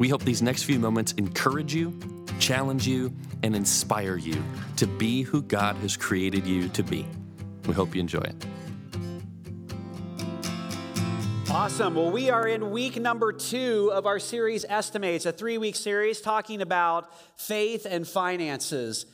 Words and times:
We 0.00 0.08
hope 0.08 0.22
these 0.22 0.40
next 0.40 0.62
few 0.62 0.78
moments 0.78 1.12
encourage 1.18 1.74
you, 1.74 1.94
challenge 2.38 2.88
you, 2.88 3.14
and 3.42 3.54
inspire 3.54 4.16
you 4.16 4.42
to 4.76 4.86
be 4.86 5.20
who 5.20 5.42
God 5.42 5.76
has 5.76 5.94
created 5.94 6.46
you 6.46 6.70
to 6.70 6.82
be. 6.82 7.06
We 7.66 7.74
hope 7.74 7.94
you 7.94 8.00
enjoy 8.00 8.22
it. 8.22 8.46
Awesome. 11.50 11.96
Well, 11.96 12.10
we 12.10 12.30
are 12.30 12.48
in 12.48 12.70
week 12.70 12.96
number 12.96 13.30
two 13.30 13.90
of 13.92 14.06
our 14.06 14.18
series 14.18 14.64
Estimates, 14.66 15.26
a 15.26 15.32
three 15.32 15.58
week 15.58 15.76
series 15.76 16.22
talking 16.22 16.62
about 16.62 17.12
faith 17.38 17.86
and 17.86 18.08
finances. 18.08 19.04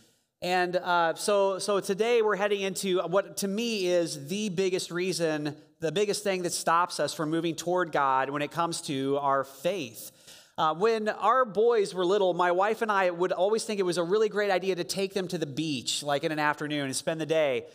And 0.41 0.77
uh, 0.77 1.17
so, 1.17 1.59
so 1.59 1.81
today 1.81 2.23
we're 2.23 2.37
heading 2.37 2.61
into 2.61 3.01
what 3.01 3.39
to 3.39 3.49
me 3.49 3.89
is 3.89 4.29
the 4.29 4.51
biggest 4.51 4.93
reason, 4.93 5.57
the 5.81 5.91
biggest 5.91 6.23
thing 6.23 6.45
that 6.45 6.53
stops 6.53 7.01
us 7.01 7.13
from 7.13 7.31
moving 7.31 7.57
toward 7.57 7.91
God 7.91 8.31
when 8.31 8.41
it 8.41 8.53
comes 8.53 8.83
to 8.83 9.19
our 9.21 9.43
faith. 9.43 10.13
Uh, 10.59 10.73
when 10.75 11.07
our 11.09 11.45
boys 11.45 11.93
were 11.93 12.05
little, 12.05 12.33
my 12.33 12.51
wife 12.51 12.81
and 12.81 12.91
I 12.91 13.11
would 13.11 13.33
always 13.33 13.65
think 13.65 13.79
it 13.79 13.83
was 13.83 13.99
a 13.99 14.03
really 14.03 14.31
great 14.31 14.51
idea 14.51 14.75
to 14.75 14.85
take 14.85 15.13
them 15.13 15.29
to 15.29 15.37
the 15.37 15.47
beach, 15.47 16.03
like 16.03 16.25
in 16.25 16.33
an 16.33 16.39
afternoon, 16.39 16.87
and 16.87 16.97
spend 16.97 17.21
the 17.21 17.27
day. 17.27 17.67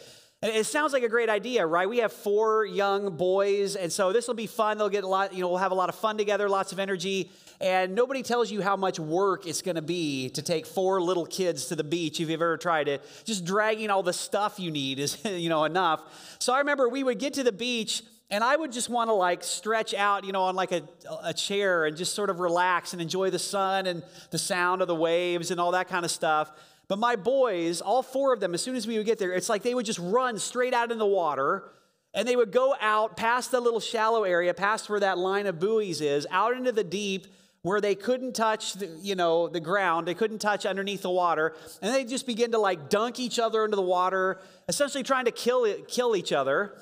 And 0.41 0.51
it 0.51 0.65
sounds 0.65 0.91
like 0.91 1.03
a 1.03 1.09
great 1.09 1.29
idea, 1.29 1.63
right? 1.63 1.87
We 1.87 1.99
have 1.99 2.11
four 2.11 2.65
young 2.65 3.15
boys, 3.15 3.75
and 3.75 3.93
so 3.93 4.11
this 4.11 4.27
will 4.27 4.33
be 4.33 4.47
fun. 4.47 4.79
They'll 4.79 4.89
get 4.89 5.03
a 5.03 5.07
lot, 5.07 5.31
you 5.31 5.41
know, 5.41 5.49
we'll 5.49 5.59
have 5.59 5.71
a 5.71 5.75
lot 5.75 5.89
of 5.89 5.95
fun 5.95 6.17
together, 6.17 6.49
lots 6.49 6.71
of 6.71 6.79
energy. 6.79 7.29
And 7.59 7.93
nobody 7.93 8.23
tells 8.23 8.49
you 8.49 8.63
how 8.63 8.75
much 8.75 8.99
work 8.99 9.45
it's 9.45 9.61
going 9.61 9.75
to 9.75 9.83
be 9.83 10.29
to 10.29 10.41
take 10.41 10.65
four 10.65 10.99
little 10.99 11.27
kids 11.27 11.67
to 11.67 11.75
the 11.75 11.83
beach 11.83 12.19
if 12.19 12.21
you've 12.21 12.41
ever 12.41 12.57
tried 12.57 12.87
it. 12.87 13.03
Just 13.25 13.45
dragging 13.45 13.91
all 13.91 14.01
the 14.01 14.13
stuff 14.13 14.59
you 14.59 14.71
need 14.71 14.97
is, 14.97 15.23
you 15.25 15.49
know, 15.49 15.65
enough. 15.65 16.01
So 16.39 16.51
I 16.51 16.57
remember 16.57 16.89
we 16.89 17.03
would 17.03 17.19
get 17.19 17.35
to 17.35 17.43
the 17.43 17.51
beach 17.51 18.01
and 18.31 18.45
I 18.45 18.55
would 18.55 18.71
just 18.71 18.89
want 18.89 19.09
to 19.09 19.13
like 19.13 19.43
stretch 19.43 19.93
out, 19.93 20.23
you 20.23 20.31
know, 20.31 20.43
on 20.43 20.55
like 20.55 20.71
a, 20.71 20.83
a 21.21 21.33
chair 21.33 21.85
and 21.85 21.97
just 21.97 22.15
sort 22.15 22.29
of 22.29 22.39
relax 22.39 22.93
and 22.93 23.01
enjoy 23.01 23.29
the 23.29 23.37
sun 23.37 23.85
and 23.85 24.03
the 24.31 24.37
sound 24.37 24.81
of 24.81 24.87
the 24.87 24.95
waves 24.95 25.51
and 25.51 25.59
all 25.59 25.71
that 25.71 25.89
kind 25.89 26.05
of 26.05 26.11
stuff. 26.11 26.49
But 26.87 26.97
my 26.97 27.17
boys, 27.17 27.81
all 27.81 28.01
four 28.01 28.33
of 28.33 28.39
them, 28.39 28.53
as 28.53 28.61
soon 28.61 28.75
as 28.75 28.87
we 28.87 28.97
would 28.97 29.05
get 29.05 29.19
there, 29.19 29.33
it's 29.33 29.49
like 29.49 29.63
they 29.63 29.75
would 29.75 29.85
just 29.85 29.99
run 29.99 30.39
straight 30.39 30.73
out 30.73 30.91
in 30.91 30.97
the 30.97 31.05
water 31.05 31.65
and 32.13 32.25
they 32.25 32.37
would 32.37 32.53
go 32.53 32.73
out 32.79 33.17
past 33.17 33.51
the 33.51 33.59
little 33.59 33.79
shallow 33.81 34.23
area, 34.23 34.53
past 34.53 34.89
where 34.89 34.99
that 35.01 35.17
line 35.17 35.45
of 35.45 35.59
buoys 35.59 36.01
is, 36.01 36.25
out 36.31 36.55
into 36.55 36.71
the 36.71 36.83
deep 36.83 37.27
where 37.63 37.79
they 37.79 37.95
couldn't 37.95 38.33
touch 38.33 38.73
the, 38.73 38.87
you 39.01 39.13
know 39.13 39.47
the 39.47 39.59
ground. 39.59 40.07
They 40.07 40.15
couldn't 40.15 40.39
touch 40.39 40.65
underneath 40.65 41.01
the 41.01 41.11
water. 41.11 41.53
And 41.81 41.93
they 41.93 42.05
just 42.05 42.25
begin 42.25 42.51
to 42.51 42.57
like 42.57 42.89
dunk 42.89 43.19
each 43.19 43.39
other 43.39 43.63
into 43.65 43.75
the 43.75 43.81
water 43.81 44.39
essentially 44.67 45.03
trying 45.03 45.25
to 45.25 45.31
kill 45.31 45.71
kill 45.87 46.15
each 46.15 46.31
other 46.31 46.73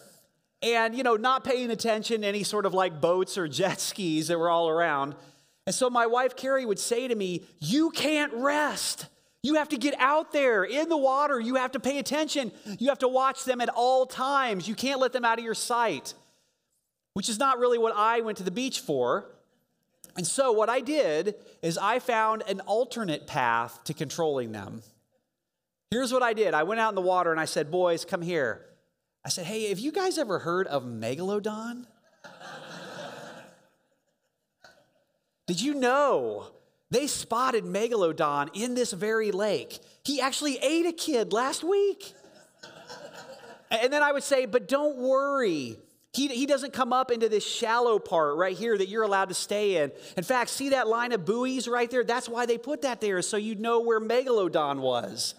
and, 0.61 0.95
you 0.95 1.03
know, 1.03 1.15
not 1.15 1.43
paying 1.43 1.71
attention 1.71 2.21
to 2.21 2.27
any 2.27 2.43
sort 2.43 2.65
of 2.65 2.73
like 2.73 2.99
boats 2.99 3.37
or 3.37 3.47
jet 3.47 3.79
skis 3.79 4.27
that 4.27 4.37
were 4.37 4.49
all 4.49 4.69
around. 4.69 5.15
And 5.65 5.75
so 5.75 5.89
my 5.89 6.07
wife, 6.07 6.35
Carrie, 6.35 6.65
would 6.65 6.79
say 6.79 7.07
to 7.07 7.15
me, 7.15 7.43
You 7.59 7.91
can't 7.91 8.33
rest. 8.33 9.07
You 9.41 9.55
have 9.55 9.69
to 9.69 9.77
get 9.77 9.95
out 9.99 10.33
there 10.33 10.65
in 10.65 10.89
the 10.89 10.97
water. 10.97 11.39
You 11.39 11.55
have 11.55 11.71
to 11.71 11.79
pay 11.79 11.99
attention. 11.99 12.51
You 12.77 12.89
have 12.89 12.99
to 12.99 13.07
watch 13.07 13.45
them 13.45 13.61
at 13.61 13.69
all 13.69 14.05
times. 14.05 14.67
You 14.67 14.75
can't 14.75 14.99
let 14.99 15.13
them 15.13 15.23
out 15.23 15.39
of 15.39 15.45
your 15.45 15.53
sight, 15.53 16.13
which 17.13 17.29
is 17.29 17.39
not 17.39 17.57
really 17.57 17.77
what 17.77 17.93
I 17.95 18.19
went 18.19 18.37
to 18.39 18.43
the 18.43 18.51
beach 18.51 18.81
for. 18.81 19.29
And 20.17 20.27
so, 20.27 20.51
what 20.51 20.69
I 20.69 20.81
did 20.81 21.35
is 21.61 21.77
I 21.77 21.99
found 21.99 22.43
an 22.47 22.59
alternate 22.61 23.27
path 23.27 23.81
to 23.85 23.93
controlling 23.93 24.51
them. 24.51 24.81
Here's 25.91 26.11
what 26.11 26.21
I 26.21 26.33
did 26.33 26.53
I 26.53 26.63
went 26.63 26.81
out 26.81 26.89
in 26.89 26.95
the 26.95 27.01
water 27.01 27.31
and 27.31 27.39
I 27.39 27.45
said, 27.45 27.71
Boys, 27.71 28.03
come 28.03 28.21
here. 28.21 28.65
I 29.29 29.31
said, 29.31 29.45
Hey, 29.45 29.69
have 29.69 29.77
you 29.77 29.91
guys 29.91 30.17
ever 30.17 30.39
heard 30.39 30.65
of 30.65 30.85
Megalodon? 30.85 31.85
Did 35.45 35.61
you 35.61 35.75
know 35.75 36.47
they 36.89 37.05
spotted 37.05 37.63
Megalodon 37.63 38.49
in 38.55 38.73
this 38.73 38.91
very 38.91 39.31
lake? 39.31 39.81
He 40.03 40.19
actually 40.19 40.57
ate 40.57 40.87
a 40.87 40.91
kid 40.91 41.31
last 41.31 41.63
week. 41.63 42.11
And 43.69 43.93
then 43.93 44.01
I 44.01 44.13
would 44.13 44.23
say, 44.23 44.47
But 44.47 44.67
don't 44.67 44.97
worry. 44.97 45.77
He, 46.11 46.27
he 46.29 46.47
doesn't 46.47 46.73
come 46.73 46.91
up 46.91 47.11
into 47.11 47.29
this 47.29 47.45
shallow 47.45 47.99
part 47.99 48.35
right 48.35 48.57
here 48.57 48.75
that 48.75 48.89
you're 48.89 49.03
allowed 49.03 49.29
to 49.29 49.35
stay 49.35 49.83
in. 49.83 49.91
In 50.17 50.23
fact, 50.23 50.49
see 50.49 50.69
that 50.69 50.87
line 50.87 51.11
of 51.11 51.23
buoys 51.25 51.67
right 51.67 51.91
there? 51.91 52.03
That's 52.03 52.27
why 52.27 52.47
they 52.47 52.57
put 52.57 52.81
that 52.81 52.99
there, 52.99 53.21
so 53.21 53.37
you'd 53.37 53.59
know 53.59 53.81
where 53.81 54.01
Megalodon 54.01 54.79
was. 54.79 55.35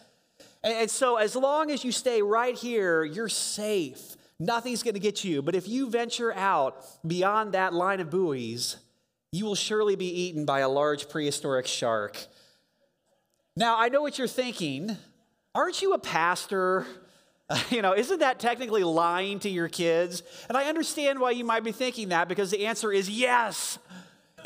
And 0.62 0.90
so, 0.90 1.16
as 1.16 1.34
long 1.34 1.70
as 1.70 1.84
you 1.84 1.92
stay 1.92 2.20
right 2.20 2.54
here, 2.54 3.02
you're 3.02 3.28
safe. 3.28 4.16
Nothing's 4.38 4.82
going 4.82 4.94
to 4.94 5.00
get 5.00 5.24
you. 5.24 5.42
But 5.42 5.54
if 5.54 5.68
you 5.68 5.90
venture 5.90 6.34
out 6.34 6.84
beyond 7.06 7.52
that 7.52 7.72
line 7.72 8.00
of 8.00 8.10
buoys, 8.10 8.76
you 9.32 9.44
will 9.44 9.54
surely 9.54 9.96
be 9.96 10.06
eaten 10.22 10.44
by 10.44 10.60
a 10.60 10.68
large 10.68 11.08
prehistoric 11.08 11.66
shark. 11.66 12.26
Now, 13.56 13.78
I 13.78 13.88
know 13.88 14.02
what 14.02 14.18
you're 14.18 14.26
thinking. 14.26 14.96
Aren't 15.54 15.82
you 15.82 15.92
a 15.92 15.98
pastor? 15.98 16.86
You 17.70 17.82
know, 17.82 17.96
isn't 17.96 18.20
that 18.20 18.38
technically 18.38 18.84
lying 18.84 19.40
to 19.40 19.48
your 19.48 19.68
kids? 19.68 20.22
And 20.48 20.56
I 20.56 20.68
understand 20.68 21.18
why 21.18 21.32
you 21.32 21.44
might 21.44 21.64
be 21.64 21.72
thinking 21.72 22.10
that 22.10 22.28
because 22.28 22.52
the 22.52 22.64
answer 22.64 22.92
is 22.92 23.10
yes. 23.10 23.76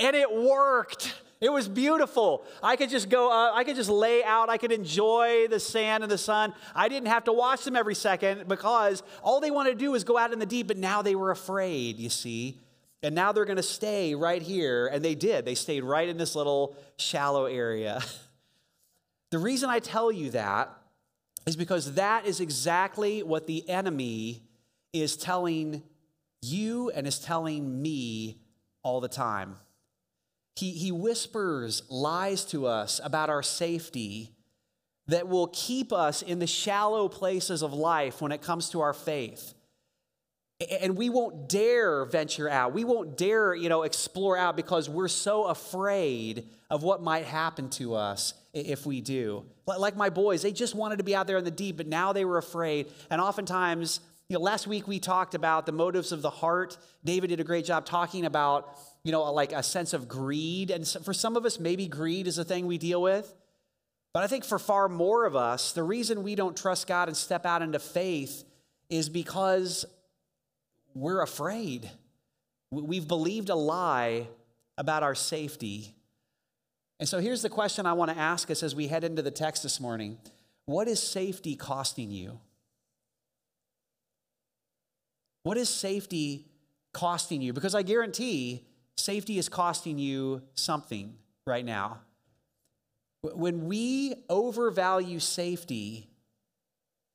And 0.00 0.16
it 0.16 0.34
worked. 0.34 1.14
It 1.44 1.52
was 1.52 1.68
beautiful. 1.68 2.42
I 2.62 2.74
could 2.76 2.88
just 2.88 3.10
go, 3.10 3.30
uh, 3.30 3.52
I 3.52 3.64
could 3.64 3.76
just 3.76 3.90
lay 3.90 4.24
out, 4.24 4.48
I 4.48 4.56
could 4.56 4.72
enjoy 4.72 5.46
the 5.46 5.60
sand 5.60 6.02
and 6.02 6.10
the 6.10 6.16
sun. 6.16 6.54
I 6.74 6.88
didn't 6.88 7.08
have 7.08 7.24
to 7.24 7.34
watch 7.34 7.64
them 7.64 7.76
every 7.76 7.94
second 7.94 8.48
because 8.48 9.02
all 9.22 9.40
they 9.40 9.50
wanted 9.50 9.72
to 9.72 9.76
do 9.76 9.90
was 9.90 10.04
go 10.04 10.16
out 10.16 10.32
in 10.32 10.38
the 10.38 10.46
deep, 10.46 10.68
but 10.68 10.78
now 10.78 11.02
they 11.02 11.14
were 11.14 11.30
afraid, 11.30 11.98
you 11.98 12.08
see. 12.08 12.60
And 13.02 13.14
now 13.14 13.32
they're 13.32 13.44
going 13.44 13.58
to 13.58 13.62
stay 13.62 14.14
right 14.14 14.40
here. 14.40 14.86
And 14.86 15.04
they 15.04 15.14
did. 15.14 15.44
They 15.44 15.54
stayed 15.54 15.84
right 15.84 16.08
in 16.08 16.16
this 16.16 16.34
little 16.34 16.78
shallow 16.96 17.44
area. 17.44 18.00
the 19.30 19.38
reason 19.38 19.68
I 19.68 19.80
tell 19.80 20.10
you 20.10 20.30
that 20.30 20.74
is 21.44 21.56
because 21.56 21.92
that 21.96 22.24
is 22.24 22.40
exactly 22.40 23.22
what 23.22 23.46
the 23.46 23.68
enemy 23.68 24.44
is 24.94 25.14
telling 25.14 25.82
you 26.40 26.88
and 26.92 27.06
is 27.06 27.18
telling 27.18 27.82
me 27.82 28.38
all 28.82 29.02
the 29.02 29.08
time. 29.08 29.56
He, 30.56 30.70
he 30.70 30.92
whispers 30.92 31.82
lies 31.88 32.44
to 32.46 32.66
us 32.66 33.00
about 33.02 33.28
our 33.28 33.42
safety 33.42 34.30
that 35.08 35.28
will 35.28 35.48
keep 35.48 35.92
us 35.92 36.22
in 36.22 36.38
the 36.38 36.46
shallow 36.46 37.08
places 37.08 37.62
of 37.62 37.72
life 37.72 38.22
when 38.22 38.32
it 38.32 38.40
comes 38.40 38.70
to 38.70 38.80
our 38.80 38.94
faith. 38.94 39.54
And 40.80 40.96
we 40.96 41.10
won't 41.10 41.48
dare 41.48 42.04
venture 42.04 42.48
out. 42.48 42.72
We 42.72 42.84
won't 42.84 43.18
dare, 43.18 43.54
you 43.54 43.68
know, 43.68 43.82
explore 43.82 44.36
out 44.36 44.56
because 44.56 44.88
we're 44.88 45.08
so 45.08 45.46
afraid 45.46 46.48
of 46.70 46.82
what 46.82 47.02
might 47.02 47.24
happen 47.24 47.68
to 47.70 47.94
us 47.94 48.34
if 48.54 48.86
we 48.86 49.00
do. 49.00 49.44
Like 49.66 49.96
my 49.96 50.10
boys, 50.10 50.42
they 50.42 50.52
just 50.52 50.74
wanted 50.74 50.98
to 50.98 51.04
be 51.04 51.14
out 51.14 51.26
there 51.26 51.36
in 51.36 51.44
the 51.44 51.50
deep, 51.50 51.76
but 51.76 51.88
now 51.88 52.12
they 52.12 52.24
were 52.24 52.38
afraid. 52.38 52.86
And 53.10 53.20
oftentimes, 53.20 54.00
you 54.28 54.38
know, 54.38 54.40
last 54.40 54.66
week 54.66 54.86
we 54.86 55.00
talked 55.00 55.34
about 55.34 55.66
the 55.66 55.72
motives 55.72 56.12
of 56.12 56.22
the 56.22 56.30
heart. 56.30 56.78
David 57.04 57.28
did 57.28 57.40
a 57.40 57.44
great 57.44 57.64
job 57.64 57.84
talking 57.84 58.24
about 58.24 58.78
you 59.04 59.12
know, 59.12 59.30
like 59.32 59.52
a 59.52 59.62
sense 59.62 59.92
of 59.92 60.08
greed. 60.08 60.70
And 60.70 60.86
for 60.88 61.12
some 61.12 61.36
of 61.36 61.44
us, 61.44 61.60
maybe 61.60 61.86
greed 61.86 62.26
is 62.26 62.38
a 62.38 62.44
thing 62.44 62.66
we 62.66 62.78
deal 62.78 63.00
with. 63.00 63.32
But 64.14 64.22
I 64.22 64.26
think 64.26 64.44
for 64.44 64.58
far 64.58 64.88
more 64.88 65.26
of 65.26 65.36
us, 65.36 65.72
the 65.72 65.82
reason 65.82 66.22
we 66.22 66.34
don't 66.34 66.56
trust 66.56 66.86
God 66.86 67.08
and 67.08 67.16
step 67.16 67.44
out 67.44 67.62
into 67.62 67.78
faith 67.78 68.44
is 68.88 69.08
because 69.08 69.84
we're 70.94 71.20
afraid. 71.20 71.90
We've 72.70 73.06
believed 73.06 73.50
a 73.50 73.54
lie 73.54 74.28
about 74.78 75.02
our 75.02 75.14
safety. 75.14 75.94
And 76.98 77.08
so 77.08 77.18
here's 77.18 77.42
the 77.42 77.50
question 77.50 77.86
I 77.86 77.92
want 77.92 78.10
to 78.10 78.18
ask 78.18 78.50
us 78.50 78.62
as 78.62 78.74
we 78.74 78.88
head 78.88 79.04
into 79.04 79.20
the 79.20 79.30
text 79.30 79.62
this 79.62 79.80
morning 79.80 80.18
What 80.64 80.88
is 80.88 81.02
safety 81.02 81.56
costing 81.56 82.10
you? 82.10 82.38
What 85.42 85.58
is 85.58 85.68
safety 85.68 86.46
costing 86.92 87.42
you? 87.42 87.52
Because 87.52 87.74
I 87.74 87.82
guarantee 87.82 88.64
safety 88.96 89.38
is 89.38 89.48
costing 89.48 89.98
you 89.98 90.42
something 90.54 91.14
right 91.46 91.64
now. 91.64 91.98
When 93.22 93.66
we 93.66 94.14
overvalue 94.28 95.18
safety 95.18 96.08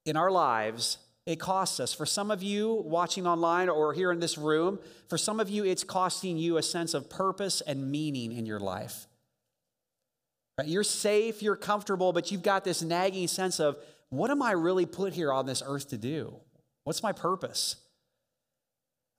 in 0.06 0.18
our 0.18 0.31
lives, 0.31 0.98
it 1.26 1.40
costs 1.40 1.80
us. 1.80 1.94
For 1.94 2.08
some 2.08 2.31
of 2.31 2.42
you 2.42 2.74
watching 2.86 3.28
online 3.28 3.70
or 3.70 3.94
here 3.94 4.12
in 4.12 4.20
this 4.20 4.38
room, 4.38 4.80
for 5.08 5.18
some 5.18 5.40
of 5.40 5.50
you, 5.50 5.64
it's 5.64 5.84
costing 5.84 6.38
you 6.38 6.58
a 6.58 6.64
sense 6.64 6.96
of 6.96 7.10
purpose 7.10 7.62
and 7.62 7.92
meaning 7.92 8.31
in 8.31 8.48
your 8.48 8.60
life. 8.60 9.06
Right? 10.58 10.68
You're 10.68 10.84
safe, 10.84 11.44
you're 11.44 11.56
comfortable, 11.56 12.14
but 12.14 12.31
you've 12.31 12.42
got 12.42 12.64
this 12.64 12.81
nagging 12.81 13.28
sense 13.28 13.60
of 13.60 13.78
what 14.10 14.31
am 14.31 14.42
I 14.42 14.52
really 14.52 14.88
put 14.88 15.14
here 15.14 15.31
on 15.31 15.46
this 15.46 15.62
earth 15.64 15.90
to 15.90 15.98
do? 15.98 16.36
What's 16.84 17.04
my 17.04 17.12
purpose? 17.12 17.76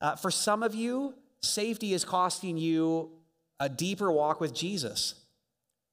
Uh, 0.01 0.17
for 0.17 0.31
some 0.31 0.65
of 0.65 0.75
you, 0.75 1.15
safety 1.43 1.93
is 1.93 2.05
costing 2.05 2.57
you 2.57 3.11
a 3.59 3.69
deeper 3.69 4.11
walk 4.11 4.41
with 4.41 4.55
Jesus. 4.55 5.15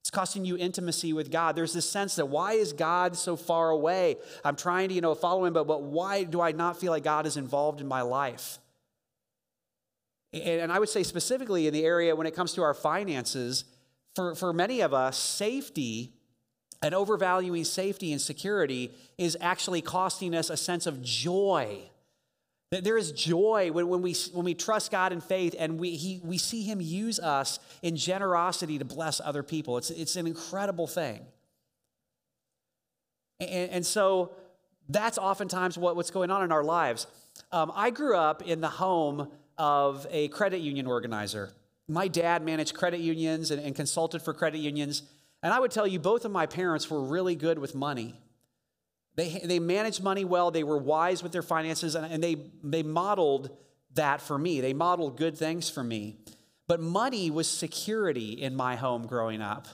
It's 0.01 0.09
costing 0.09 0.45
you 0.45 0.57
intimacy 0.57 1.11
with 1.11 1.31
God. 1.31 1.55
There's 1.55 1.73
this 1.73 1.89
sense 1.89 2.15
that 2.15 2.27
why 2.27 2.53
is 2.53 2.71
God 2.71 3.17
so 3.17 3.35
far 3.35 3.69
away? 3.69 4.15
I'm 4.45 4.55
trying 4.55 4.87
to, 4.89 4.95
you 4.95 5.01
know, 5.01 5.13
follow 5.15 5.43
him, 5.43 5.53
but, 5.53 5.67
but 5.67 5.83
why 5.83 6.23
do 6.23 6.39
I 6.39 6.53
not 6.53 6.79
feel 6.79 6.93
like 6.93 7.03
God 7.03 7.25
is 7.25 7.35
involved 7.35 7.81
in 7.81 7.87
my 7.87 8.01
life? 8.03 8.59
And 10.31 10.71
I 10.71 10.79
would 10.79 10.89
say 10.89 11.03
specifically 11.03 11.67
in 11.67 11.73
the 11.73 11.83
area 11.83 12.15
when 12.15 12.27
it 12.27 12.35
comes 12.35 12.53
to 12.53 12.61
our 12.61 12.73
finances, 12.73 13.65
for, 14.15 14.33
for 14.35 14.53
many 14.53 14.81
of 14.81 14.93
us, 14.93 15.17
safety 15.17 16.13
and 16.81 16.93
overvaluing 16.93 17.63
safety 17.63 18.11
and 18.11 18.21
security 18.21 18.91
is 19.17 19.35
actually 19.41 19.81
costing 19.81 20.33
us 20.35 20.49
a 20.49 20.57
sense 20.57 20.85
of 20.85 21.01
joy. 21.01 21.81
That 22.71 22.83
there 22.83 22.97
is 22.97 23.13
joy 23.13 23.71
when, 23.71 23.87
when, 23.87 24.01
we, 24.01 24.13
when 24.33 24.43
we 24.43 24.53
trust 24.53 24.91
God 24.91 25.13
in 25.13 25.21
faith 25.21 25.55
and 25.57 25.79
we, 25.79 25.91
he, 25.91 26.19
we 26.23 26.37
see 26.37 26.63
Him 26.63 26.81
use 26.81 27.17
us 27.19 27.59
in 27.81 27.95
generosity 27.95 28.77
to 28.77 28.85
bless 28.85 29.21
other 29.21 29.41
people. 29.41 29.77
It's, 29.77 29.89
it's 29.89 30.17
an 30.17 30.27
incredible 30.27 30.87
thing. 30.87 31.21
And, 33.39 33.71
and 33.71 33.85
so 33.85 34.31
that's 34.89 35.17
oftentimes 35.17 35.77
what, 35.77 35.95
what's 35.95 36.11
going 36.11 36.31
on 36.31 36.43
in 36.43 36.51
our 36.51 36.63
lives. 36.63 37.07
Um, 37.51 37.71
I 37.75 37.89
grew 37.89 38.17
up 38.17 38.41
in 38.41 38.61
the 38.61 38.69
home 38.69 39.29
of 39.57 40.05
a 40.09 40.27
credit 40.29 40.59
union 40.59 40.87
organizer. 40.87 41.51
My 41.87 42.07
dad 42.07 42.43
managed 42.43 42.75
credit 42.75 42.99
unions 42.99 43.51
and, 43.51 43.61
and 43.61 43.75
consulted 43.75 44.21
for 44.21 44.33
credit 44.33 44.59
unions. 44.59 45.03
And 45.41 45.53
I 45.53 45.59
would 45.59 45.71
tell 45.71 45.87
you, 45.87 45.99
both 45.99 46.25
of 46.25 46.31
my 46.31 46.45
parents 46.45 46.89
were 46.89 47.01
really 47.01 47.35
good 47.35 47.59
with 47.59 47.75
money. 47.75 48.19
They, 49.17 49.41
they 49.43 49.59
managed 49.59 50.01
money 50.01 50.23
well, 50.23 50.51
they 50.51 50.63
were 50.63 50.77
wise 50.77 51.23
with 51.23 51.31
their 51.31 51.41
finances, 51.41 51.95
and, 51.95 52.05
and 52.05 52.23
they, 52.23 52.35
they 52.63 52.83
modeled 52.83 53.49
that 53.95 54.21
for 54.21 54.37
me. 54.37 54.61
They 54.61 54.73
modeled 54.73 55.17
good 55.17 55.35
things 55.35 55.69
for 55.69 55.83
me. 55.83 56.17
But 56.67 56.79
money 56.79 57.31
was 57.31 57.47
security 57.47 58.33
in 58.33 58.55
my 58.55 58.75
home 58.75 59.07
growing 59.07 59.41
up. 59.41 59.67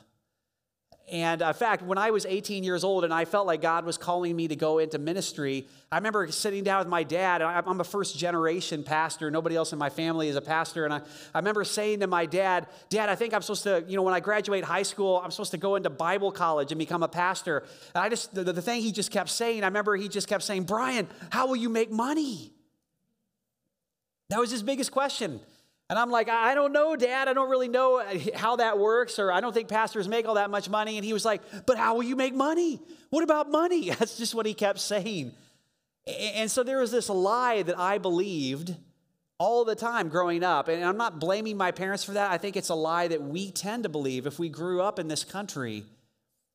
And 1.13 1.43
uh, 1.43 1.49
in 1.49 1.53
fact, 1.53 1.83
when 1.83 1.99
I 1.99 2.09
was 2.09 2.25
18 2.25 2.63
years 2.63 2.83
old 2.83 3.03
and 3.03 3.13
I 3.13 3.25
felt 3.25 3.45
like 3.45 3.61
God 3.61 3.85
was 3.85 3.99
calling 3.99 4.35
me 4.35 4.47
to 4.47 4.55
go 4.55 4.79
into 4.79 4.97
ministry, 4.97 5.67
I 5.91 5.97
remember 5.97 6.27
sitting 6.31 6.63
down 6.63 6.79
with 6.79 6.87
my 6.87 7.03
dad. 7.03 7.43
I'm 7.43 7.79
a 7.79 7.83
first 7.83 8.17
generation 8.17 8.83
pastor. 8.83 9.29
Nobody 9.29 9.55
else 9.55 9.73
in 9.73 9.77
my 9.77 9.91
family 9.91 10.27
is 10.27 10.35
a 10.35 10.41
pastor. 10.41 10.85
And 10.85 10.93
I, 10.93 11.01
I 11.35 11.37
remember 11.37 11.63
saying 11.65 11.99
to 11.99 12.07
my 12.07 12.25
dad, 12.25 12.65
Dad, 12.89 13.09
I 13.09 13.15
think 13.15 13.35
I'm 13.35 13.43
supposed 13.43 13.61
to, 13.65 13.85
you 13.87 13.95
know, 13.95 14.01
when 14.01 14.15
I 14.15 14.21
graduate 14.21 14.63
high 14.63 14.81
school, 14.81 15.21
I'm 15.23 15.29
supposed 15.29 15.51
to 15.51 15.57
go 15.57 15.75
into 15.75 15.91
Bible 15.91 16.31
college 16.31 16.71
and 16.71 16.79
become 16.79 17.03
a 17.03 17.07
pastor. 17.07 17.59
And 17.93 18.03
I 18.03 18.09
just, 18.09 18.33
the, 18.33 18.43
the 18.51 18.61
thing 18.63 18.81
he 18.81 18.91
just 18.91 19.11
kept 19.11 19.29
saying, 19.29 19.63
I 19.63 19.67
remember 19.67 19.95
he 19.95 20.09
just 20.09 20.27
kept 20.27 20.43
saying, 20.43 20.63
Brian, 20.63 21.07
how 21.29 21.45
will 21.45 21.57
you 21.57 21.69
make 21.69 21.91
money? 21.91 22.53
That 24.29 24.39
was 24.39 24.49
his 24.49 24.63
biggest 24.63 24.91
question. 24.91 25.41
And 25.93 25.99
I'm 25.99 26.09
like, 26.09 26.27
I 26.27 26.55
don't 26.55 26.73
know, 26.73 26.95
Dad. 26.95 27.27
I 27.27 27.33
don't 27.33 27.51
really 27.51 27.67
know 27.67 27.99
uh, 27.99 28.17
how 28.33 28.55
that 28.55 28.79
works, 28.79 29.19
or 29.19 29.31
I 29.31 29.41
don't 29.41 29.53
think 29.53 29.67
pastors 29.67 30.07
make 30.07 30.27
all 30.27 30.33
that 30.33 30.49
much 30.49 30.67
money. 30.67 30.97
And 30.97 31.05
he 31.05 31.13
was 31.13 31.23
like, 31.23 31.43
But 31.67 31.77
how 31.77 31.93
will 31.93 32.01
you 32.01 32.15
make 32.15 32.33
money? 32.33 32.81
What 33.11 33.23
about 33.23 33.51
money? 33.51 33.89
That's 33.99 34.17
just 34.17 34.33
what 34.33 34.47
he 34.47 34.55
kept 34.55 34.79
saying. 34.79 35.33
And 36.07 36.49
so 36.49 36.63
there 36.63 36.79
was 36.79 36.89
this 36.89 37.09
lie 37.09 37.61
that 37.61 37.77
I 37.77 37.99
believed 37.99 38.75
all 39.37 39.65
the 39.65 39.75
time 39.75 40.09
growing 40.09 40.43
up. 40.43 40.67
And 40.67 40.83
I'm 40.83 40.97
not 40.97 41.19
blaming 41.19 41.57
my 41.57 41.69
parents 41.69 42.03
for 42.03 42.13
that. 42.13 42.31
I 42.31 42.39
think 42.39 42.57
it's 42.57 42.69
a 42.69 42.73
lie 42.73 43.09
that 43.09 43.21
we 43.21 43.51
tend 43.51 43.83
to 43.83 43.89
believe 43.89 44.25
if 44.25 44.39
we 44.39 44.49
grew 44.49 44.81
up 44.81 44.97
in 44.97 45.07
this 45.07 45.23
country. 45.23 45.83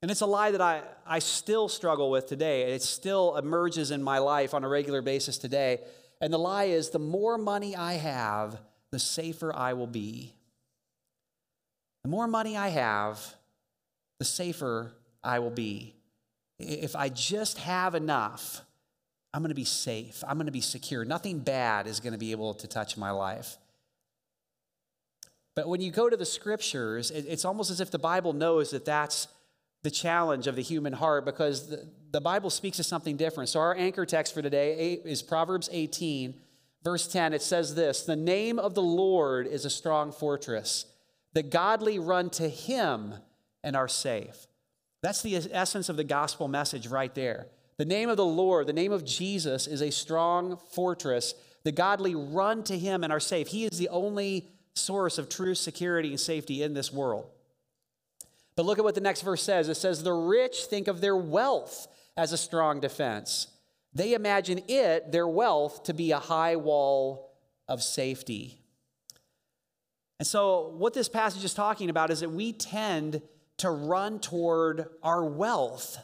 And 0.03 0.11
it's 0.11 0.21
a 0.21 0.27
lie 0.27 0.51
that 0.51 0.61
I, 0.61 0.83
I 1.07 1.21
still 1.21 1.69
struggle 1.69 2.11
with 2.11 2.27
today. 2.27 2.73
It 2.73 2.83
still 2.83 3.37
emerges 3.37 3.93
in 3.93 4.03
my 4.03 4.19
life 4.19 4.53
on 4.53 4.65
a 4.65 4.69
regular 4.69 5.01
basis 5.01 5.39
today. 5.39 5.79
And 6.21 6.33
the 6.33 6.39
lie 6.39 6.65
is 6.65 6.91
the 6.91 6.99
more 6.99 7.39
money 7.39 7.77
I 7.77 7.93
have, 7.93 8.59
the 8.91 8.99
safer 8.99 9.55
I 9.55 9.73
will 9.75 9.87
be. 9.87 10.35
The 12.05 12.11
more 12.11 12.27
money 12.27 12.57
I 12.57 12.69
have, 12.69 13.35
the 14.19 14.25
safer 14.25 14.93
I 15.23 15.39
will 15.39 15.51
be. 15.51 15.95
If 16.59 16.97
I 16.97 17.09
just 17.09 17.59
have 17.59 17.95
enough, 17.95 18.63
I'm 19.33 19.43
going 19.43 19.51
to 19.51 19.55
be 19.55 19.65
safe. 19.65 20.25
I'm 20.27 20.37
going 20.37 20.47
to 20.47 20.53
be 20.53 20.61
secure. 20.61 21.05
Nothing 21.05 21.39
bad 21.41 21.87
is 21.87 22.01
going 22.01 22.13
to 22.13 22.19
be 22.19 22.33
able 22.33 22.55
to 22.55 22.67
touch 22.67 22.97
my 22.97 23.11
life. 23.11 23.57
But 25.55 25.69
when 25.69 25.81
you 25.81 25.91
go 25.91 26.09
to 26.09 26.17
the 26.17 26.25
scriptures, 26.25 27.11
it's 27.11 27.45
almost 27.45 27.71
as 27.71 27.81
if 27.81 27.91
the 27.91 27.99
Bible 27.99 28.33
knows 28.33 28.71
that 28.71 28.85
that's 28.85 29.29
the 29.83 29.91
challenge 29.91 30.47
of 30.47 30.57
the 30.57 30.63
human 30.63 30.93
heart 30.93 31.25
because 31.25 31.69
the, 31.69 31.89
the 32.11 32.21
Bible 32.21 32.51
speaks 32.51 32.79
of 32.79 32.87
something 32.87 33.17
different. 33.17 33.49
So, 33.49 33.61
our 33.61 33.75
anchor 33.77 34.07
text 34.07 34.35
for 34.35 34.43
today 34.43 35.01
is 35.05 35.23
Proverbs 35.23 35.69
18, 35.73 36.35
Verse 36.83 37.09
10, 37.09 37.33
it 37.33 37.43
says 37.43 37.75
this 37.75 38.03
The 38.03 38.17
name 38.17 38.59
of 38.59 38.75
the 38.75 38.83
Lord 38.83 39.47
is 39.47 39.65
a 39.65 39.71
strong 39.71 40.13
fortress. 40.13 40.87
The 41.35 41.43
godly 41.43 41.99
run 41.99 42.31
to 42.31 42.49
him 42.49 43.15
and 43.63 43.77
are 43.77 43.89
safe. 43.89 44.47
That's 45.03 45.23
the 45.23 45.37
essence 45.53 45.89
of 45.89 45.97
the 45.97 46.05
gospel 46.05 46.49
message 46.49 46.87
right 46.89 47.15
there. 47.15 47.49
The 47.77 47.85
name 47.85 48.09
of 48.09 48.17
the 48.17 48.25
Lord, 48.25 48.67
the 48.67 48.73
name 48.73 48.93
of 48.93 49.05
Jesus, 49.05 49.67
is 49.67 49.83
a 49.83 49.91
strong 49.91 50.57
fortress. 50.73 51.35
The 51.65 51.73
godly 51.73 52.15
run 52.15 52.65
to 52.65 52.79
him 52.79 53.05
and 53.05 53.13
are 53.13 53.21
safe. 53.21 53.49
He 53.49 53.65
is 53.65 53.79
the 53.79 53.89
only 53.91 54.49
source 54.75 55.19
of 55.19 55.29
true 55.29 55.55
security 55.55 56.11
and 56.11 56.21
safety 56.21 56.63
in 56.63 56.75
this 56.75 56.93
world. 56.93 57.29
But 58.57 58.67
look 58.67 58.79
at 58.79 58.85
what 58.85 58.97
the 58.97 59.01
next 59.01 59.23
verse 59.23 59.43
says 59.43 59.69
it 59.69 59.77
says, 59.77 60.03
The 60.03 60.13
rich 60.13 60.65
think 60.65 60.89
of 60.89 61.01
their 61.01 61.17
wealth 61.17 61.87
as 62.17 62.33
a 62.33 62.37
strong 62.37 62.81
defense. 62.81 63.47
They 63.99 64.15
imagine 64.15 64.63
it, 64.69 65.11
their 65.11 65.27
wealth, 65.27 65.83
to 65.85 65.93
be 65.93 66.13
a 66.13 66.21
high 66.21 66.55
wall 66.55 67.33
of 67.67 67.83
safety. 67.83 68.63
And 70.21 70.27
so, 70.27 70.69
what 70.79 70.95
this 70.95 71.09
passage 71.09 71.43
is 71.43 71.53
talking 71.53 71.91
about 71.91 72.13
is 72.13 72.21
that 72.21 72.31
we 72.31 72.53
tend 72.53 73.23
to 73.57 73.71
run 73.71 74.21
toward 74.21 74.87
our 75.03 75.25
wealth 75.25 75.99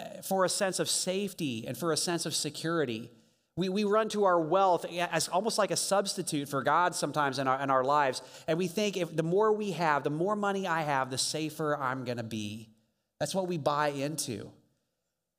eh, 0.00 0.22
for 0.22 0.44
a 0.44 0.48
sense 0.48 0.80
of 0.80 0.90
safety 0.90 1.64
and 1.68 1.78
for 1.78 1.92
a 1.92 1.96
sense 1.96 2.26
of 2.26 2.34
security. 2.34 3.12
We, 3.56 3.68
we 3.68 3.84
run 3.84 4.08
to 4.08 4.24
our 4.24 4.40
wealth 4.40 4.84
as 5.12 5.28
almost 5.28 5.56
like 5.56 5.70
a 5.70 5.76
substitute 5.76 6.48
for 6.48 6.64
God 6.64 6.96
sometimes 6.96 7.38
in 7.38 7.46
our, 7.46 7.62
in 7.62 7.70
our 7.70 7.84
lives. 7.84 8.22
And 8.48 8.58
we 8.58 8.66
think 8.66 8.96
if 8.96 9.14
the 9.14 9.22
more 9.22 9.52
we 9.52 9.70
have, 9.70 10.02
the 10.02 10.10
more 10.10 10.34
money 10.34 10.66
I 10.66 10.82
have, 10.82 11.10
the 11.10 11.18
safer 11.18 11.80
I'm 11.80 12.04
going 12.04 12.16
to 12.16 12.24
be. 12.24 12.70
That's 13.20 13.36
what 13.36 13.46
we 13.46 13.56
buy 13.56 13.90
into. 13.90 14.50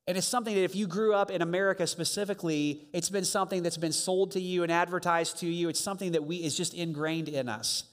And 0.08 0.16
it's 0.16 0.26
something 0.26 0.54
that 0.54 0.62
if 0.62 0.76
you 0.76 0.86
grew 0.86 1.14
up 1.14 1.30
in 1.30 1.42
America 1.42 1.86
specifically, 1.86 2.86
it's 2.92 3.10
been 3.10 3.24
something 3.24 3.62
that's 3.62 3.76
been 3.76 3.92
sold 3.92 4.30
to 4.32 4.40
you 4.40 4.62
and 4.62 4.70
advertised 4.70 5.38
to 5.38 5.46
you. 5.46 5.68
It's 5.68 5.80
something 5.80 6.12
that 6.12 6.24
we 6.24 6.36
is 6.36 6.56
just 6.56 6.74
ingrained 6.74 7.28
in 7.28 7.48
us. 7.48 7.84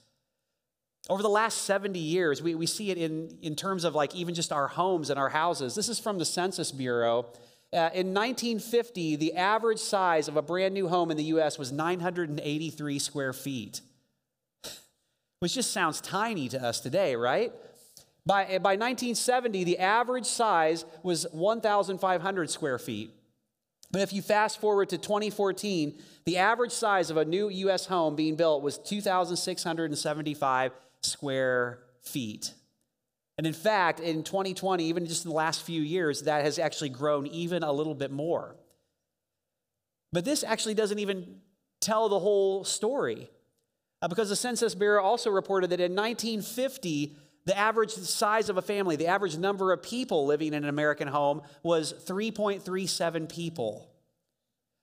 Over 1.10 1.22
the 1.22 1.28
last 1.28 1.62
70 1.62 1.98
years, 1.98 2.40
we, 2.40 2.54
we 2.54 2.66
see 2.66 2.90
it 2.90 2.98
in, 2.98 3.36
in 3.42 3.56
terms 3.56 3.84
of 3.84 3.94
like 3.94 4.14
even 4.14 4.34
just 4.34 4.52
our 4.52 4.68
homes 4.68 5.10
and 5.10 5.18
our 5.18 5.28
houses. 5.28 5.74
This 5.74 5.88
is 5.88 5.98
from 5.98 6.18
the 6.18 6.24
Census 6.24 6.70
Bureau. 6.70 7.26
Uh, 7.72 7.90
in 7.92 8.14
1950, 8.14 9.16
the 9.16 9.34
average 9.34 9.80
size 9.80 10.28
of 10.28 10.36
a 10.36 10.42
brand 10.42 10.72
new 10.72 10.88
home 10.88 11.10
in 11.10 11.16
the 11.16 11.24
US 11.24 11.58
was 11.58 11.72
983 11.72 12.98
square 13.00 13.32
feet, 13.32 13.80
which 15.40 15.54
just 15.54 15.72
sounds 15.72 16.00
tiny 16.00 16.48
to 16.48 16.62
us 16.62 16.78
today, 16.78 17.16
right? 17.16 17.52
By, 18.26 18.44
by 18.58 18.76
1970, 18.76 19.64
the 19.64 19.78
average 19.78 20.26
size 20.26 20.84
was 21.02 21.26
1,500 21.32 22.50
square 22.50 22.78
feet. 22.78 23.10
But 23.90 24.00
if 24.00 24.12
you 24.12 24.22
fast 24.22 24.60
forward 24.60 24.88
to 24.88 24.98
2014, 24.98 25.94
the 26.24 26.38
average 26.38 26.72
size 26.72 27.10
of 27.10 27.16
a 27.16 27.24
new 27.24 27.48
U.S. 27.48 27.86
home 27.86 28.16
being 28.16 28.34
built 28.34 28.62
was 28.62 28.78
2,675 28.78 30.72
square 31.02 31.80
feet. 32.00 32.54
And 33.36 33.46
in 33.46 33.52
fact, 33.52 34.00
in 34.00 34.22
2020, 34.22 34.84
even 34.84 35.06
just 35.06 35.24
in 35.24 35.30
the 35.30 35.36
last 35.36 35.62
few 35.62 35.82
years, 35.82 36.22
that 36.22 36.44
has 36.44 36.58
actually 36.58 36.88
grown 36.88 37.26
even 37.26 37.62
a 37.62 37.72
little 37.72 37.94
bit 37.94 38.10
more. 38.10 38.56
But 40.12 40.24
this 40.24 40.44
actually 40.44 40.74
doesn't 40.74 40.98
even 40.98 41.40
tell 41.80 42.08
the 42.08 42.20
whole 42.20 42.64
story. 42.64 43.30
Uh, 44.00 44.08
because 44.08 44.28
the 44.28 44.36
Census 44.36 44.74
Bureau 44.74 45.02
also 45.02 45.30
reported 45.30 45.70
that 45.70 45.80
in 45.80 45.94
1950, 45.94 47.16
the 47.46 47.56
average 47.56 47.90
size 47.90 48.48
of 48.48 48.56
a 48.56 48.62
family, 48.62 48.96
the 48.96 49.06
average 49.06 49.36
number 49.36 49.72
of 49.72 49.82
people 49.82 50.26
living 50.26 50.48
in 50.48 50.64
an 50.64 50.68
American 50.68 51.08
home 51.08 51.42
was 51.62 51.92
3.37 51.92 53.28
people. 53.28 53.90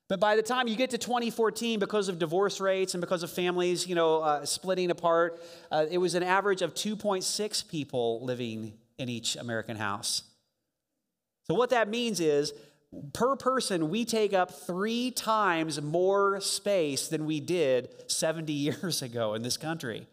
But 0.07 0.19
by 0.19 0.35
the 0.35 0.43
time 0.43 0.67
you 0.67 0.75
get 0.75 0.89
to 0.89 0.97
2014, 0.97 1.79
because 1.79 2.09
of 2.09 2.19
divorce 2.19 2.59
rates 2.59 2.93
and 2.93 3.01
because 3.01 3.23
of 3.23 3.31
families, 3.31 3.87
you 3.87 3.95
know, 3.95 4.21
uh, 4.21 4.45
splitting 4.45 4.91
apart, 4.91 5.41
uh, 5.71 5.85
it 5.89 5.97
was 5.97 6.15
an 6.15 6.23
average 6.23 6.61
of 6.61 6.73
2.6 6.73 7.69
people 7.69 8.23
living 8.23 8.73
in 8.97 9.09
each 9.09 9.37
American 9.37 9.77
house. 9.77 10.23
So 11.47 11.53
what 11.55 11.69
that 11.71 11.87
means 11.87 12.19
is, 12.19 12.53
per 13.13 13.35
person, 13.37 13.89
we 13.89 14.03
take 14.03 14.33
up 14.33 14.51
three 14.51 15.11
times 15.11 15.81
more 15.81 16.41
space 16.41 17.07
than 17.07 17.25
we 17.25 17.39
did 17.39 17.89
70 18.07 18.51
years 18.81 19.01
ago 19.01 19.33
in 19.33 19.41
this 19.41 19.57
country. 19.57 20.07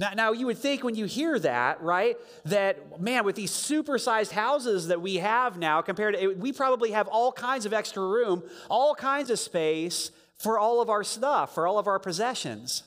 Now, 0.00 0.12
now, 0.16 0.32
you 0.32 0.46
would 0.46 0.56
think 0.56 0.82
when 0.82 0.94
you 0.94 1.04
hear 1.04 1.38
that, 1.40 1.82
right, 1.82 2.16
that 2.46 2.98
man, 3.02 3.26
with 3.26 3.36
these 3.36 3.50
supersized 3.50 4.30
houses 4.30 4.88
that 4.88 5.02
we 5.02 5.16
have 5.16 5.58
now, 5.58 5.82
compared 5.82 6.18
to, 6.18 6.28
we 6.28 6.52
probably 6.52 6.92
have 6.92 7.06
all 7.06 7.30
kinds 7.30 7.66
of 7.66 7.74
extra 7.74 8.02
room, 8.02 8.42
all 8.70 8.94
kinds 8.94 9.28
of 9.28 9.38
space 9.38 10.10
for 10.38 10.58
all 10.58 10.80
of 10.80 10.88
our 10.88 11.04
stuff, 11.04 11.54
for 11.54 11.66
all 11.66 11.78
of 11.78 11.86
our 11.86 11.98
possessions. 11.98 12.82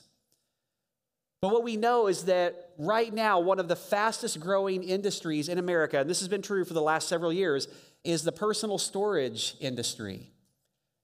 But 1.40 1.52
what 1.52 1.62
we 1.62 1.76
know 1.76 2.08
is 2.08 2.24
that 2.24 2.70
right 2.78 3.14
now, 3.14 3.38
one 3.38 3.60
of 3.60 3.68
the 3.68 3.76
fastest 3.76 4.40
growing 4.40 4.82
industries 4.82 5.48
in 5.48 5.58
America, 5.58 6.00
and 6.00 6.10
this 6.10 6.18
has 6.18 6.26
been 6.26 6.42
true 6.42 6.64
for 6.64 6.74
the 6.74 6.82
last 6.82 7.06
several 7.06 7.32
years, 7.32 7.68
is 8.02 8.24
the 8.24 8.32
personal 8.32 8.76
storage 8.76 9.54
industry. 9.60 10.33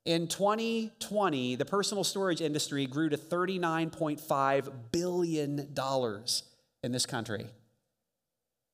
In 0.07 0.29
2020, 0.29 1.57
the 1.57 1.65
personal 1.65 2.05
storage 2.05 2.41
industry 2.41 2.87
grew 2.87 3.11
to 3.11 3.19
$39.5 3.19 4.73
billion 4.93 5.75
in 6.83 6.93
this 6.93 7.05
country. 7.05 7.47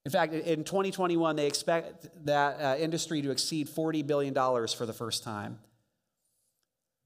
In 0.05 0.13
fact, 0.13 0.33
in 0.33 0.63
2021, 0.63 1.35
they 1.35 1.49
expect 1.49 2.07
that 2.27 2.61
uh, 2.61 2.77
industry 2.79 3.23
to 3.23 3.33
exceed 3.33 3.69
$40 3.69 4.07
billion 4.07 4.35
for 4.35 4.87
the 4.87 4.93
first 4.93 5.25
time. 5.25 5.59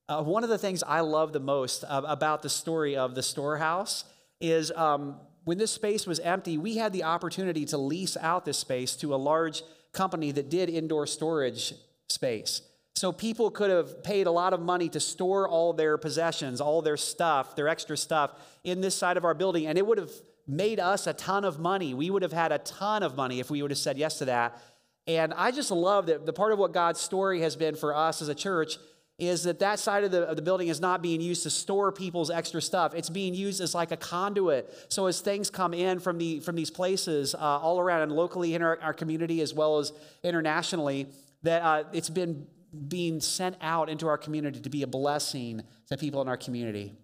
Uh, 0.07 0.23
one 0.23 0.45
of 0.45 0.51
the 0.51 0.59
things 0.59 0.83
I 0.83 1.01
love 1.01 1.33
the 1.33 1.41
most 1.41 1.83
uh, 1.85 2.03
about 2.05 2.43
the 2.43 2.51
story 2.51 2.97
of 2.97 3.15
the 3.15 3.23
storehouse 3.23 4.05
is 4.39 4.71
um, 4.73 5.17
when 5.45 5.57
this 5.57 5.71
space 5.71 6.07
was 6.07 6.21
empty, 6.21 6.59
we 6.59 6.77
had 6.77 6.93
the 6.93 7.05
opportunity 7.05 7.65
to 7.67 7.79
lease 7.79 8.19
out 8.19 8.45
this 8.45 8.59
space 8.59 8.97
to 8.97 9.15
a 9.15 9.17
large 9.17 9.63
company 9.93 10.31
that 10.33 10.51
did 10.51 10.69
indoor 10.69 11.07
storage 11.07 11.73
space. 12.09 12.61
So 13.01 13.13
people 13.13 13.51
could 13.51 13.71
have 13.71 14.03
paid 14.03 14.27
a 14.27 14.31
lot 14.31 14.53
of 14.53 14.61
money 14.61 14.91
to 14.91 15.01
store 15.01 15.49
all 15.49 15.73
their 15.73 15.97
possessions, 15.97 16.61
all 16.61 16.83
their 16.83 16.99
stuff, 16.99 17.57
their 17.57 17.67
extra 17.67 17.97
stuff 17.97 18.33
in 18.63 18.83
this 18.83 18.95
side 18.95 19.17
of 19.17 19.25
our 19.25 19.33
building, 19.33 19.67
and 19.67 19.79
it 19.79 19.87
would 19.87 19.97
have 19.97 20.11
made 20.47 20.79
us 20.79 21.07
a 21.07 21.15
ton 21.15 21.47
of 21.47 21.59
money. 21.59 21.95
We 21.95 22.11
would 22.11 22.21
have 22.21 22.35
had 22.35 22.53
a 22.53 22.59
ton 22.59 23.03
of 23.03 23.17
money 23.17 23.41
if 23.41 23.51
we 23.51 23.63
would 23.63 23.71
have 23.71 23.79
said 23.79 23.97
yes 23.97 24.19
to 24.19 24.27
that. 24.27 24.61
And 25.07 25.33
I 25.33 25.51
just 25.51 25.71
love 25.71 26.09
that 26.09 26.27
the 26.27 26.35
part 26.35 26.53
of 26.53 26.59
what 26.59 26.75
God's 26.75 27.01
story 27.01 27.41
has 27.41 27.57
been 27.57 27.75
for 27.75 27.97
us 27.97 28.21
as 28.21 28.29
a 28.29 28.35
church 28.35 28.77
is 29.19 29.45
that 29.45 29.61
that 29.61 29.79
side 29.79 30.05
of 30.05 30.11
the, 30.11 30.25
of 30.25 30.37
the 30.37 30.43
building 30.43 30.69
is 30.69 30.79
not 30.79 31.01
being 31.01 31.23
used 31.23 31.45
to 31.45 31.51
store 31.51 31.91
people's 31.91 32.31
extra 32.31 32.61
stuff. 32.61 32.95
It's 32.95 33.09
being 33.09 33.33
used 33.33 33.63
as 33.63 33.75
like 33.75 33.93
a 33.93 33.97
conduit. 33.97 34.71
So 34.91 35.07
as 35.07 35.23
things 35.23 35.49
come 35.49 35.73
in 35.73 36.01
from, 36.01 36.19
the, 36.19 36.41
from 36.41 36.55
these 36.55 36.71
places 36.71 37.35
uh, 37.35 37.39
all 37.39 37.81
around 37.81 38.03
and 38.03 38.13
locally 38.13 38.55
in 38.55 38.61
our, 38.61 38.79
our, 38.83 38.93
community 38.93 39.41
as 39.41 39.55
well 39.55 39.79
as 39.79 39.91
internationally, 40.23 41.07
that 41.45 41.63
uh, 41.63 41.85
it's 41.95 42.11
been 42.11 42.47
being 42.89 43.21
sent 43.21 43.57
out 43.61 43.89
into 43.89 44.07
our 44.07 44.19
community 44.19 44.61
to 44.61 44.71
be 44.71 44.83
a 44.83 44.87
blessing 44.87 45.63
to 45.89 45.97
people 45.97 46.23
in 46.23 46.29
our 46.29 46.37
community. 46.37 46.95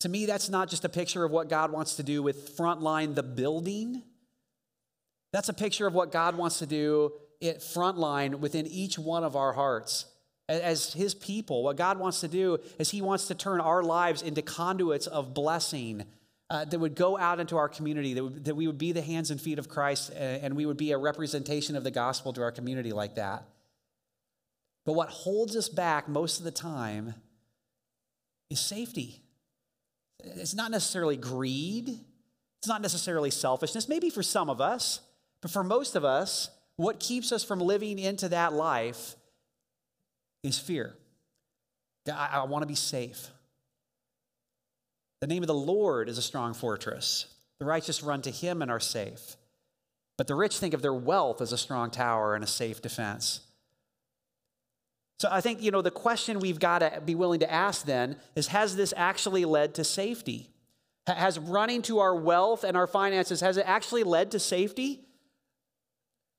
To 0.00 0.08
me, 0.08 0.26
that's 0.26 0.48
not 0.48 0.68
just 0.68 0.84
a 0.84 0.88
picture 0.88 1.24
of 1.24 1.30
what 1.30 1.48
God 1.48 1.70
wants 1.70 1.94
to 1.96 2.02
do 2.02 2.22
with 2.22 2.56
Frontline, 2.56 3.14
the 3.14 3.22
building. 3.22 4.02
That's 5.32 5.48
a 5.48 5.54
picture 5.54 5.86
of 5.86 5.94
what 5.94 6.10
God 6.10 6.36
wants 6.36 6.58
to 6.58 6.66
do 6.66 7.12
at 7.40 7.60
Frontline 7.60 8.40
within 8.40 8.66
each 8.66 8.98
one 8.98 9.22
of 9.22 9.36
our 9.36 9.52
hearts. 9.52 10.06
As 10.48 10.92
His 10.92 11.14
people, 11.14 11.62
what 11.62 11.76
God 11.76 11.98
wants 11.98 12.20
to 12.20 12.28
do 12.28 12.58
is 12.78 12.90
He 12.90 13.00
wants 13.00 13.28
to 13.28 13.34
turn 13.34 13.60
our 13.60 13.82
lives 13.82 14.22
into 14.22 14.42
conduits 14.42 15.06
of 15.06 15.34
blessing 15.34 16.04
uh, 16.50 16.64
that 16.64 16.78
would 16.78 16.96
go 16.96 17.16
out 17.16 17.40
into 17.40 17.56
our 17.56 17.68
community, 17.68 18.12
that, 18.14 18.24
would, 18.24 18.44
that 18.44 18.54
we 18.56 18.66
would 18.66 18.78
be 18.78 18.92
the 18.92 19.00
hands 19.00 19.30
and 19.30 19.40
feet 19.40 19.58
of 19.58 19.68
Christ, 19.68 20.12
and 20.14 20.54
we 20.54 20.66
would 20.66 20.76
be 20.76 20.90
a 20.90 20.98
representation 20.98 21.76
of 21.76 21.84
the 21.84 21.90
gospel 21.90 22.32
to 22.32 22.42
our 22.42 22.52
community 22.52 22.92
like 22.92 23.14
that. 23.14 23.44
But 24.84 24.94
what 24.94 25.08
holds 25.08 25.56
us 25.56 25.68
back 25.68 26.08
most 26.08 26.38
of 26.38 26.44
the 26.44 26.50
time 26.50 27.14
is 28.50 28.60
safety. 28.60 29.22
It's 30.22 30.54
not 30.54 30.70
necessarily 30.70 31.16
greed, 31.16 31.88
it's 32.58 32.68
not 32.68 32.82
necessarily 32.82 33.30
selfishness, 33.30 33.88
maybe 33.88 34.10
for 34.10 34.22
some 34.22 34.48
of 34.48 34.60
us, 34.60 35.00
but 35.40 35.50
for 35.50 35.64
most 35.64 35.96
of 35.96 36.04
us, 36.04 36.48
what 36.76 37.00
keeps 37.00 37.32
us 37.32 37.44
from 37.44 37.60
living 37.60 37.98
into 37.98 38.28
that 38.28 38.52
life 38.52 39.16
is 40.42 40.58
fear. 40.58 40.94
I, 42.08 42.30
I 42.32 42.44
want 42.44 42.62
to 42.62 42.68
be 42.68 42.74
safe. 42.74 43.28
The 45.20 45.26
name 45.26 45.42
of 45.42 45.46
the 45.46 45.54
Lord 45.54 46.08
is 46.08 46.18
a 46.18 46.22
strong 46.22 46.54
fortress. 46.54 47.26
The 47.58 47.64
righteous 47.64 48.02
run 48.02 48.22
to 48.22 48.30
him 48.30 48.60
and 48.60 48.70
are 48.70 48.80
safe. 48.80 49.36
But 50.18 50.26
the 50.26 50.34
rich 50.34 50.58
think 50.58 50.74
of 50.74 50.82
their 50.82 50.94
wealth 50.94 51.40
as 51.40 51.52
a 51.52 51.58
strong 51.58 51.90
tower 51.90 52.34
and 52.34 52.42
a 52.42 52.48
safe 52.48 52.82
defense. 52.82 53.40
So 55.18 55.28
I 55.30 55.40
think, 55.40 55.62
you 55.62 55.70
know, 55.70 55.82
the 55.82 55.90
question 55.90 56.40
we've 56.40 56.58
got 56.58 56.80
to 56.80 57.00
be 57.04 57.14
willing 57.14 57.40
to 57.40 57.52
ask 57.52 57.86
then 57.86 58.16
is 58.34 58.48
has 58.48 58.74
this 58.76 58.92
actually 58.96 59.44
led 59.44 59.74
to 59.74 59.84
safety? 59.84 60.50
Has 61.06 61.38
running 61.38 61.82
to 61.82 62.00
our 62.00 62.14
wealth 62.14 62.64
and 62.64 62.76
our 62.76 62.86
finances, 62.86 63.40
has 63.40 63.56
it 63.56 63.64
actually 63.66 64.04
led 64.04 64.30
to 64.32 64.38
safety? 64.38 65.00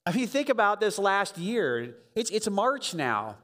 I 0.05 0.11
mean, 0.11 0.27
think 0.27 0.49
about 0.49 0.79
this 0.79 0.99
last 0.99 1.37
year. 1.37 1.95
It's, 2.15 2.29
it's 2.29 2.49
March 2.49 2.93
now, 2.93 3.37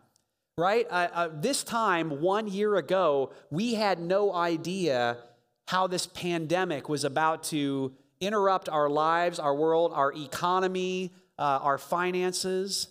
right? 0.58 0.86
Uh, 0.90 1.08
uh, 1.14 1.30
this 1.34 1.64
time, 1.64 2.22
one 2.22 2.48
year 2.48 2.76
ago, 2.76 3.32
we 3.50 3.76
had 3.76 4.00
no 4.00 4.34
idea 4.34 5.18
how 5.70 5.88
this 5.88 6.06
pandemic 6.08 6.90
was 6.90 7.04
about 7.06 7.44
to 7.44 7.94
interrupt 8.20 8.68
our 8.68 8.90
lives, 8.90 9.40
our 9.40 9.56
world, 9.56 9.94
our 9.94 10.12
economy, 10.14 11.14
uh, 11.38 11.60
our 11.62 11.78
finances. 11.78 12.90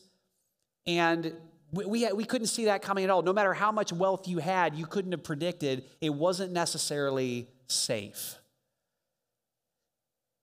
And 0.87 1.35
we, 1.73 1.85
we, 1.85 2.13
we 2.13 2.25
couldn't 2.25 2.47
see 2.47 2.67
that 2.67 2.83
coming 2.83 3.05
at 3.05 3.11
all. 3.11 3.23
No 3.23 3.33
matter 3.33 3.53
how 3.53 3.73
much 3.73 3.93
wealth 3.93 4.27
you 4.27 4.39
had, 4.39 4.75
you 4.75 4.87
couldn't 4.87 5.13
have 5.13 5.23
predicted 5.23 5.85
it 6.01 6.11
wasn't 6.11 6.53
necessarily 6.53 7.49
safe. 7.67 8.37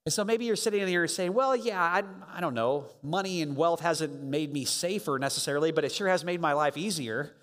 And 0.06 0.14
so 0.14 0.24
maybe 0.24 0.46
you're 0.46 0.56
sitting 0.56 0.82
in 0.82 0.88
here 0.88 1.08
saying, 1.08 1.34
well, 1.34 1.56
yeah, 1.56 1.82
I, 1.82 2.04
I 2.32 2.40
don't 2.40 2.54
know. 2.54 2.86
Money 3.02 3.42
and 3.42 3.58
wealth 3.58 3.80
hasn't 3.80 4.22
made 4.22 4.54
me 4.54 4.64
safer 4.64 5.18
necessarily, 5.18 5.72
but 5.72 5.84
it 5.84 5.92
sure 5.92 6.08
has 6.08 6.24
made 6.24 6.40
my 6.40 6.54
life 6.54 6.78
easier. 6.78 7.36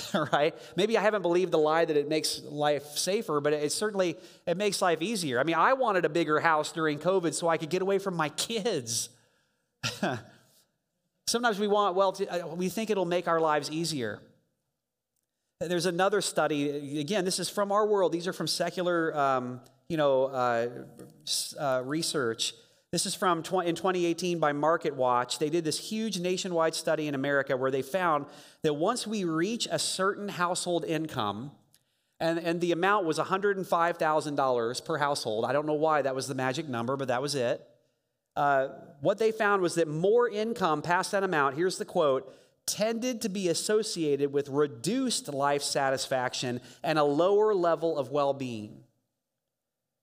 right 0.32 0.54
maybe 0.74 0.96
i 0.96 1.02
haven't 1.02 1.20
believed 1.20 1.52
the 1.52 1.58
lie 1.58 1.84
that 1.84 1.98
it 1.98 2.08
makes 2.08 2.40
life 2.44 2.96
safer 2.96 3.42
but 3.42 3.52
it 3.52 3.70
certainly 3.70 4.16
it 4.46 4.56
makes 4.56 4.80
life 4.80 5.02
easier 5.02 5.38
i 5.38 5.42
mean 5.44 5.54
i 5.54 5.74
wanted 5.74 6.06
a 6.06 6.08
bigger 6.08 6.40
house 6.40 6.72
during 6.72 6.98
covid 6.98 7.34
so 7.34 7.46
i 7.46 7.58
could 7.58 7.68
get 7.68 7.82
away 7.82 7.98
from 7.98 8.16
my 8.16 8.30
kids 8.30 9.10
Sometimes 11.32 11.58
we 11.58 11.66
want, 11.66 11.96
well, 11.96 12.14
uh, 12.28 12.46
we 12.48 12.68
think 12.68 12.90
it'll 12.90 13.06
make 13.06 13.26
our 13.26 13.40
lives 13.40 13.70
easier. 13.70 14.20
There's 15.60 15.86
another 15.86 16.20
study, 16.20 17.00
again, 17.00 17.24
this 17.24 17.38
is 17.38 17.48
from 17.48 17.72
our 17.72 17.86
world. 17.86 18.12
These 18.12 18.28
are 18.28 18.34
from 18.34 18.46
secular, 18.46 19.16
um, 19.16 19.62
you 19.88 19.96
know, 19.96 20.24
uh, 20.24 20.68
uh, 21.58 21.82
research. 21.86 22.52
This 22.90 23.06
is 23.06 23.14
from 23.14 23.42
tw- 23.42 23.64
in 23.64 23.74
2018 23.74 24.40
by 24.40 24.52
Market 24.52 24.94
Watch. 24.94 25.38
They 25.38 25.48
did 25.48 25.64
this 25.64 25.78
huge 25.78 26.20
nationwide 26.20 26.74
study 26.74 27.08
in 27.08 27.14
America 27.14 27.56
where 27.56 27.70
they 27.70 27.80
found 27.80 28.26
that 28.60 28.74
once 28.74 29.06
we 29.06 29.24
reach 29.24 29.66
a 29.70 29.78
certain 29.78 30.28
household 30.28 30.84
income, 30.84 31.52
and, 32.20 32.40
and 32.40 32.60
the 32.60 32.72
amount 32.72 33.06
was 33.06 33.18
$105,000 33.18 34.84
per 34.84 34.98
household. 34.98 35.46
I 35.46 35.54
don't 35.54 35.64
know 35.64 35.72
why 35.72 36.02
that 36.02 36.14
was 36.14 36.28
the 36.28 36.34
magic 36.34 36.68
number, 36.68 36.98
but 36.98 37.08
that 37.08 37.22
was 37.22 37.34
it. 37.34 37.66
Uh, 38.36 38.68
what 39.00 39.18
they 39.18 39.32
found 39.32 39.62
was 39.62 39.74
that 39.74 39.88
more 39.88 40.28
income 40.28 40.82
past 40.82 41.12
that 41.12 41.22
amount, 41.22 41.56
here's 41.56 41.78
the 41.78 41.84
quote, 41.84 42.32
tended 42.66 43.22
to 43.22 43.28
be 43.28 43.48
associated 43.48 44.32
with 44.32 44.48
reduced 44.48 45.28
life 45.32 45.62
satisfaction 45.62 46.60
and 46.82 46.98
a 46.98 47.04
lower 47.04 47.54
level 47.54 47.98
of 47.98 48.10
well 48.10 48.32
being. 48.32 48.84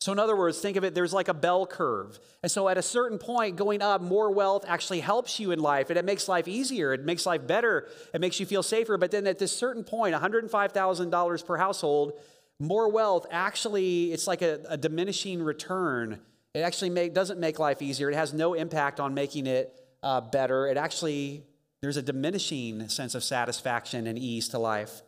So, 0.02 0.14
in 0.14 0.20
other 0.20 0.36
words, 0.36 0.60
think 0.60 0.78
of 0.78 0.86
it, 0.86 0.96
there's 0.96 1.12
like 1.12 1.28
a 1.28 1.34
bell 1.34 1.66
curve. 1.66 2.20
And 2.42 2.50
so, 2.50 2.70
at 2.70 2.78
a 2.78 2.82
certain 2.82 3.18
point, 3.18 3.58
going 3.58 3.82
up, 3.82 4.02
more 4.02 4.32
wealth 4.32 4.64
actually 4.68 5.02
helps 5.02 5.40
you 5.40 5.52
in 5.52 5.60
life 5.60 5.90
and 5.90 6.00
it 6.00 6.06
makes 6.06 6.30
life 6.30 6.48
easier, 6.48 6.94
it 6.94 7.04
makes 7.04 7.26
life 7.26 7.46
better, 7.46 7.90
it 8.14 8.22
makes 8.22 8.40
you 8.40 8.46
feel 8.46 8.64
safer. 8.64 8.98
But 8.98 9.12
then 9.12 9.28
at 9.28 9.40
this 9.40 9.52
certain 9.52 9.84
point, 9.84 10.16
$105,000 10.16 11.46
per 11.46 11.58
household, 11.58 12.14
more 12.60 12.90
wealth 12.90 13.26
actually, 13.30 14.14
it's 14.14 14.28
like 14.28 14.42
a, 14.42 14.62
a 14.70 14.78
diminishing 14.78 15.42
return 15.42 16.22
it 16.54 16.62
actually 16.62 16.90
make, 16.90 17.14
doesn't 17.14 17.40
make 17.40 17.60
life 17.60 17.82
easier. 17.82 18.10
It 18.10 18.16
has 18.16 18.34
no 18.34 18.54
impact 18.54 19.00
on 19.00 19.14
making 19.14 19.48
it 19.48 19.74
uh, 20.02 20.22
better. 20.22 20.68
It 20.68 20.78
actually, 20.78 21.44
there's 21.82 21.98
a 21.98 22.02
diminishing 22.02 22.88
sense 22.90 23.16
of 23.16 23.24
satisfaction 23.24 24.08
and 24.08 24.18
ease 24.18 24.50
to 24.50 24.60
life. 24.60 25.02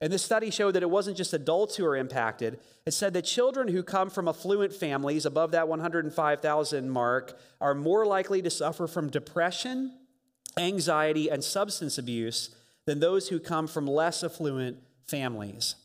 And 0.00 0.12
this 0.12 0.22
study 0.22 0.50
showed 0.50 0.72
that 0.72 0.82
it 0.82 0.90
wasn't 0.90 1.16
just 1.16 1.32
adults 1.32 1.76
who 1.76 1.86
are 1.86 1.96
impacted. 1.96 2.58
It 2.84 2.92
said 2.92 3.14
that 3.14 3.22
children 3.22 3.68
who 3.68 3.82
come 3.82 4.10
from 4.10 4.28
affluent 4.28 4.72
families 4.72 5.24
above 5.24 5.52
that 5.52 5.68
105,000 5.68 6.90
mark 6.90 7.38
are 7.60 7.74
more 7.74 8.04
likely 8.04 8.42
to 8.42 8.50
suffer 8.50 8.86
from 8.86 9.08
depression, 9.08 9.92
anxiety, 10.58 11.30
and 11.30 11.42
substance 11.42 11.96
abuse 11.96 12.54
than 12.86 13.00
those 13.00 13.28
who 13.28 13.38
come 13.38 13.66
from 13.66 13.86
less 13.86 14.22
affluent 14.22 14.78
families. 15.06 15.76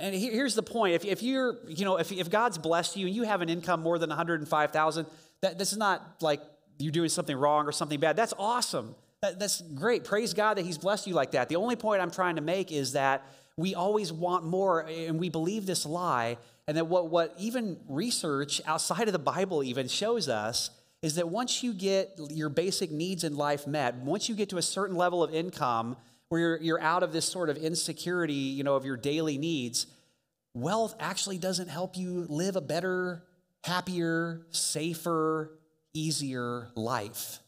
And 0.00 0.14
here's 0.14 0.54
the 0.54 0.62
point. 0.62 0.94
If, 0.94 1.04
if 1.04 1.22
you're, 1.22 1.56
you 1.68 1.84
know, 1.84 1.98
if, 1.98 2.10
if 2.10 2.30
God's 2.30 2.58
blessed 2.58 2.96
you 2.96 3.06
and 3.06 3.14
you 3.14 3.24
have 3.24 3.42
an 3.42 3.48
income 3.48 3.82
more 3.82 3.98
than 3.98 4.08
105,000, 4.08 5.06
that 5.42 5.58
this 5.58 5.72
is 5.72 5.78
not 5.78 6.16
like 6.20 6.40
you're 6.78 6.92
doing 6.92 7.08
something 7.08 7.36
wrong 7.36 7.66
or 7.66 7.72
something 7.72 8.00
bad. 8.00 8.16
That's 8.16 8.34
awesome. 8.38 8.94
That, 9.20 9.38
that's 9.38 9.60
great. 9.60 10.04
Praise 10.04 10.32
God 10.32 10.56
that 10.56 10.64
He's 10.64 10.78
blessed 10.78 11.06
you 11.06 11.14
like 11.14 11.32
that. 11.32 11.48
The 11.48 11.56
only 11.56 11.76
point 11.76 12.00
I'm 12.00 12.10
trying 12.10 12.36
to 12.36 12.42
make 12.42 12.72
is 12.72 12.92
that 12.92 13.26
we 13.56 13.74
always 13.74 14.12
want 14.12 14.44
more 14.44 14.80
and 14.88 15.18
we 15.18 15.28
believe 15.28 15.66
this 15.66 15.84
lie. 15.84 16.38
And 16.66 16.76
that 16.76 16.86
what, 16.86 17.08
what 17.08 17.34
even 17.38 17.78
research 17.88 18.62
outside 18.64 19.08
of 19.08 19.12
the 19.12 19.18
Bible 19.18 19.62
even 19.62 19.88
shows 19.88 20.28
us 20.28 20.70
is 21.02 21.16
that 21.16 21.28
once 21.28 21.62
you 21.62 21.72
get 21.72 22.18
your 22.30 22.48
basic 22.48 22.90
needs 22.90 23.24
in 23.24 23.36
life 23.36 23.66
met, 23.66 23.96
once 23.96 24.28
you 24.28 24.34
get 24.34 24.50
to 24.50 24.58
a 24.58 24.62
certain 24.62 24.96
level 24.96 25.22
of 25.22 25.34
income 25.34 25.96
where 26.30 26.40
you're, 26.40 26.56
you're 26.58 26.80
out 26.80 27.02
of 27.02 27.12
this 27.12 27.26
sort 27.26 27.50
of 27.50 27.56
insecurity, 27.56 28.32
you 28.32 28.64
know, 28.64 28.76
of 28.76 28.84
your 28.84 28.96
daily 28.96 29.36
needs, 29.36 29.86
wealth 30.54 30.94
actually 30.98 31.38
doesn't 31.38 31.68
help 31.68 31.96
you 31.96 32.24
live 32.28 32.54
a 32.56 32.60
better, 32.60 33.24
happier, 33.64 34.46
safer, 34.50 35.58
easier 35.92 36.68
life. 36.76 37.40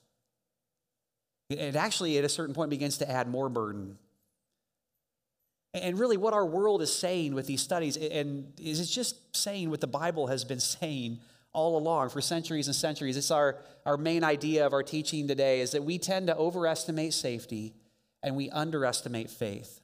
It 1.49 1.77
actually, 1.77 2.19
at 2.19 2.25
a 2.25 2.29
certain 2.29 2.55
point, 2.55 2.71
begins 2.71 2.99
to 2.99 3.11
add 3.11 3.29
more 3.29 3.49
burden. 3.49 3.99
And 5.75 5.99
really, 5.99 6.17
what 6.17 6.35
our 6.35 6.45
world 6.45 6.83
is 6.83 6.93
saying 6.93 7.35
with 7.35 7.47
these 7.47 7.63
studies, 7.63 7.97
and 7.97 8.53
is 8.61 8.81
it's 8.81 8.93
just 8.93 9.37
saying 9.37 9.71
what 9.71 9.81
the 9.81 9.87
Bible 9.87 10.27
has 10.27 10.45
been 10.45 10.61
saying 10.61 11.21
all 11.53 11.79
along 11.79 12.09
for 12.09 12.21
centuries 12.21 12.67
and 12.67 12.75
centuries. 12.75 13.17
It's 13.17 13.31
our, 13.31 13.59
our 13.87 13.97
main 13.97 14.25
idea 14.25 14.67
of 14.67 14.73
our 14.73 14.83
teaching 14.83 15.29
today 15.29 15.61
is 15.61 15.71
that 15.71 15.85
we 15.85 15.99
tend 15.99 16.27
to 16.27 16.37
overestimate 16.37 17.15
safety 17.15 17.75
and 18.23 18.37
we 18.37 18.51
underestimate 18.51 19.31
faith. 19.31 19.81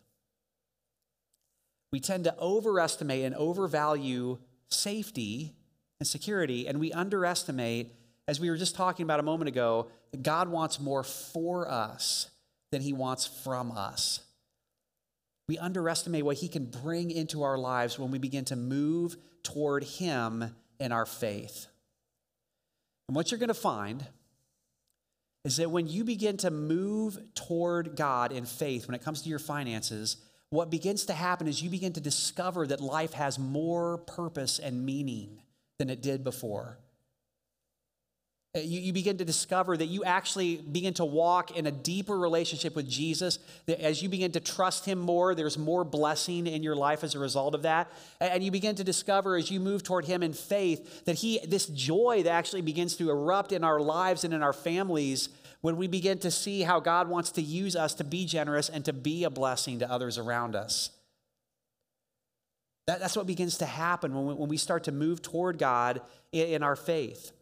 We 1.92 2.00
tend 2.00 2.24
to 2.24 2.38
overestimate 2.38 3.24
and 3.24 3.34
overvalue 3.34 4.38
safety 4.68 5.54
and 5.98 6.06
security, 6.06 6.68
and 6.68 6.78
we 6.78 6.92
underestimate, 6.92 7.94
as 8.26 8.38
we 8.38 8.50
were 8.50 8.56
just 8.56 8.76
talking 8.76 9.04
about 9.04 9.20
a 9.20 9.24
moment 9.24 9.48
ago, 9.48 9.88
that 10.10 10.22
God 10.22 10.48
wants 10.48 10.78
more 10.78 11.02
for 11.02 11.68
us 11.68 12.30
than 12.70 12.82
he 12.82 12.92
wants 12.92 13.26
from 13.26 13.72
us. 13.72 14.20
We 15.48 15.56
underestimate 15.56 16.24
what 16.24 16.36
he 16.36 16.48
can 16.48 16.66
bring 16.66 17.10
into 17.10 17.42
our 17.42 17.56
lives 17.56 17.98
when 17.98 18.10
we 18.10 18.18
begin 18.18 18.44
to 18.46 18.56
move 18.56 19.16
toward 19.42 19.82
him 19.82 20.54
in 20.78 20.92
our 20.92 21.06
faith. 21.06 21.66
And 23.08 23.16
what 23.16 23.30
you're 23.30 23.38
going 23.38 23.48
to 23.48 23.54
find 23.54 24.04
is 25.44 25.56
that 25.56 25.70
when 25.70 25.86
you 25.86 26.04
begin 26.04 26.36
to 26.38 26.50
move 26.50 27.18
toward 27.34 27.96
God 27.96 28.32
in 28.32 28.44
faith 28.44 28.86
when 28.86 28.94
it 28.94 29.02
comes 29.02 29.22
to 29.22 29.28
your 29.28 29.38
finances, 29.38 30.16
what 30.50 30.70
begins 30.70 31.06
to 31.06 31.12
happen 31.12 31.46
is 31.46 31.62
you 31.62 31.70
begin 31.70 31.92
to 31.92 32.00
discover 32.00 32.66
that 32.66 32.80
life 32.80 33.12
has 33.12 33.38
more 33.38 33.98
purpose 33.98 34.58
and 34.58 34.84
meaning 34.84 35.42
than 35.78 35.90
it 35.90 36.02
did 36.02 36.24
before. 36.24 36.78
Uh, 38.58 38.62
you, 38.62 38.80
you 38.80 38.92
begin 38.92 39.16
to 39.18 39.24
discover 39.24 39.76
that 39.76 39.86
you 39.86 40.04
actually 40.04 40.56
begin 40.56 40.94
to 40.94 41.04
walk 41.04 41.56
in 41.56 41.66
a 41.66 41.70
deeper 41.70 42.18
relationship 42.18 42.74
with 42.74 42.88
Jesus. 42.88 43.38
That 43.66 43.80
as 43.80 44.02
you 44.02 44.08
begin 44.08 44.32
to 44.32 44.40
trust 44.40 44.84
Him 44.84 44.98
more, 44.98 45.34
there's 45.34 45.56
more 45.56 45.84
blessing 45.84 46.46
in 46.46 46.62
your 46.62 46.74
life 46.74 47.04
as 47.04 47.14
a 47.14 47.18
result 47.18 47.54
of 47.54 47.62
that. 47.62 47.90
And 48.20 48.42
you 48.42 48.50
begin 48.50 48.74
to 48.76 48.84
discover 48.84 49.36
as 49.36 49.50
you 49.50 49.60
move 49.60 49.82
toward 49.82 50.06
Him 50.06 50.22
in 50.22 50.32
faith 50.32 51.04
that 51.04 51.16
He, 51.16 51.38
this 51.46 51.66
joy 51.66 52.22
that 52.24 52.30
actually 52.30 52.62
begins 52.62 52.96
to 52.96 53.10
erupt 53.10 53.52
in 53.52 53.64
our 53.64 53.80
lives 53.80 54.24
and 54.24 54.34
in 54.34 54.42
our 54.42 54.52
families 54.52 55.28
when 55.60 55.76
we 55.76 55.86
begin 55.86 56.18
to 56.18 56.30
see 56.30 56.62
how 56.62 56.80
God 56.80 57.08
wants 57.08 57.32
to 57.32 57.42
use 57.42 57.76
us 57.76 57.94
to 57.94 58.04
be 58.04 58.24
generous 58.24 58.68
and 58.68 58.84
to 58.84 58.92
be 58.92 59.24
a 59.24 59.30
blessing 59.30 59.80
to 59.80 59.90
others 59.90 60.18
around 60.18 60.56
us. 60.56 60.90
That, 62.86 63.00
that's 63.00 63.16
what 63.16 63.26
begins 63.26 63.58
to 63.58 63.66
happen 63.66 64.14
when 64.14 64.26
we, 64.26 64.34
when 64.34 64.48
we 64.48 64.56
start 64.56 64.84
to 64.84 64.92
move 64.92 65.20
toward 65.20 65.58
God 65.58 66.00
in, 66.32 66.48
in 66.48 66.62
our 66.62 66.76
faith. 66.76 67.32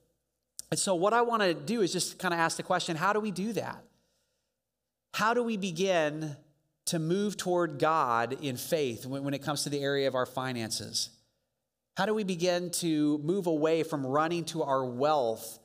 And 0.71 0.79
so, 0.79 0.95
what 0.95 1.13
I 1.13 1.23
want 1.23 1.43
to 1.43 1.55
do 1.55 1.81
is 1.83 1.93
just 1.93 2.19
kind 2.19 2.35
of 2.35 2.41
ask 2.41 2.57
the 2.57 2.63
question 2.63 2.97
how 2.97 3.13
do 3.13 3.21
we 3.21 3.31
do 3.31 3.53
that? 3.53 3.83
How 5.15 5.33
do 5.33 5.43
we 5.43 5.57
begin 5.57 6.37
to 6.87 6.99
move 6.99 7.37
toward 7.37 7.79
God 7.79 8.37
in 8.43 8.57
faith 8.57 9.07
when, 9.07 9.25
when 9.25 9.35
it 9.35 9.43
comes 9.43 9.65
to 9.65 9.71
the 9.71 9.81
area 9.81 10.09
of 10.09 10.15
our 10.15 10.27
finances? 10.27 11.11
How 11.97 12.05
do 12.05 12.15
we 12.15 12.25
begin 12.25 12.71
to 12.73 13.19
move 13.19 13.47
away 13.47 13.83
from 13.83 14.05
running 14.05 14.45
to 14.47 14.63
our 14.63 14.85
wealth 14.85 15.59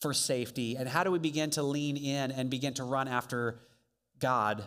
for 0.00 0.12
safety? 0.12 0.76
And 0.76 0.88
how 0.88 1.04
do 1.04 1.10
we 1.10 1.18
begin 1.18 1.50
to 1.50 1.62
lean 1.62 1.96
in 1.96 2.32
and 2.32 2.50
begin 2.50 2.74
to 2.74 2.84
run 2.84 3.08
after 3.08 3.60
God 4.18 4.64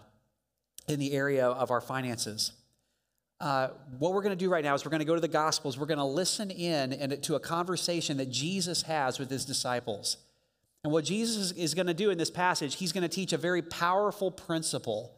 in 0.88 1.00
the 1.00 1.12
area 1.12 1.46
of 1.46 1.72
our 1.72 1.82
finances? 1.82 2.54
Uh, 3.40 3.70
what 4.00 4.14
we're 4.14 4.22
going 4.22 4.38
to 4.38 4.44
do 4.44 4.50
right 4.50 4.64
now 4.64 4.74
is 4.74 4.84
we're 4.84 4.92
going 4.92 5.00
to 5.00 5.06
go 5.06 5.16
to 5.16 5.22
the 5.22 5.28
Gospels. 5.28 5.78
We're 5.78 5.86
going 5.86 6.00
to 6.00 6.04
listen 6.04 6.52
in 6.52 6.92
and 6.92 7.24
to 7.24 7.36
a 7.36 7.40
conversation 7.40 8.18
that 8.18 8.30
Jesus 8.30 8.82
has 8.84 9.18
with 9.18 9.30
his 9.30 9.46
disciples. 9.46 10.18
And 10.84 10.92
what 10.92 11.06
Jesus 11.06 11.52
is 11.52 11.74
going 11.74 11.88
to 11.88 11.94
do 11.94 12.10
in 12.10 12.18
this 12.18 12.32
passage, 12.32 12.76
he's 12.76 12.92
going 12.92 13.04
to 13.04 13.10
teach 13.10 13.32
a 13.32 13.38
very 13.38 13.62
powerful 13.62 14.30
principle 14.30 15.14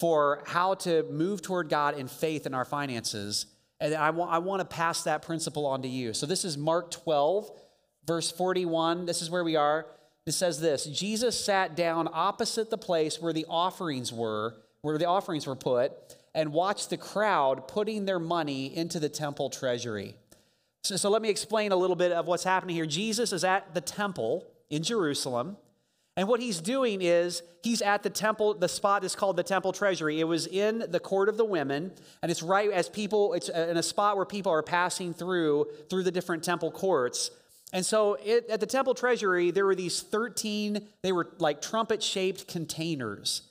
for 0.00 0.42
how 0.46 0.74
to 0.74 1.04
move 1.04 1.42
toward 1.42 1.68
God 1.68 1.96
in 1.96 2.08
faith 2.08 2.46
in 2.46 2.54
our 2.54 2.64
finances. 2.64 3.46
And 3.80 3.94
I 3.94 4.08
I 4.08 4.38
want 4.38 4.60
to 4.60 4.64
pass 4.64 5.04
that 5.04 5.22
principle 5.22 5.66
on 5.66 5.82
to 5.82 5.88
you. 5.88 6.14
So 6.14 6.26
this 6.26 6.44
is 6.44 6.58
Mark 6.58 6.90
12, 6.90 7.50
verse 8.06 8.30
41. 8.32 9.06
This 9.06 9.22
is 9.22 9.30
where 9.30 9.44
we 9.44 9.54
are. 9.54 9.86
It 10.26 10.32
says 10.32 10.60
this 10.60 10.86
Jesus 10.86 11.38
sat 11.38 11.76
down 11.76 12.08
opposite 12.12 12.70
the 12.70 12.78
place 12.78 13.20
where 13.20 13.32
the 13.32 13.46
offerings 13.48 14.12
were, 14.12 14.56
where 14.82 14.98
the 14.98 15.06
offerings 15.06 15.46
were 15.46 15.56
put 15.56 15.92
and 16.34 16.52
watch 16.52 16.88
the 16.88 16.96
crowd 16.96 17.68
putting 17.68 18.04
their 18.04 18.18
money 18.18 18.74
into 18.74 18.98
the 18.98 19.08
temple 19.08 19.50
treasury. 19.50 20.14
So, 20.84 20.96
so 20.96 21.10
let 21.10 21.22
me 21.22 21.28
explain 21.28 21.72
a 21.72 21.76
little 21.76 21.96
bit 21.96 22.12
of 22.12 22.26
what's 22.26 22.44
happening 22.44 22.74
here. 22.74 22.86
Jesus 22.86 23.32
is 23.32 23.44
at 23.44 23.74
the 23.74 23.80
temple 23.80 24.46
in 24.70 24.82
Jerusalem. 24.82 25.56
And 26.16 26.28
what 26.28 26.40
he's 26.40 26.60
doing 26.60 27.00
is 27.00 27.42
he's 27.62 27.80
at 27.80 28.02
the 28.02 28.10
temple, 28.10 28.54
the 28.54 28.68
spot 28.68 29.02
is 29.02 29.14
called 29.14 29.36
the 29.36 29.42
temple 29.42 29.72
treasury. 29.72 30.20
It 30.20 30.24
was 30.24 30.46
in 30.46 30.84
the 30.90 31.00
court 31.00 31.28
of 31.28 31.38
the 31.38 31.44
women, 31.44 31.92
and 32.22 32.30
it's 32.30 32.42
right 32.42 32.70
as 32.70 32.88
people, 32.88 33.32
it's 33.32 33.48
in 33.48 33.76
a 33.76 33.82
spot 33.82 34.16
where 34.16 34.26
people 34.26 34.52
are 34.52 34.62
passing 34.62 35.14
through, 35.14 35.66
through 35.88 36.02
the 36.02 36.10
different 36.10 36.42
temple 36.42 36.70
courts. 36.70 37.30
And 37.72 37.86
so 37.86 38.18
it, 38.22 38.50
at 38.50 38.60
the 38.60 38.66
temple 38.66 38.94
treasury, 38.94 39.50
there 39.50 39.64
were 39.64 39.74
these 39.74 40.02
13, 40.02 40.86
they 41.00 41.12
were 41.12 41.28
like 41.38 41.62
trumpet 41.62 42.02
shaped 42.02 42.46
containers. 42.46 43.42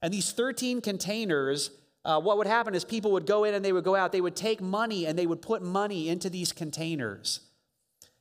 And 0.00 0.14
these 0.14 0.32
13 0.32 0.80
containers 0.80 1.70
uh, 2.06 2.20
what 2.20 2.38
would 2.38 2.46
happen 2.46 2.72
is 2.72 2.84
people 2.84 3.10
would 3.10 3.26
go 3.26 3.42
in 3.42 3.52
and 3.52 3.64
they 3.64 3.72
would 3.72 3.82
go 3.82 3.96
out. 3.96 4.12
They 4.12 4.20
would 4.20 4.36
take 4.36 4.60
money 4.60 5.06
and 5.06 5.18
they 5.18 5.26
would 5.26 5.42
put 5.42 5.60
money 5.60 6.08
into 6.08 6.30
these 6.30 6.52
containers. 6.52 7.40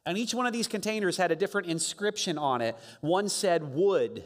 And 0.07 0.17
each 0.17 0.33
one 0.33 0.47
of 0.47 0.53
these 0.53 0.67
containers 0.67 1.17
had 1.17 1.31
a 1.31 1.35
different 1.35 1.67
inscription 1.67 2.39
on 2.39 2.61
it. 2.61 2.75
One 3.01 3.29
said 3.29 3.75
wood. 3.75 4.23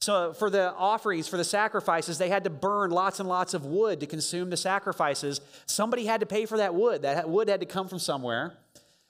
So, 0.00 0.32
for 0.32 0.50
the 0.50 0.72
offerings, 0.74 1.26
for 1.26 1.36
the 1.36 1.44
sacrifices, 1.44 2.16
they 2.16 2.28
had 2.28 2.44
to 2.44 2.50
burn 2.50 2.90
lots 2.92 3.18
and 3.18 3.28
lots 3.28 3.54
of 3.54 3.66
wood 3.66 4.00
to 4.00 4.06
consume 4.06 4.50
the 4.50 4.56
sacrifices. 4.56 5.40
Somebody 5.66 6.06
had 6.06 6.20
to 6.20 6.26
pay 6.26 6.46
for 6.46 6.56
that 6.58 6.74
wood. 6.74 7.02
That 7.02 7.28
wood 7.28 7.48
had 7.48 7.60
to 7.60 7.66
come 7.66 7.88
from 7.88 7.98
somewhere. 7.98 8.54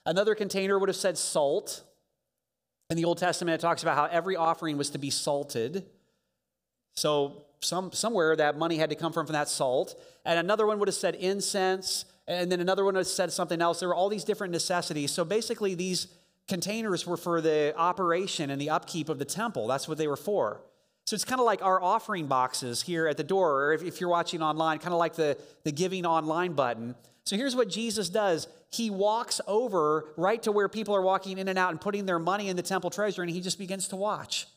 Another 0.07 0.33
container 0.33 0.77
would 0.77 0.89
have 0.89 0.95
said 0.95 1.19
salt. 1.19 1.83
In 2.89 2.97
the 2.97 3.05
Old 3.05 3.19
Testament, 3.19 3.55
it 3.55 3.61
talks 3.61 3.83
about 3.83 3.95
how 3.95 4.05
every 4.05 4.35
offering 4.35 4.77
was 4.77 4.89
to 4.89 4.97
be 4.97 5.11
salted. 5.11 5.85
So, 6.95 7.45
some, 7.61 7.91
somewhere 7.91 8.35
that 8.35 8.57
money 8.57 8.77
had 8.77 8.89
to 8.89 8.95
come 8.95 9.13
from, 9.13 9.25
from 9.25 9.33
that 9.33 9.47
salt. 9.47 9.99
And 10.25 10.39
another 10.39 10.65
one 10.65 10.79
would 10.79 10.87
have 10.87 10.95
said 10.95 11.15
incense. 11.15 12.05
And 12.27 12.51
then 12.51 12.59
another 12.59 12.83
one 12.83 12.95
would 12.95 13.01
have 13.01 13.07
said 13.07 13.31
something 13.31 13.61
else. 13.61 13.79
There 13.79 13.89
were 13.89 13.95
all 13.95 14.09
these 14.09 14.23
different 14.23 14.51
necessities. 14.51 15.11
So 15.11 15.23
basically, 15.23 15.75
these 15.75 16.07
containers 16.47 17.05
were 17.05 17.17
for 17.17 17.41
the 17.41 17.73
operation 17.77 18.49
and 18.49 18.59
the 18.59 18.69
upkeep 18.69 19.09
of 19.09 19.19
the 19.19 19.25
temple. 19.25 19.67
That's 19.67 19.87
what 19.87 19.97
they 19.97 20.07
were 20.07 20.17
for. 20.17 20.61
So 21.05 21.15
it's 21.15 21.25
kind 21.25 21.39
of 21.39 21.45
like 21.45 21.63
our 21.63 21.81
offering 21.81 22.27
boxes 22.27 22.81
here 22.81 23.07
at 23.07 23.17
the 23.17 23.23
door, 23.23 23.65
or 23.65 23.73
if, 23.73 23.83
if 23.83 23.99
you're 23.99 24.09
watching 24.09 24.41
online, 24.41 24.79
kind 24.79 24.93
of 24.93 24.99
like 24.99 25.15
the, 25.15 25.37
the 25.63 25.71
giving 25.71 26.05
online 26.05 26.53
button. 26.53 26.95
So 27.23 27.35
here's 27.35 27.55
what 27.55 27.69
Jesus 27.69 28.09
does 28.09 28.47
He 28.69 28.89
walks 28.89 29.41
over 29.47 30.05
right 30.15 30.41
to 30.43 30.51
where 30.51 30.69
people 30.69 30.95
are 30.95 31.01
walking 31.01 31.37
in 31.37 31.47
and 31.47 31.57
out 31.57 31.71
and 31.71 31.81
putting 31.81 32.05
their 32.05 32.19
money 32.19 32.49
in 32.49 32.55
the 32.55 32.61
temple 32.61 32.89
treasury, 32.89 33.27
and 33.27 33.35
he 33.35 33.41
just 33.41 33.57
begins 33.57 33.87
to 33.89 33.95
watch. 33.95 34.47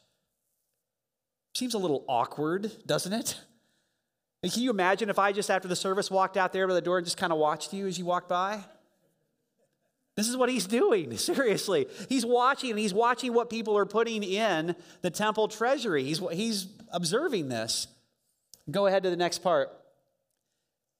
Seems 1.54 1.74
a 1.74 1.78
little 1.78 2.04
awkward, 2.08 2.72
doesn't 2.84 3.12
it? 3.12 3.40
And 4.42 4.52
can 4.52 4.62
you 4.62 4.70
imagine 4.70 5.08
if 5.08 5.18
I 5.18 5.32
just 5.32 5.50
after 5.50 5.68
the 5.68 5.76
service 5.76 6.10
walked 6.10 6.36
out 6.36 6.52
there 6.52 6.66
by 6.66 6.74
the 6.74 6.82
door 6.82 6.98
and 6.98 7.06
just 7.06 7.16
kind 7.16 7.32
of 7.32 7.38
watched 7.38 7.72
you 7.72 7.86
as 7.86 7.98
you 7.98 8.04
walked 8.04 8.28
by? 8.28 8.64
This 10.16 10.28
is 10.28 10.36
what 10.36 10.48
he's 10.48 10.66
doing, 10.66 11.16
seriously. 11.16 11.86
He's 12.08 12.26
watching 12.26 12.70
and 12.70 12.78
he's 12.78 12.92
watching 12.92 13.32
what 13.32 13.50
people 13.50 13.78
are 13.78 13.86
putting 13.86 14.22
in 14.22 14.74
the 15.02 15.10
temple 15.10 15.48
treasury. 15.48 16.04
He's, 16.04 16.20
he's 16.32 16.66
observing 16.90 17.48
this. 17.48 17.86
Go 18.70 18.86
ahead 18.86 19.02
to 19.04 19.10
the 19.10 19.16
next 19.16 19.38
part. 19.38 19.70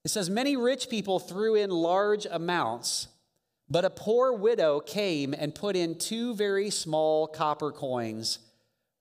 It 0.05 0.11
says, 0.11 0.31
Many 0.31 0.57
rich 0.57 0.89
people 0.89 1.19
threw 1.19 1.55
in 1.55 1.71
large 1.71 2.27
amounts, 2.31 3.09
but 3.69 3.85
a 3.85 3.91
poor 3.91 4.33
widow 4.33 4.81
came 4.81 5.35
and 5.35 5.55
put 5.55 5.77
in 5.77 5.99
two 5.99 6.35
very 6.35 6.71
small 6.71 7.27
copper 7.27 7.73
coins 7.73 8.39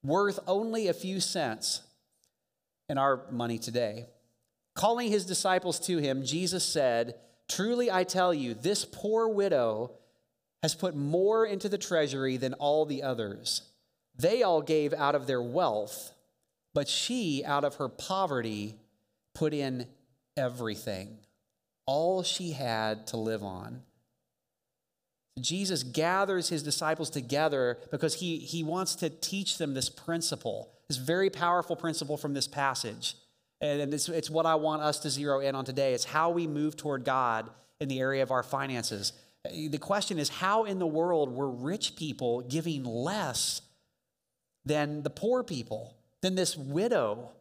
worth 0.03 0.39
only 0.47 0.87
a 0.87 0.93
few 0.93 1.19
cents 1.19 1.81
in 2.89 2.97
our 2.97 3.21
money 3.31 3.57
today. 3.57 4.07
Calling 4.75 5.09
his 5.09 5.25
disciples 5.25 5.79
to 5.81 5.97
him, 5.97 6.23
Jesus 6.23 6.63
said, 6.63 7.15
Truly 7.47 7.91
I 7.91 8.03
tell 8.03 8.33
you, 8.33 8.53
this 8.53 8.85
poor 8.85 9.27
widow 9.27 9.91
has 10.61 10.75
put 10.75 10.95
more 10.95 11.45
into 11.45 11.69
the 11.69 11.77
treasury 11.77 12.37
than 12.37 12.53
all 12.55 12.85
the 12.85 13.03
others. 13.03 13.61
They 14.17 14.43
all 14.43 14.61
gave 14.61 14.93
out 14.93 15.15
of 15.15 15.27
their 15.27 15.41
wealth, 15.41 16.11
but 16.73 16.87
she, 16.87 17.43
out 17.45 17.63
of 17.63 17.75
her 17.75 17.89
poverty, 17.89 18.75
put 19.33 19.53
in 19.53 19.87
everything, 20.37 21.17
all 21.85 22.23
she 22.23 22.51
had 22.51 23.07
to 23.07 23.17
live 23.17 23.43
on. 23.43 23.81
Jesus 25.39 25.83
gathers 25.83 26.49
his 26.49 26.61
disciples 26.61 27.09
together 27.09 27.79
because 27.91 28.15
he, 28.15 28.37
he 28.37 28.63
wants 28.63 28.95
to 28.95 29.09
teach 29.09 29.57
them 29.57 29.73
this 29.73 29.89
principle, 29.89 30.71
this 30.87 30.97
very 30.97 31.29
powerful 31.29 31.75
principle 31.75 32.17
from 32.17 32.33
this 32.33 32.47
passage. 32.47 33.15
And 33.59 33.93
it's, 33.93 34.09
it's 34.09 34.29
what 34.29 34.45
I 34.45 34.55
want 34.55 34.81
us 34.81 34.99
to 34.99 35.09
zero 35.09 35.39
in 35.39 35.55
on 35.55 35.65
today. 35.65 35.93
It's 35.93 36.03
how 36.03 36.29
we 36.29 36.47
move 36.47 36.75
toward 36.75 37.03
God 37.03 37.49
in 37.79 37.87
the 37.87 37.99
area 37.99 38.21
of 38.21 38.31
our 38.31 38.43
finances. 38.43 39.13
The 39.51 39.77
question 39.77 40.19
is 40.19 40.29
how 40.29 40.65
in 40.65 40.79
the 40.79 40.87
world 40.87 41.33
were 41.33 41.49
rich 41.49 41.95
people 41.95 42.41
giving 42.41 42.83
less 42.83 43.61
than 44.65 45.03
the 45.03 45.09
poor 45.09 45.43
people, 45.43 45.95
than 46.21 46.35
this 46.35 46.55
widow? 46.55 47.31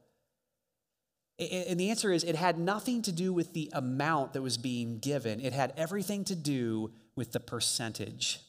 And 1.38 1.78
the 1.78 1.90
answer 1.90 2.10
is 2.12 2.24
it 2.24 2.36
had 2.36 2.58
nothing 2.58 3.02
to 3.02 3.12
do 3.12 3.32
with 3.32 3.52
the 3.52 3.70
amount 3.72 4.32
that 4.32 4.42
was 4.42 4.56
being 4.56 4.98
given, 4.98 5.40
it 5.40 5.52
had 5.52 5.74
everything 5.76 6.24
to 6.24 6.34
do 6.34 6.92
with 7.16 7.32
the 7.32 7.40
percentage. 7.40 8.40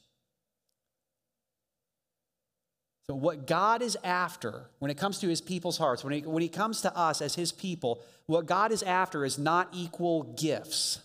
So, 3.07 3.15
what 3.15 3.45
God 3.47 3.81
is 3.81 3.97
after 4.03 4.69
when 4.79 4.89
it 4.89 4.97
comes 4.97 5.19
to 5.19 5.27
his 5.27 5.41
people's 5.41 5.77
hearts, 5.77 6.03
when 6.03 6.13
he, 6.13 6.21
when 6.21 6.41
he 6.41 6.47
comes 6.47 6.81
to 6.81 6.97
us 6.97 7.21
as 7.21 7.35
his 7.35 7.51
people, 7.51 8.01
what 8.27 8.45
God 8.45 8.71
is 8.71 8.81
after 8.81 9.25
is 9.25 9.37
not 9.37 9.69
equal 9.73 10.23
gifts, 10.23 10.99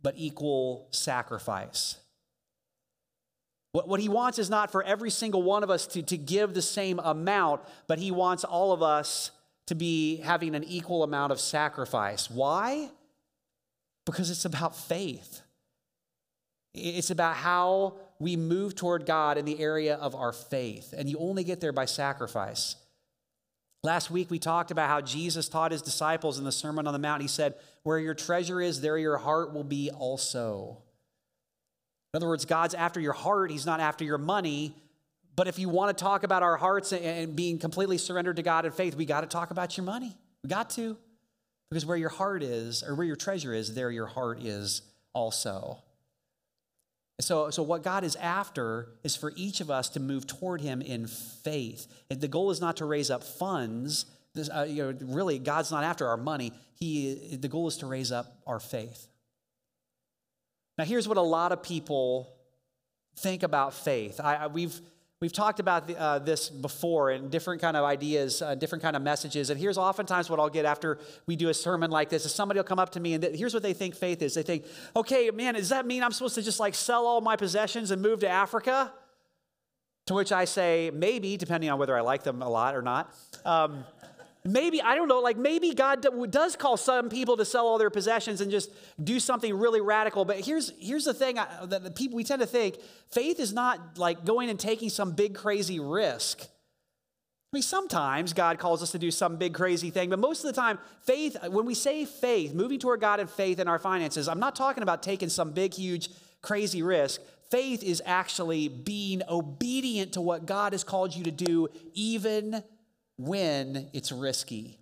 but 0.00 0.14
equal 0.16 0.88
sacrifice. 0.90 1.96
What, 3.72 3.88
what 3.88 4.00
he 4.00 4.08
wants 4.08 4.38
is 4.38 4.48
not 4.48 4.70
for 4.72 4.82
every 4.82 5.10
single 5.10 5.42
one 5.42 5.62
of 5.62 5.70
us 5.70 5.86
to, 5.88 6.02
to 6.02 6.16
give 6.16 6.54
the 6.54 6.62
same 6.62 6.98
amount, 6.98 7.60
but 7.86 7.98
he 7.98 8.10
wants 8.10 8.44
all 8.44 8.72
of 8.72 8.82
us 8.82 9.32
to 9.66 9.74
be 9.74 10.16
having 10.16 10.54
an 10.54 10.64
equal 10.64 11.02
amount 11.02 11.32
of 11.32 11.40
sacrifice. 11.40 12.30
Why? 12.30 12.90
Because 14.06 14.30
it's 14.30 14.44
about 14.44 14.76
faith. 14.76 15.42
It's 16.74 17.10
about 17.10 17.36
how 17.36 17.96
we 18.18 18.36
move 18.36 18.74
toward 18.74 19.04
God 19.04 19.36
in 19.36 19.44
the 19.44 19.60
area 19.60 19.96
of 19.96 20.14
our 20.14 20.32
faith. 20.32 20.94
And 20.96 21.08
you 21.08 21.18
only 21.18 21.44
get 21.44 21.60
there 21.60 21.72
by 21.72 21.84
sacrifice. 21.84 22.76
Last 23.82 24.10
week, 24.10 24.30
we 24.30 24.38
talked 24.38 24.70
about 24.70 24.88
how 24.88 25.00
Jesus 25.00 25.48
taught 25.48 25.72
his 25.72 25.82
disciples 25.82 26.38
in 26.38 26.44
the 26.44 26.52
Sermon 26.52 26.86
on 26.86 26.92
the 26.92 26.98
Mount. 26.98 27.20
He 27.20 27.28
said, 27.28 27.54
Where 27.82 27.98
your 27.98 28.14
treasure 28.14 28.60
is, 28.60 28.80
there 28.80 28.96
your 28.96 29.18
heart 29.18 29.52
will 29.52 29.64
be 29.64 29.90
also. 29.90 30.78
In 32.14 32.18
other 32.18 32.28
words, 32.28 32.44
God's 32.44 32.74
after 32.74 33.00
your 33.00 33.12
heart, 33.12 33.50
He's 33.50 33.66
not 33.66 33.80
after 33.80 34.04
your 34.04 34.18
money. 34.18 34.76
But 35.34 35.48
if 35.48 35.58
you 35.58 35.68
want 35.68 35.96
to 35.96 36.04
talk 36.04 36.24
about 36.24 36.42
our 36.42 36.58
hearts 36.58 36.92
and 36.92 37.34
being 37.34 37.58
completely 37.58 37.96
surrendered 37.98 38.36
to 38.36 38.42
God 38.42 38.66
in 38.66 38.72
faith, 38.72 38.94
we 38.94 39.06
got 39.06 39.22
to 39.22 39.26
talk 39.26 39.50
about 39.50 39.76
your 39.76 39.84
money. 39.84 40.14
We 40.42 40.50
got 40.50 40.70
to. 40.70 40.96
Because 41.70 41.86
where 41.86 41.96
your 41.96 42.10
heart 42.10 42.42
is, 42.42 42.82
or 42.82 42.94
where 42.94 43.06
your 43.06 43.16
treasure 43.16 43.54
is, 43.54 43.74
there 43.74 43.90
your 43.90 44.06
heart 44.06 44.42
is 44.42 44.82
also. 45.14 45.82
So, 47.22 47.50
so 47.50 47.62
what 47.62 47.82
God 47.82 48.04
is 48.04 48.16
after 48.16 48.88
is 49.04 49.16
for 49.16 49.32
each 49.36 49.60
of 49.60 49.70
us 49.70 49.88
to 49.90 50.00
move 50.00 50.26
toward 50.26 50.60
Him 50.60 50.82
in 50.82 51.06
faith. 51.06 51.86
And 52.10 52.20
the 52.20 52.28
goal 52.28 52.50
is 52.50 52.60
not 52.60 52.78
to 52.78 52.84
raise 52.84 53.10
up 53.10 53.22
funds. 53.22 54.06
This, 54.34 54.50
uh, 54.50 54.66
you 54.68 54.82
know, 54.82 54.98
really, 55.02 55.38
God's 55.38 55.70
not 55.70 55.84
after 55.84 56.06
our 56.08 56.16
money. 56.16 56.52
He, 56.74 57.36
the 57.36 57.48
goal 57.48 57.68
is 57.68 57.76
to 57.78 57.86
raise 57.86 58.10
up 58.10 58.38
our 58.46 58.58
faith. 58.60 59.06
Now, 60.78 60.84
here's 60.84 61.06
what 61.06 61.18
a 61.18 61.22
lot 61.22 61.52
of 61.52 61.62
people 61.62 62.34
think 63.16 63.42
about 63.42 63.74
faith. 63.74 64.20
I, 64.22 64.34
I, 64.36 64.46
we've 64.46 64.80
We've 65.22 65.32
talked 65.32 65.60
about 65.60 65.86
the, 65.86 65.96
uh, 65.96 66.18
this 66.18 66.50
before 66.50 67.10
and 67.10 67.30
different 67.30 67.60
kind 67.60 67.76
of 67.76 67.84
ideas, 67.84 68.42
uh, 68.42 68.56
different 68.56 68.82
kind 68.82 68.96
of 68.96 69.02
messages. 69.02 69.50
And 69.50 69.60
here's 69.60 69.78
oftentimes 69.78 70.28
what 70.28 70.40
I'll 70.40 70.48
get 70.48 70.64
after 70.64 70.98
we 71.26 71.36
do 71.36 71.48
a 71.48 71.54
sermon 71.54 71.92
like 71.92 72.08
this: 72.08 72.26
is 72.26 72.34
somebody 72.34 72.58
will 72.58 72.64
come 72.64 72.80
up 72.80 72.90
to 72.90 73.00
me 73.00 73.14
and 73.14 73.22
th- 73.22 73.38
here's 73.38 73.54
what 73.54 73.62
they 73.62 73.72
think 73.72 73.94
faith 73.94 74.20
is. 74.20 74.34
They 74.34 74.42
think, 74.42 74.64
"Okay, 74.96 75.30
man, 75.30 75.54
does 75.54 75.68
that 75.68 75.86
mean 75.86 76.02
I'm 76.02 76.10
supposed 76.10 76.34
to 76.34 76.42
just 76.42 76.58
like 76.58 76.74
sell 76.74 77.06
all 77.06 77.20
my 77.20 77.36
possessions 77.36 77.92
and 77.92 78.02
move 78.02 78.18
to 78.20 78.28
Africa?" 78.28 78.92
To 80.06 80.14
which 80.14 80.32
I 80.32 80.44
say, 80.44 80.90
maybe, 80.92 81.36
depending 81.36 81.70
on 81.70 81.78
whether 81.78 81.96
I 81.96 82.00
like 82.00 82.24
them 82.24 82.42
a 82.42 82.48
lot 82.48 82.74
or 82.74 82.82
not. 82.82 83.14
Um, 83.44 83.84
maybe, 84.44 84.82
I 84.82 84.96
don't 84.96 85.08
know, 85.08 85.20
like 85.20 85.36
maybe 85.36 85.74
God 85.74 86.04
does 86.30 86.56
call 86.56 86.76
some 86.76 87.08
people 87.08 87.36
to 87.36 87.44
sell 87.44 87.66
all 87.66 87.78
their 87.78 87.90
possessions 87.90 88.40
and 88.40 88.50
just 88.50 88.70
do 89.02 89.20
something 89.20 89.56
really 89.56 89.80
radical. 89.80 90.24
But 90.24 90.40
here's, 90.40 90.72
here's 90.78 91.04
the 91.04 91.14
thing 91.14 91.36
that 91.36 91.84
the 91.84 91.90
people, 91.90 92.16
we 92.16 92.24
tend 92.24 92.40
to 92.40 92.46
think 92.46 92.78
faith 93.10 93.38
is 93.38 93.52
not 93.52 93.98
like 93.98 94.24
going 94.24 94.50
and 94.50 94.58
taking 94.58 94.88
some 94.88 95.12
big 95.12 95.34
crazy 95.34 95.78
risk. 95.78 96.42
I 96.42 97.56
mean, 97.56 97.62
sometimes 97.62 98.32
God 98.32 98.58
calls 98.58 98.82
us 98.82 98.92
to 98.92 98.98
do 98.98 99.10
some 99.10 99.36
big 99.36 99.52
crazy 99.52 99.90
thing, 99.90 100.08
but 100.08 100.18
most 100.18 100.42
of 100.42 100.52
the 100.54 100.58
time, 100.58 100.78
faith, 101.02 101.36
when 101.48 101.66
we 101.66 101.74
say 101.74 102.06
faith, 102.06 102.54
moving 102.54 102.78
toward 102.78 103.00
God 103.00 103.20
and 103.20 103.28
faith 103.28 103.58
in 103.58 103.68
our 103.68 103.78
finances, 103.78 104.26
I'm 104.26 104.40
not 104.40 104.56
talking 104.56 104.82
about 104.82 105.02
taking 105.02 105.28
some 105.28 105.52
big, 105.52 105.74
huge, 105.74 106.08
crazy 106.40 106.82
risk. 106.82 107.20
Faith 107.50 107.82
is 107.82 108.02
actually 108.06 108.68
being 108.68 109.20
obedient 109.28 110.14
to 110.14 110.22
what 110.22 110.46
God 110.46 110.72
has 110.72 110.82
called 110.82 111.14
you 111.14 111.24
to 111.24 111.30
do, 111.30 111.68
even 111.92 112.64
when 113.16 113.88
it's 113.92 114.12
risky. 114.12 114.78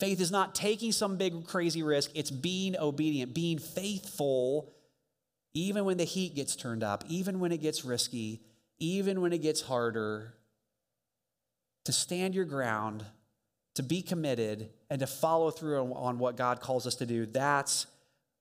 Faith 0.00 0.20
is 0.20 0.30
not 0.30 0.54
taking 0.54 0.92
some 0.92 1.16
big 1.16 1.46
crazy 1.46 1.82
risk, 1.82 2.10
it's 2.14 2.30
being 2.30 2.76
obedient, 2.76 3.34
being 3.34 3.58
faithful, 3.58 4.72
even 5.54 5.84
when 5.84 5.96
the 5.96 6.04
heat 6.04 6.34
gets 6.36 6.54
turned 6.54 6.84
up, 6.84 7.04
even 7.08 7.40
when 7.40 7.50
it 7.50 7.60
gets 7.60 7.84
risky, 7.84 8.40
even 8.78 9.20
when 9.20 9.32
it 9.32 9.42
gets 9.42 9.62
harder. 9.62 10.34
To 11.84 11.92
stand 11.92 12.34
your 12.34 12.44
ground, 12.44 13.04
to 13.74 13.82
be 13.82 14.02
committed, 14.02 14.70
and 14.90 15.00
to 15.00 15.06
follow 15.06 15.50
through 15.50 15.80
on, 15.80 15.92
on 15.92 16.18
what 16.18 16.36
God 16.36 16.60
calls 16.60 16.86
us 16.86 16.94
to 16.96 17.06
do. 17.06 17.26
That's 17.26 17.86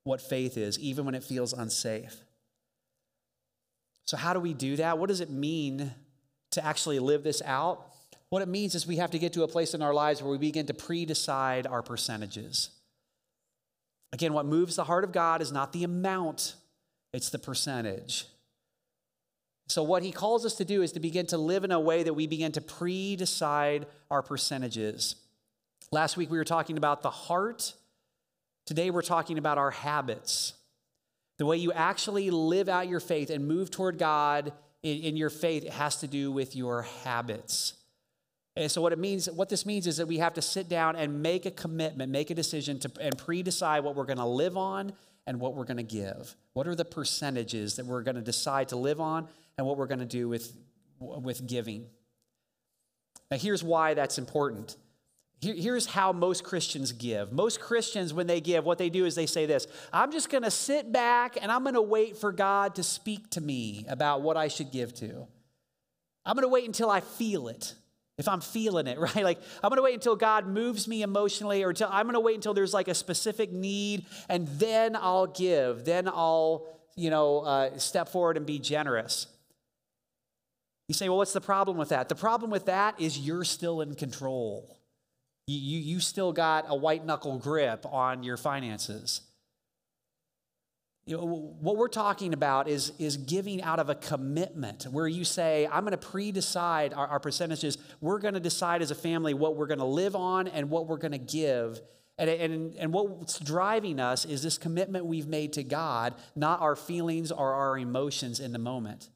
what 0.04 0.22
faith 0.22 0.58
is, 0.58 0.78
even 0.80 1.06
when 1.06 1.16
it 1.16 1.24
feels 1.24 1.54
unsafe. 1.54 2.22
So, 4.06 4.16
how 4.16 4.34
do 4.34 4.40
we 4.40 4.54
do 4.54 4.78
that? 4.78 4.98
What 4.98 5.08
does 5.10 5.22
it 5.22 5.30
mean 5.30 5.92
to 6.52 6.66
actually 6.66 7.00
live 7.00 7.24
this 7.24 7.42
out? 7.44 7.94
What 8.30 8.42
it 8.42 8.48
means 8.48 8.76
is 8.76 8.86
we 8.86 8.98
have 8.98 9.12
to 9.12 9.20
get 9.20 9.34
to 9.34 9.44
a 9.44 9.48
place 9.48 9.74
in 9.74 9.82
our 9.82 9.94
lives 9.94 10.22
where 10.22 10.32
we 10.32 10.38
begin 10.38 10.66
to 10.68 10.74
pre 10.74 11.06
decide 11.06 11.66
our 11.66 11.82
percentages. 11.82 12.70
Again, 14.14 14.34
what 14.34 14.46
moves 14.46 14.76
the 14.76 14.86
heart 14.86 15.04
of 15.04 15.12
God 15.12 15.42
is 15.42 15.52
not 15.52 15.74
the 15.74 15.84
amount, 15.84 16.56
it's 17.14 17.30
the 17.30 17.40
percentage. 17.40 18.26
So, 19.70 19.84
what 19.84 20.04
he 20.04 20.12
calls 20.12 20.46
us 20.46 20.56
to 20.56 20.66
do 20.66 20.82
is 20.82 20.94
to 20.94 21.00
begin 21.00 21.26
to 21.28 21.38
live 21.38 21.64
in 21.64 21.72
a 21.72 21.80
way 21.80 22.04
that 22.04 22.14
we 22.14 22.28
begin 22.28 22.52
to 22.54 22.62
pre 22.62 23.16
decide 23.16 23.86
our 24.10 24.22
percentages. 24.22 25.16
Last 25.92 26.18
week 26.18 26.30
we 26.30 26.38
were 26.38 26.46
talking 26.46 26.78
about 26.78 27.02
the 27.02 27.10
heart. 27.10 27.74
Today 28.66 28.92
we're 28.92 29.02
talking 29.02 29.38
about 29.38 29.58
our 29.58 29.72
habits. 29.72 30.54
The 31.38 31.46
way 31.46 31.58
you 31.58 31.72
actually 31.72 32.30
live 32.30 32.68
out 32.68 32.90
your 32.90 33.00
faith 33.00 33.30
and 33.30 33.48
move 33.48 33.72
toward 33.72 33.98
God 33.98 34.52
in, 34.84 34.98
in 35.00 35.18
your 35.18 35.30
faith 35.30 35.64
It 35.64 35.74
has 35.74 35.98
to 35.98 36.08
do 36.08 36.32
with 36.32 36.56
your 36.56 36.82
habits. 37.04 37.77
And 38.58 38.72
so 38.72 38.82
what 38.82 38.92
it 38.92 38.98
means, 38.98 39.30
what 39.30 39.50
this 39.50 39.68
means 39.68 39.86
is 39.86 39.98
that 39.98 40.08
we 40.08 40.18
have 40.18 40.34
to 40.34 40.42
sit 40.42 40.68
down 40.68 40.96
and 40.96 41.22
make 41.22 41.46
a 41.46 41.52
commitment, 41.52 42.12
make 42.12 42.32
a 42.32 42.34
decision 42.34 42.80
to 42.80 42.92
and 43.00 43.16
pre-decide 43.16 43.84
what 43.84 43.96
we're 43.96 44.06
going 44.06 44.18
to 44.18 44.26
live 44.26 44.58
on 44.58 44.94
and 45.28 45.40
what 45.40 45.54
we're 45.54 45.66
going 45.66 45.78
to 45.78 45.84
give. 45.84 46.36
What 46.54 46.68
are 46.68 46.74
the 46.74 46.84
percentages 46.84 47.76
that 47.76 47.86
we're 47.86 48.02
going 48.02 48.16
to 48.16 48.22
decide 48.22 48.70
to 48.70 48.76
live 48.76 49.00
on 49.00 49.28
and 49.60 49.68
what 49.68 49.78
we're 49.78 49.86
going 49.86 50.00
to 50.00 50.06
do 50.06 50.28
with, 50.28 50.58
with 51.00 51.46
giving? 51.46 51.86
Now 53.30 53.38
here's 53.38 53.64
why 53.64 53.94
that's 53.94 54.18
important. 54.18 54.76
Here, 55.40 55.54
here's 55.54 55.86
how 55.86 56.12
most 56.12 56.44
Christians 56.44 56.94
give. 56.94 57.32
Most 57.32 57.60
Christians, 57.60 58.12
when 58.12 58.26
they 58.26 58.42
give, 58.42 58.66
what 58.66 58.80
they 58.80 58.90
do 58.90 59.06
is 59.06 59.14
they 59.14 59.28
say 59.28 59.46
this 59.46 59.68
I'm 59.94 60.12
just 60.12 60.32
going 60.32 60.44
to 60.44 60.52
sit 60.52 60.92
back 60.92 61.38
and 61.40 61.52
I'm 61.52 61.62
going 61.62 61.76
to 61.76 61.82
wait 61.84 62.18
for 62.18 62.32
God 62.32 62.74
to 62.76 62.84
speak 62.84 63.30
to 63.32 63.42
me 63.42 63.86
about 63.88 64.24
what 64.24 64.36
I 64.36 64.48
should 64.48 64.72
give 64.72 64.96
to. 64.96 65.28
I'm 66.26 66.36
going 66.36 66.42
to 66.42 66.50
wait 66.50 66.66
until 66.66 66.90
I 66.90 67.02
feel 67.02 67.50
it 67.50 67.76
if 68.18 68.28
I'm 68.28 68.42
feeling 68.42 68.88
it, 68.88 68.98
right? 69.00 69.24
Like, 69.24 69.40
I'm 69.64 69.70
gonna 69.70 69.82
wait 69.82 69.96
until 69.96 70.16
God 70.16 70.48
moves 70.48 70.88
me 70.88 71.02
emotionally, 71.02 71.64
or 71.64 71.70
until, 71.70 71.90
I'm 71.92 72.06
gonna 72.06 72.20
wait 72.20 72.36
until 72.36 72.54
there's 72.54 72.74
like 72.74 72.88
a 72.88 72.96
specific 72.96 73.52
need, 73.52 74.06
and 74.30 74.48
then 74.48 74.96
I'll 74.96 75.28
give. 75.28 75.86
Then 75.86 76.08
I'll, 76.08 76.66
you 76.96 77.10
know, 77.10 77.40
uh, 77.40 77.78
step 77.78 78.10
forward 78.10 78.38
and 78.38 78.46
be 78.46 78.60
generous. 78.60 79.28
You 80.88 80.94
say, 80.94 81.10
well, 81.10 81.18
what's 81.18 81.34
the 81.34 81.42
problem 81.42 81.78
with 81.78 81.90
that? 81.90 82.08
The 82.08 82.16
problem 82.16 82.50
with 82.50 82.66
that 82.66 83.00
is 83.00 83.20
you're 83.20 83.44
still 83.44 83.82
in 83.82 83.94
control. 83.96 84.78
You, 85.46 85.60
you, 85.60 85.80
you 85.96 86.00
still 86.00 86.32
got 86.32 86.66
a 86.70 86.76
white 86.76 87.06
knuckle 87.06 87.38
grip 87.38 87.86
on 87.86 88.24
your 88.24 88.38
finances. 88.38 89.22
You 91.08 91.16
know, 91.16 91.56
what 91.62 91.78
we're 91.78 91.88
talking 91.88 92.34
about 92.34 92.68
is, 92.68 92.92
is 93.00 93.16
giving 93.16 93.64
out 93.64 93.80
of 93.80 93.90
a 93.90 93.96
commitment 93.96 94.84
where 94.92 95.08
you 95.08 95.24
say, 95.24 95.66
I'm 95.72 95.86
going 95.86 95.92
to 95.92 95.98
pre 95.98 96.34
decide 96.34 96.94
our, 96.94 97.08
our, 97.08 97.20
percentages. 97.22 97.78
We're 98.02 98.20
going 98.20 98.34
to 98.34 98.42
decide 98.42 98.82
as 98.82 98.92
a 98.92 98.96
family 98.96 99.34
what 99.34 99.56
we're 99.56 99.68
going 99.68 99.80
to 99.80 99.86
live 99.86 100.18
on 100.18 100.50
and 100.50 100.70
what 100.70 100.86
we're 100.88 100.98
going 100.98 101.14
to 101.14 101.18
give. 101.18 101.80
And, 102.18 102.30
and, 102.30 102.76
and 102.76 102.92
what's 102.92 103.40
driving 103.40 104.02
us 104.02 104.26
is 104.26 104.44
this 104.44 104.58
commitment 104.58 105.06
we've 105.06 105.28
made 105.28 105.54
to 105.54 105.64
God, 105.64 106.14
not 106.36 106.60
our 106.60 106.76
feelings 106.76 107.32
or 107.32 107.54
our 107.54 107.78
emotions 107.78 108.42
in 108.42 108.52
the 108.52 108.60
moment. 108.60 109.10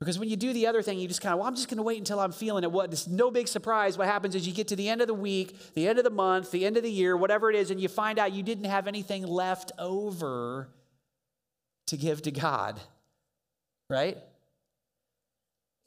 Because 0.00 0.18
when 0.18 0.28
you 0.28 0.36
do 0.36 0.52
the 0.52 0.66
other 0.66 0.82
thing, 0.82 0.98
you 0.98 1.08
just 1.08 1.20
kind 1.20 1.32
of, 1.32 1.38
well, 1.38 1.48
I'm 1.48 1.54
just 1.54 1.68
going 1.68 1.76
to 1.76 1.82
wait 1.82 1.98
until 1.98 2.20
I'm 2.20 2.32
feeling 2.32 2.64
it. 2.64 2.70
What? 2.70 2.92
It's 2.92 3.06
no 3.06 3.30
big 3.30 3.48
surprise. 3.48 3.96
What 3.96 4.08
happens 4.08 4.34
is 4.34 4.46
you 4.46 4.52
get 4.52 4.68
to 4.68 4.76
the 4.76 4.88
end 4.88 5.00
of 5.00 5.06
the 5.06 5.14
week, 5.14 5.74
the 5.74 5.88
end 5.88 5.98
of 5.98 6.04
the 6.04 6.10
month, 6.10 6.50
the 6.50 6.66
end 6.66 6.76
of 6.76 6.82
the 6.82 6.90
year, 6.90 7.16
whatever 7.16 7.48
it 7.48 7.56
is, 7.56 7.70
and 7.70 7.80
you 7.80 7.88
find 7.88 8.18
out 8.18 8.32
you 8.32 8.42
didn't 8.42 8.64
have 8.64 8.86
anything 8.86 9.24
left 9.26 9.72
over 9.78 10.68
to 11.86 11.96
give 11.96 12.22
to 12.22 12.30
God, 12.30 12.80
right? 13.88 14.18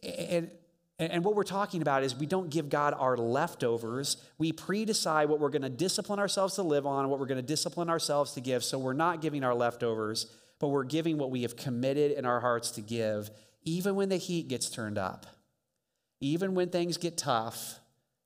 And, 0.03 0.51
and 0.99 1.23
what 1.23 1.35
we're 1.35 1.43
talking 1.43 1.81
about 1.81 2.03
is 2.03 2.15
we 2.15 2.25
don't 2.25 2.49
give 2.49 2.69
God 2.69 2.95
our 2.97 3.17
leftovers. 3.17 4.17
We 4.37 4.51
pre 4.51 4.85
decide 4.85 5.29
what 5.29 5.39
we're 5.39 5.49
going 5.49 5.61
to 5.63 5.69
discipline 5.69 6.19
ourselves 6.19 6.55
to 6.55 6.63
live 6.63 6.85
on, 6.85 7.09
what 7.09 7.19
we're 7.19 7.27
going 7.27 7.41
to 7.41 7.47
discipline 7.47 7.89
ourselves 7.89 8.33
to 8.33 8.41
give. 8.41 8.63
So 8.63 8.79
we're 8.79 8.93
not 8.93 9.21
giving 9.21 9.43
our 9.43 9.53
leftovers, 9.53 10.27
but 10.59 10.69
we're 10.69 10.85
giving 10.85 11.17
what 11.17 11.29
we 11.29 11.43
have 11.43 11.55
committed 11.55 12.11
in 12.11 12.25
our 12.25 12.39
hearts 12.39 12.71
to 12.71 12.81
give, 12.81 13.29
even 13.67 13.95
when 13.95 14.07
the 14.07 14.17
heat 14.17 14.47
gets 14.47 14.69
turned 14.69 14.97
up, 14.97 15.25
even 16.21 16.55
when 16.55 16.69
things 16.69 16.95
get 16.95 17.17
tough. 17.17 17.79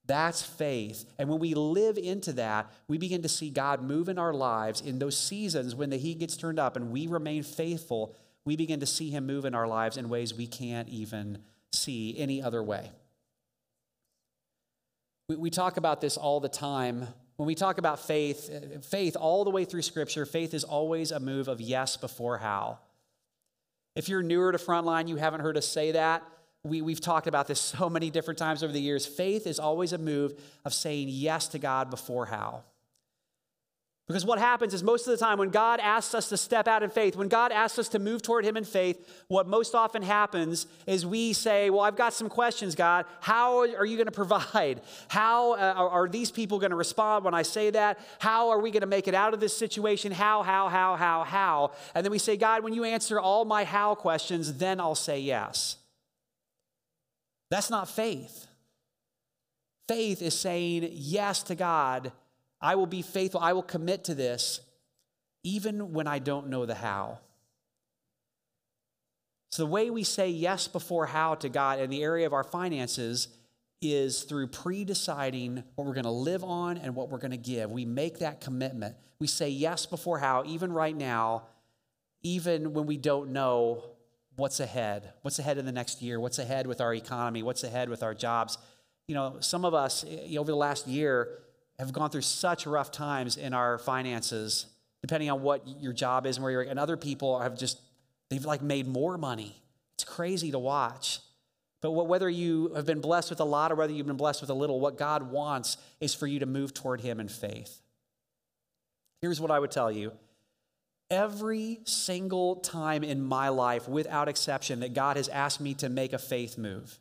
That's 0.05 0.43
faith. 0.43 1.05
And 1.17 1.29
when 1.29 1.39
we 1.39 1.55
live 1.55 1.97
into 1.97 2.33
that, 2.33 2.71
we 2.87 2.99
begin 2.99 3.23
to 3.23 3.29
see 3.29 3.49
God 3.49 3.81
move 3.81 4.07
in 4.07 4.19
our 4.19 4.33
lives 4.33 4.81
in 4.81 4.99
those 4.99 5.17
seasons 5.17 5.73
when 5.73 5.89
the 5.89 5.97
heat 5.97 6.19
gets 6.19 6.37
turned 6.37 6.59
up 6.59 6.75
and 6.75 6.91
we 6.91 7.07
remain 7.07 7.41
faithful. 7.41 8.15
We 8.45 8.55
begin 8.55 8.81
to 8.81 8.85
see 8.85 9.09
Him 9.09 9.25
move 9.25 9.45
in 9.45 9.55
our 9.55 9.67
lives 9.67 9.97
in 9.97 10.09
ways 10.09 10.33
we 10.33 10.45
can't 10.45 10.87
even 10.89 11.39
see 11.73 12.15
any 12.19 12.41
other 12.41 12.61
way. 12.61 12.91
We, 15.27 15.37
we 15.37 15.49
talk 15.49 15.77
about 15.77 16.01
this 16.01 16.17
all 16.17 16.39
the 16.39 16.49
time. 16.49 17.07
When 17.37 17.47
we 17.47 17.55
talk 17.55 17.79
about 17.79 17.99
faith, 17.99 18.85
faith 18.85 19.17
all 19.19 19.43
the 19.43 19.49
way 19.49 19.65
through 19.65 19.81
Scripture, 19.81 20.27
faith 20.27 20.53
is 20.53 20.63
always 20.63 21.09
a 21.09 21.19
move 21.19 21.47
of 21.47 21.61
yes 21.61 21.97
before 21.97 22.37
how. 22.37 22.77
If 23.95 24.09
you're 24.09 24.23
newer 24.23 24.51
to 24.51 24.57
Frontline, 24.57 25.07
you 25.07 25.17
haven't 25.17 25.41
heard 25.41 25.57
us 25.57 25.67
say 25.67 25.91
that. 25.91 26.23
We, 26.63 26.81
we've 26.81 27.01
talked 27.01 27.27
about 27.27 27.47
this 27.47 27.59
so 27.79 27.89
many 27.89 28.09
different 28.09 28.37
times 28.37 28.63
over 28.63 28.73
the 28.73 28.81
years. 28.81 29.05
Faith 29.05 29.47
is 29.47 29.59
always 29.59 29.93
a 29.93 29.97
move 29.97 30.39
of 30.65 30.73
saying 30.73 31.07
yes 31.09 31.47
to 31.49 31.59
God 31.59 31.89
before 31.89 32.25
how. 32.25 32.63
Because 34.11 34.25
what 34.25 34.39
happens 34.39 34.73
is 34.73 34.83
most 34.83 35.07
of 35.07 35.11
the 35.11 35.25
time 35.25 35.37
when 35.37 35.51
God 35.51 35.79
asks 35.79 36.13
us 36.13 36.27
to 36.29 36.35
step 36.35 36.67
out 36.67 36.83
in 36.83 36.89
faith, 36.89 37.15
when 37.15 37.29
God 37.29 37.53
asks 37.53 37.79
us 37.79 37.87
to 37.89 37.99
move 37.99 38.21
toward 38.21 38.43
Him 38.43 38.57
in 38.57 38.65
faith, 38.65 39.23
what 39.29 39.47
most 39.47 39.73
often 39.73 40.01
happens 40.01 40.67
is 40.85 41.05
we 41.05 41.31
say, 41.31 41.69
Well, 41.69 41.79
I've 41.79 41.95
got 41.95 42.13
some 42.13 42.27
questions, 42.27 42.75
God. 42.75 43.05
How 43.21 43.59
are 43.59 43.85
you 43.85 43.95
going 43.95 44.05
to 44.07 44.11
provide? 44.11 44.81
How 45.07 45.53
uh, 45.53 45.73
are 45.77 46.09
these 46.09 46.29
people 46.29 46.59
going 46.59 46.71
to 46.71 46.75
respond 46.75 47.23
when 47.23 47.33
I 47.33 47.43
say 47.43 47.69
that? 47.69 47.99
How 48.19 48.49
are 48.49 48.59
we 48.59 48.69
going 48.69 48.81
to 48.81 48.87
make 48.87 49.07
it 49.07 49.15
out 49.15 49.33
of 49.33 49.39
this 49.39 49.55
situation? 49.55 50.11
How, 50.11 50.43
how, 50.43 50.67
how, 50.67 50.97
how, 50.97 51.23
how? 51.23 51.71
And 51.95 52.05
then 52.05 52.11
we 52.11 52.19
say, 52.19 52.35
God, 52.35 52.65
when 52.65 52.73
you 52.73 52.83
answer 52.83 53.17
all 53.17 53.45
my 53.45 53.63
how 53.63 53.95
questions, 53.95 54.55
then 54.55 54.81
I'll 54.81 54.93
say 54.93 55.21
yes. 55.21 55.77
That's 57.49 57.69
not 57.69 57.87
faith. 57.87 58.47
Faith 59.87 60.21
is 60.21 60.37
saying 60.37 60.89
yes 60.91 61.43
to 61.43 61.55
God 61.55 62.11
I 62.61 62.75
will 62.75 62.85
be 62.85 63.01
faithful. 63.01 63.39
I 63.39 63.53
will 63.53 63.63
commit 63.63 64.03
to 64.05 64.15
this 64.15 64.61
even 65.43 65.93
when 65.93 66.07
I 66.07 66.19
don't 66.19 66.49
know 66.49 66.65
the 66.65 66.75
how. 66.75 67.19
So, 69.49 69.63
the 69.63 69.69
way 69.69 69.89
we 69.89 70.03
say 70.03 70.29
yes 70.29 70.67
before 70.67 71.07
how 71.07 71.35
to 71.35 71.49
God 71.49 71.79
in 71.79 71.89
the 71.89 72.03
area 72.03 72.25
of 72.25 72.33
our 72.33 72.43
finances 72.43 73.27
is 73.81 74.23
through 74.23 74.47
pre 74.47 74.85
deciding 74.85 75.63
what 75.75 75.85
we're 75.87 75.93
going 75.93 76.05
to 76.05 76.11
live 76.11 76.43
on 76.43 76.77
and 76.77 76.95
what 76.95 77.09
we're 77.09 77.17
going 77.17 77.31
to 77.31 77.37
give. 77.37 77.69
We 77.69 77.83
make 77.83 78.19
that 78.19 78.39
commitment. 78.39 78.95
We 79.19 79.27
say 79.27 79.49
yes 79.49 79.85
before 79.85 80.19
how, 80.19 80.43
even 80.45 80.71
right 80.71 80.95
now, 80.95 81.43
even 82.21 82.73
when 82.73 82.85
we 82.85 82.97
don't 82.97 83.31
know 83.31 83.83
what's 84.35 84.59
ahead. 84.59 85.11
What's 85.21 85.39
ahead 85.39 85.57
in 85.57 85.65
the 85.65 85.71
next 85.71 86.01
year? 86.01 86.19
What's 86.19 86.39
ahead 86.39 86.67
with 86.67 86.79
our 86.79 86.93
economy? 86.93 87.43
What's 87.43 87.63
ahead 87.63 87.89
with 87.89 88.03
our 88.03 88.13
jobs? 88.13 88.57
You 89.07 89.15
know, 89.15 89.37
some 89.39 89.65
of 89.65 89.73
us 89.73 90.05
eh, 90.07 90.37
over 90.37 90.51
the 90.51 90.57
last 90.57 90.87
year, 90.87 91.39
have 91.81 91.91
gone 91.91 92.11
through 92.11 92.21
such 92.21 92.67
rough 92.67 92.91
times 92.91 93.37
in 93.37 93.55
our 93.55 93.79
finances, 93.79 94.67
depending 95.01 95.31
on 95.31 95.41
what 95.41 95.67
your 95.81 95.93
job 95.93 96.27
is 96.27 96.37
and 96.37 96.43
where 96.43 96.51
you're, 96.51 96.61
and 96.61 96.79
other 96.79 96.95
people 96.95 97.39
have 97.39 97.57
just, 97.57 97.79
they've 98.29 98.45
like 98.45 98.61
made 98.61 98.87
more 98.87 99.17
money. 99.17 99.55
It's 99.95 100.03
crazy 100.03 100.51
to 100.51 100.59
watch. 100.59 101.21
But 101.81 101.93
whether 101.93 102.29
you 102.29 102.71
have 102.75 102.85
been 102.85 103.01
blessed 103.01 103.31
with 103.31 103.39
a 103.39 103.45
lot 103.45 103.71
or 103.71 103.75
whether 103.75 103.91
you've 103.91 104.05
been 104.05 104.15
blessed 104.15 104.41
with 104.41 104.51
a 104.51 104.53
little, 104.53 104.79
what 104.79 104.99
God 104.99 105.31
wants 105.31 105.77
is 105.99 106.13
for 106.13 106.27
you 106.27 106.37
to 106.39 106.45
move 106.45 106.71
toward 106.71 107.01
Him 107.01 107.19
in 107.19 107.27
faith. 107.27 107.81
Here's 109.23 109.41
what 109.41 109.49
I 109.49 109.57
would 109.57 109.71
tell 109.71 109.91
you 109.91 110.11
every 111.09 111.79
single 111.85 112.57
time 112.57 113.03
in 113.03 113.23
my 113.23 113.49
life, 113.49 113.87
without 113.87 114.29
exception, 114.29 114.81
that 114.81 114.93
God 114.93 115.17
has 115.17 115.27
asked 115.29 115.59
me 115.59 115.73
to 115.73 115.89
make 115.89 116.13
a 116.13 116.19
faith 116.19 116.59
move, 116.59 116.99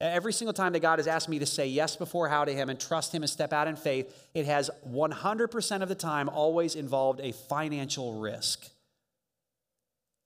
Every 0.00 0.32
single 0.32 0.54
time 0.54 0.72
that 0.72 0.80
God 0.80 0.98
has 0.98 1.06
asked 1.06 1.28
me 1.28 1.38
to 1.40 1.46
say 1.46 1.66
yes 1.66 1.94
before 1.94 2.28
how 2.28 2.46
to 2.46 2.52
Him 2.52 2.70
and 2.70 2.80
trust 2.80 3.14
Him 3.14 3.22
and 3.22 3.28
step 3.28 3.52
out 3.52 3.68
in 3.68 3.76
faith, 3.76 4.28
it 4.32 4.46
has 4.46 4.70
100% 4.88 5.82
of 5.82 5.88
the 5.88 5.94
time 5.94 6.28
always 6.30 6.74
involved 6.74 7.20
a 7.20 7.32
financial 7.32 8.18
risk. 8.18 8.66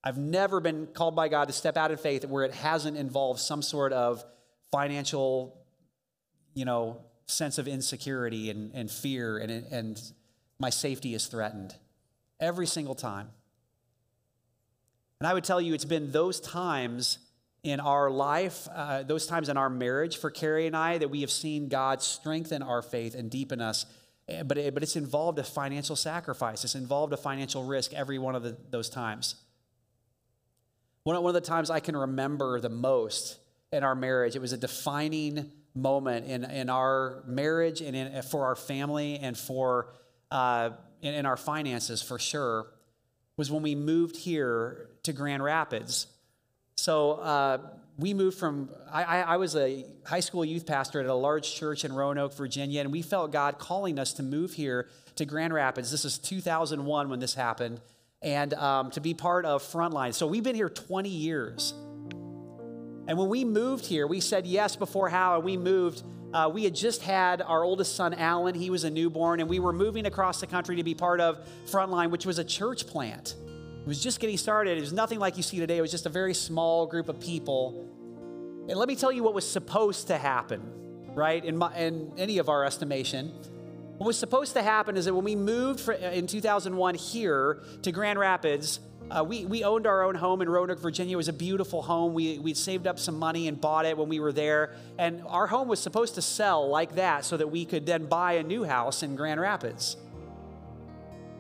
I've 0.05 0.19
never 0.19 0.61
been 0.61 0.87
called 0.87 1.17
by 1.17 1.29
God 1.29 1.47
to 1.47 1.53
step 1.53 1.77
out 1.77 1.91
in 1.91 1.97
faith 1.97 2.25
where 2.25 2.45
it 2.45 2.55
hasn't 2.55 2.97
involved 2.97 3.41
some 3.41 3.63
sort 3.63 3.93
of 3.93 4.25
financial, 4.71 5.57
you 6.53 6.65
know, 6.65 7.01
sense 7.27 7.59
of 7.59 7.67
insecurity 7.67 8.51
and, 8.51 8.71
and 8.75 8.91
fear 8.91 9.39
and, 9.39 9.51
and 9.51 10.01
my 10.59 10.71
safety 10.71 11.15
is 11.15 11.27
threatened. 11.27 11.75
Every 12.39 12.67
single 12.67 12.95
time. 12.95 13.31
And 15.21 15.27
I 15.27 15.35
would 15.35 15.45
tell 15.45 15.61
you, 15.61 15.75
it's 15.75 15.85
been 15.85 16.13
those 16.13 16.39
times 16.39 17.19
in 17.65 17.81
our 17.81 18.11
life, 18.11 18.69
uh, 18.73 19.03
those 19.03 19.27
times 19.27 19.49
in 19.49 19.57
our 19.57 19.71
marriage 19.71 20.19
for 20.19 20.31
Carrie 20.31 20.67
and 20.67 20.77
I, 20.77 20.99
that 20.99 21.09
we 21.09 21.23
have 21.23 21.31
seen 21.31 21.69
God 21.69 22.03
strengthen 22.03 22.63
our 22.63 22.83
faith 22.83 23.15
and 23.15 23.31
deepen 23.31 23.61
us. 23.61 23.87
Eh, 24.29 24.43
but, 24.43 24.59
it, 24.59 24.75
but 24.75 24.83
it's 24.83 24.97
involved 24.97 25.39
a 25.39 25.43
financial 25.43 25.97
sacrifice, 25.97 26.63
it's 26.63 26.75
involved 26.75 27.13
a 27.15 27.17
financial 27.17 27.65
risk 27.65 27.95
every 27.95 28.19
one 28.19 28.35
of 28.35 28.43
the, 28.43 28.57
those 28.71 28.91
times. 28.91 29.37
One, 31.05 31.21
one 31.23 31.35
of 31.35 31.43
the 31.43 31.47
times 31.47 31.71
I 31.71 31.81
can 31.81 31.97
remember 31.97 32.61
the 32.61 32.69
most 32.69 33.39
in 33.73 33.83
our 33.83 33.95
marriage, 33.95 34.37
it 34.37 34.43
was 34.43 34.53
a 34.53 34.59
defining 34.59 35.51
moment 35.75 36.27
in, 36.27 36.45
in 36.45 36.71
our 36.71 37.25
marriage 37.27 37.81
and 37.81 37.97
in, 37.97 38.23
for 38.23 38.45
our 38.45 38.55
family 38.55 39.19
and 39.19 39.37
for 39.37 39.89
uh, 40.31 40.71
in, 41.01 41.15
in 41.15 41.27
our 41.27 41.37
finances 41.37 42.03
for 42.03 42.19
sure, 42.19 42.67
was 43.37 43.51
when 43.51 43.63
we 43.63 43.75
moved 43.75 44.17
here 44.17 44.91
to 45.03 45.13
Grand 45.13 45.43
Rapids. 45.43 46.07
So 46.77 47.13
uh, 47.13 47.59
we 47.99 48.15
moved 48.15 48.39
from, 48.39 48.71
I, 48.91 49.23
I, 49.23 49.37
was 49.37 49.55
a 49.55 49.87
high 50.05 50.21
school 50.21 50.45
youth 50.45 50.67
pastor 50.67 51.01
at 51.01 51.07
a 51.07 51.15
large 51.15 51.55
church 51.55 51.85
in 51.85 51.93
Roanoke, 51.93 52.35
Virginia, 52.35 52.81
and 52.81 52.91
we 52.91 53.03
felt 53.03 53.31
God 53.31 53.59
calling 53.59 53.99
us 53.99 54.15
to 54.15 54.23
move 54.23 54.53
here 54.53 54.89
to 55.17 55.25
Grand 55.25 55.55
Rapids. 55.55 55.91
This 55.91 56.05
is 56.05 56.19
2001 56.19 57.09
when 57.09 57.21
this 57.21 57.35
happened, 57.35 57.81
and 58.23 58.53
um, 58.55 58.91
to 58.91 59.01
be 59.01 59.15
part 59.15 59.45
of 59.45 59.63
Frontline. 59.63 60.13
So 60.15 60.27
we've 60.27 60.43
been 60.43 60.57
here 60.57 60.69
20 60.69 61.09
years. 61.09 61.73
And 63.07 63.19
when 63.19 63.29
we 63.29 63.45
moved 63.45 63.87
here, 63.87 64.07
we 64.07 64.21
said 64.21 64.47
yes 64.47 64.77
before 64.77 65.09
how, 65.09 65.37
and 65.37 65.45
we 65.45 65.57
moved. 65.57 66.03
Uh, 66.33 66.51
we 66.53 66.65
had 66.65 66.75
just 66.75 67.03
had 67.03 67.43
our 67.43 67.63
oldest 67.63 67.95
son, 67.95 68.15
Alan. 68.15 68.57
He 68.57 68.71
was 68.71 68.83
a 68.83 68.91
newborn, 68.91 69.39
and 69.39 69.49
we 69.49 69.61
were 69.61 69.73
moving 69.73 70.07
across 70.07 70.41
the 70.41 70.49
country 70.49 70.77
to 70.77 70.83
be 70.83 70.95
part 70.95 71.21
of 71.21 71.47
Frontline, 71.67 72.11
which 72.11 72.27
was 72.27 72.41
a 72.41 72.45
church 72.45 72.89
plant. 72.89 73.37
It 73.85 73.89
was 73.89 74.03
just 74.03 74.19
getting 74.19 74.39
started. 74.39 74.79
It 74.79 74.81
was 74.81 74.95
nothing 74.95 75.19
like 75.19 75.37
you 75.37 75.43
see 75.43 75.59
today. 75.59 75.77
It 75.77 75.83
was 75.83 75.91
just 75.91 76.07
a 76.07 76.09
very 76.09 76.33
small 76.33 76.87
group 76.87 77.11
of 77.11 77.21
people. 77.21 77.87
And 78.67 78.79
let 78.79 78.89
me 78.89 78.97
tell 78.97 79.13
you 79.13 79.23
what 79.23 79.35
was 79.35 79.47
supposed 79.47 80.07
to 80.07 80.17
happen, 80.17 80.63
right? 81.15 81.45
In, 81.45 81.59
my, 81.59 81.77
in 81.77 82.11
any 82.17 82.39
of 82.39 82.49
our 82.49 82.65
estimation. 82.65 83.29
What 83.99 84.07
was 84.07 84.19
supposed 84.19 84.55
to 84.55 84.63
happen 84.63 84.97
is 84.97 85.05
that 85.05 85.13
when 85.13 85.23
we 85.23 85.37
moved 85.37 85.81
for, 85.81 85.93
in 85.93 86.27
2001 86.27 86.95
here 86.95 87.63
to 87.83 87.93
Grand 87.93 88.19
Rapids, 88.19 88.81
uh, 89.11 89.23
we, 89.23 89.45
we 89.45 89.65
owned 89.65 89.87
our 89.87 90.03
own 90.03 90.15
home 90.15 90.41
in 90.41 90.49
Roanoke, 90.49 90.81
Virginia. 90.81 91.13
It 91.13 91.19
was 91.19 91.29
a 91.29 91.35
beautiful 91.35 91.83
home. 91.83 92.15
We, 92.15 92.39
we 92.39 92.55
saved 92.55 92.87
up 92.87 92.99
some 92.99 93.19
money 93.19 93.49
and 93.49 93.61
bought 93.61 93.85
it 93.85 93.99
when 93.99 94.09
we 94.09 94.19
were 94.19 94.33
there. 94.33 94.75
And 94.97 95.23
our 95.27 95.47
home 95.47 95.69
was 95.69 95.79
supposed 95.79 96.15
to 96.15 96.23
sell 96.23 96.71
like 96.71 96.95
that 96.95 97.27
so 97.27 97.37
that 97.37 97.49
we 97.49 97.67
could 97.67 97.85
then 97.85 98.07
buy 98.07 98.33
a 98.33 98.43
new 98.43 98.65
house 98.65 99.03
in 99.03 99.15
Grand 99.15 99.43
Rapids 99.43 99.99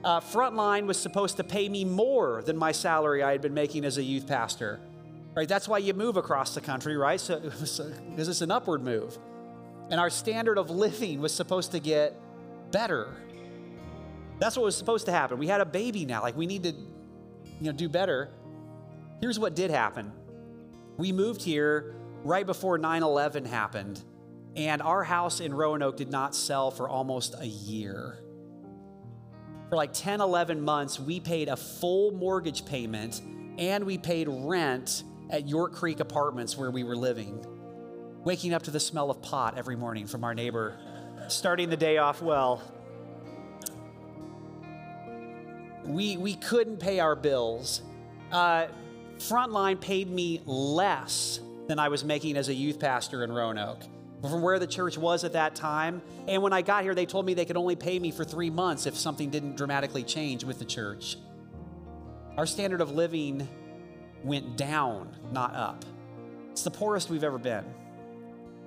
uh, 0.04 0.20
Frontline 0.20 0.86
was 0.86 0.98
supposed 0.98 1.38
to 1.38 1.44
pay 1.44 1.66
me 1.68 1.84
more 1.84 2.42
than 2.42 2.58
my 2.58 2.72
salary 2.72 3.22
I 3.22 3.32
had 3.32 3.40
been 3.40 3.54
making 3.54 3.86
as 3.86 3.96
a 3.96 4.02
youth 4.02 4.26
pastor. 4.26 4.78
Right? 5.34 5.48
That's 5.48 5.66
why 5.66 5.78
you 5.78 5.94
move 5.94 6.16
across 6.16 6.54
the 6.54 6.60
country, 6.60 6.96
right? 6.96 7.18
So 7.18 7.40
because 7.40 8.28
it's 8.28 8.42
an 8.42 8.50
upward 8.50 8.82
move. 8.82 9.18
And 9.90 9.98
our 9.98 10.10
standard 10.10 10.58
of 10.58 10.70
living 10.70 11.20
was 11.20 11.34
supposed 11.34 11.72
to 11.72 11.80
get 11.80 12.14
better. 12.70 13.08
That's 14.38 14.56
what 14.56 14.64
was 14.66 14.76
supposed 14.76 15.06
to 15.06 15.12
happen. 15.12 15.38
We 15.38 15.46
had 15.46 15.60
a 15.60 15.66
baby 15.66 16.04
now. 16.04 16.22
Like 16.22 16.36
we 16.36 16.46
need 16.46 16.64
to, 16.64 16.72
you 16.72 17.66
know, 17.66 17.72
do 17.72 17.88
better. 17.88 18.28
Here's 19.20 19.38
what 19.38 19.56
did 19.56 19.70
happen. 19.70 20.12
We 20.98 21.12
moved 21.12 21.42
here 21.42 21.96
right 22.24 22.44
before 22.44 22.78
9/11 22.78 23.46
happened, 23.46 24.02
and 24.54 24.82
our 24.82 25.02
house 25.02 25.40
in 25.40 25.54
Roanoke 25.54 25.96
did 25.96 26.10
not 26.10 26.34
sell 26.34 26.70
for 26.70 26.88
almost 26.88 27.34
a 27.38 27.46
year 27.46 28.23
for 29.74 29.78
like 29.78 29.92
10, 29.92 30.20
11 30.20 30.60
months, 30.60 31.00
we 31.00 31.18
paid 31.18 31.48
a 31.48 31.56
full 31.56 32.12
mortgage 32.12 32.64
payment 32.64 33.22
and 33.58 33.82
we 33.82 33.98
paid 33.98 34.28
rent 34.30 35.02
at 35.30 35.48
York 35.48 35.72
Creek 35.72 35.98
Apartments 35.98 36.56
where 36.56 36.70
we 36.70 36.84
were 36.84 36.94
living, 36.94 37.44
waking 38.22 38.54
up 38.54 38.62
to 38.62 38.70
the 38.70 38.78
smell 38.78 39.10
of 39.10 39.20
pot 39.20 39.58
every 39.58 39.74
morning 39.74 40.06
from 40.06 40.22
our 40.22 40.32
neighbor, 40.32 40.78
starting 41.26 41.70
the 41.70 41.76
day 41.76 41.98
off 41.98 42.22
well. 42.22 42.62
We, 45.82 46.18
we 46.18 46.36
couldn't 46.36 46.76
pay 46.76 47.00
our 47.00 47.16
bills. 47.16 47.82
Uh, 48.30 48.68
Frontline 49.18 49.80
paid 49.80 50.08
me 50.08 50.40
less 50.46 51.40
than 51.66 51.80
I 51.80 51.88
was 51.88 52.04
making 52.04 52.36
as 52.36 52.48
a 52.48 52.54
youth 52.54 52.78
pastor 52.78 53.24
in 53.24 53.32
Roanoke 53.32 53.82
from 54.30 54.42
where 54.42 54.58
the 54.58 54.66
church 54.66 54.96
was 54.98 55.24
at 55.24 55.32
that 55.32 55.54
time. 55.54 56.02
And 56.28 56.42
when 56.42 56.52
I 56.52 56.62
got 56.62 56.82
here, 56.82 56.94
they 56.94 57.06
told 57.06 57.26
me 57.26 57.34
they 57.34 57.44
could 57.44 57.56
only 57.56 57.76
pay 57.76 57.98
me 57.98 58.10
for 58.10 58.24
three 58.24 58.50
months 58.50 58.86
if 58.86 58.96
something 58.96 59.30
didn't 59.30 59.56
dramatically 59.56 60.02
change 60.02 60.44
with 60.44 60.58
the 60.58 60.64
church. 60.64 61.16
Our 62.36 62.46
standard 62.46 62.80
of 62.80 62.92
living 62.92 63.48
went 64.22 64.56
down, 64.56 65.16
not 65.32 65.54
up. 65.54 65.84
It's 66.50 66.62
the 66.62 66.70
poorest 66.70 67.10
we've 67.10 67.24
ever 67.24 67.38
been. 67.38 67.64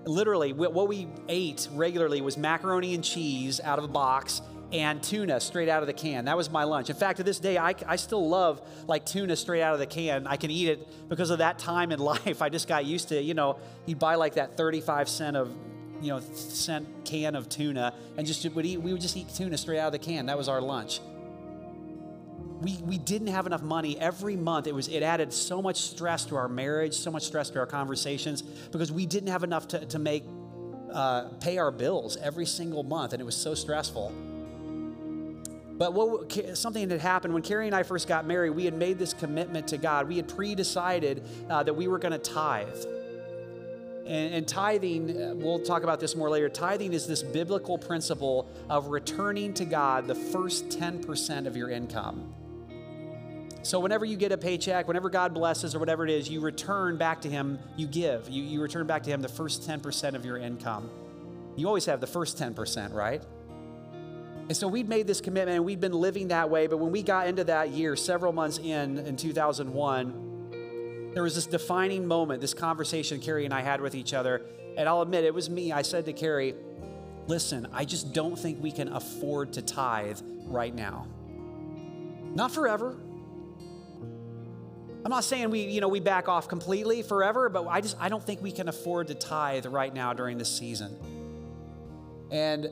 Literally, 0.05 0.53
what 0.53 0.87
we 0.87 1.07
ate 1.27 1.67
regularly 1.73 2.21
was 2.21 2.37
macaroni 2.37 2.95
and 2.95 3.03
cheese 3.03 3.59
out 3.59 3.77
of 3.77 3.85
a 3.85 3.89
box 3.89 4.41
and 4.71 5.01
tuna 5.01 5.39
straight 5.39 5.69
out 5.69 5.81
of 5.81 5.87
the 5.87 5.93
can. 5.93 6.25
That 6.25 6.35
was 6.35 6.49
my 6.49 6.65
lunch. 6.65 6.89
In 6.89 6.95
fact, 6.95 7.17
to 7.17 7.23
this 7.23 7.39
day, 7.39 7.57
I, 7.57 7.73
I 7.87 7.95
still 7.95 8.27
love 8.27 8.61
like 8.87 9.05
tuna 9.05 9.35
straight 9.35 9.61
out 9.61 9.73
of 9.73 9.79
the 9.79 9.85
can. 9.85 10.27
I 10.27 10.35
can 10.35 10.51
eat 10.51 10.67
it 10.67 11.09
because 11.09 11.29
of 11.29 11.39
that 11.39 11.57
time 11.57 11.91
in 11.91 11.99
life. 12.13 12.41
I 12.41 12.49
just 12.49 12.67
got 12.67 12.85
used 12.85 13.09
to, 13.09 13.21
you 13.21 13.33
know, 13.33 13.59
you'd 13.85 13.99
buy 13.99 14.15
like 14.15 14.35
that 14.35 14.57
35 14.57 15.07
cent 15.07 15.37
of, 15.37 15.55
you 16.01 16.09
know, 16.09 16.19
cent 16.19 16.87
can 17.05 17.35
of 17.35 17.47
tuna 17.49 17.93
and 18.17 18.27
just 18.27 18.45
would 18.53 18.65
eat, 18.65 18.81
we 18.81 18.91
would 18.91 19.01
just 19.01 19.15
eat 19.15 19.29
tuna 19.33 19.57
straight 19.57 19.79
out 19.79 19.87
of 19.87 19.93
the 19.93 19.99
can. 19.99 20.25
That 20.25 20.37
was 20.37 20.49
our 20.49 20.61
lunch. 20.61 20.99
We, 22.59 22.75
we 22.83 22.97
didn't 22.97 23.27
have 23.27 23.45
enough 23.45 23.61
money 23.61 23.99
every 23.99 24.35
month. 24.35 24.67
It 24.67 24.73
was 24.73 24.87
it 24.87 25.03
added 25.03 25.31
so 25.31 25.61
much 25.61 25.79
stress 25.79 26.25
to 26.25 26.35
our 26.35 26.49
marriage, 26.49 26.95
so 26.95 27.11
much 27.11 27.23
stress 27.23 27.51
to 27.51 27.59
our 27.59 27.67
conversations 27.67 28.41
because 28.41 28.91
we 28.91 29.05
didn't 29.05 29.29
have 29.29 29.43
enough 29.43 29.67
to, 29.69 29.85
to 29.85 29.99
make 29.99 30.23
uh, 30.91 31.29
pay 31.39 31.59
our 31.59 31.69
bills 31.69 32.17
every 32.17 32.47
single 32.47 32.81
month, 32.81 33.13
and 33.13 33.21
it 33.21 33.25
was 33.25 33.35
so 33.35 33.53
stressful. 33.53 34.11
But 35.77 35.93
what 35.93 36.57
something 36.57 36.89
had 36.89 36.99
happened 36.99 37.33
when 37.33 37.43
Carrie 37.43 37.67
and 37.67 37.75
I 37.75 37.83
first 37.83 38.07
got 38.07 38.25
married. 38.25 38.51
We 38.51 38.65
had 38.65 38.73
made 38.73 38.97
this 38.97 39.13
commitment 39.13 39.67
to 39.69 39.77
God. 39.77 40.07
We 40.07 40.17
had 40.17 40.27
pre-decided 40.27 41.23
uh, 41.49 41.63
that 41.63 41.73
we 41.73 41.87
were 41.87 41.99
going 41.99 42.13
to 42.13 42.17
tithe. 42.17 42.85
And, 44.07 44.33
and 44.33 44.47
tithing, 44.47 45.21
uh, 45.21 45.33
we'll 45.35 45.59
talk 45.59 45.83
about 45.83 45.99
this 45.99 46.15
more 46.15 46.29
later. 46.29 46.49
Tithing 46.49 46.93
is 46.93 47.05
this 47.05 47.21
biblical 47.21 47.77
principle 47.77 48.49
of 48.69 48.87
returning 48.87 49.53
to 49.55 49.65
God 49.65 50.07
the 50.07 50.15
first 50.15 50.69
10% 50.69 51.45
of 51.45 51.55
your 51.55 51.69
income. 51.69 52.33
So, 53.63 53.81
whenever 53.81 54.05
you 54.05 54.15
get 54.15 54.31
a 54.31 54.37
paycheck, 54.37 54.87
whenever 54.87 55.09
God 55.09 55.33
blesses 55.33 55.75
or 55.75 55.79
whatever 55.79 56.05
it 56.05 56.09
is, 56.09 56.29
you 56.29 56.39
return 56.39 56.95
back 56.95 57.21
to 57.23 57.29
Him, 57.29 57.59
you 57.75 57.85
give. 57.85 58.29
You, 58.29 58.41
you 58.41 58.61
return 58.61 58.87
back 58.87 59.03
to 59.03 59.09
Him 59.09 59.21
the 59.21 59.27
first 59.27 59.67
10% 59.67 60.13
of 60.15 60.23
your 60.23 60.37
income. 60.37 60.89
You 61.57 61.67
always 61.67 61.85
have 61.85 61.99
the 61.99 62.07
first 62.07 62.37
10%, 62.37 62.93
right? 62.93 63.21
And 64.47 64.55
so 64.55 64.67
we'd 64.67 64.87
made 64.87 65.07
this 65.07 65.19
commitment 65.19 65.57
and 65.57 65.65
we'd 65.65 65.81
been 65.81 65.91
living 65.93 66.29
that 66.29 66.49
way. 66.49 66.67
But 66.67 66.77
when 66.77 66.91
we 66.91 67.03
got 67.03 67.27
into 67.27 67.43
that 67.45 67.71
year, 67.71 67.97
several 67.97 68.31
months 68.31 68.59
in, 68.59 68.99
in 68.99 69.17
2001, 69.17 71.11
there 71.13 71.23
was 71.23 71.35
this 71.35 71.47
defining 71.47 72.05
moment, 72.07 72.39
this 72.39 72.53
conversation 72.53 73.19
Carrie 73.19 73.43
and 73.43 73.53
I 73.53 73.61
had 73.61 73.81
with 73.81 73.93
each 73.93 74.13
other. 74.13 74.41
And 74.77 74.87
I'll 74.87 75.01
admit, 75.01 75.25
it 75.25 75.33
was 75.33 75.49
me. 75.49 75.73
I 75.73 75.81
said 75.81 76.05
to 76.05 76.13
Carrie, 76.13 76.55
listen, 77.27 77.67
I 77.73 77.83
just 77.83 78.13
don't 78.13 78.37
think 78.37 78.63
we 78.63 78.71
can 78.71 78.87
afford 78.93 79.53
to 79.53 79.61
tithe 79.61 80.21
right 80.45 80.73
now. 80.73 81.07
Not 82.33 82.51
forever. 82.51 82.95
I'm 85.03 85.11
not 85.11 85.23
saying 85.23 85.49
we, 85.49 85.61
you 85.61 85.81
know, 85.81 85.87
we 85.87 85.99
back 85.99 86.29
off 86.29 86.47
completely 86.47 87.01
forever, 87.01 87.49
but 87.49 87.67
I 87.67 87.81
just 87.81 87.97
I 87.99 88.09
don't 88.09 88.23
think 88.23 88.41
we 88.41 88.51
can 88.51 88.67
afford 88.67 89.07
to 89.07 89.15
tithe 89.15 89.65
right 89.65 89.93
now 89.93 90.13
during 90.13 90.37
this 90.37 90.55
season. 90.55 90.95
And 92.29 92.69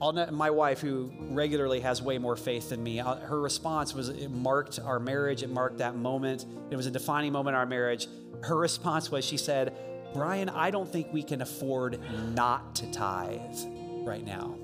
my 0.00 0.50
wife, 0.50 0.80
who 0.80 1.10
regularly 1.30 1.80
has 1.80 2.02
way 2.02 2.18
more 2.18 2.36
faith 2.36 2.70
than 2.70 2.82
me, 2.82 3.00
uh, 3.00 3.16
her 3.16 3.40
response 3.40 3.94
was 3.94 4.08
it 4.10 4.30
marked 4.30 4.78
our 4.78 4.98
marriage. 4.98 5.42
It 5.42 5.50
marked 5.50 5.78
that 5.78 5.96
moment. 5.96 6.44
It 6.70 6.76
was 6.76 6.86
a 6.86 6.90
defining 6.90 7.32
moment 7.32 7.54
in 7.54 7.58
our 7.58 7.66
marriage. 7.66 8.08
Her 8.42 8.56
response 8.56 9.10
was, 9.10 9.24
she 9.24 9.38
said, 9.38 9.74
Brian, 10.12 10.48
I 10.48 10.70
don't 10.70 10.90
think 10.90 11.12
we 11.12 11.22
can 11.22 11.42
afford 11.42 12.00
not 12.34 12.74
to 12.76 12.90
tithe 12.90 13.56
right 14.04 14.24
now. 14.24 14.56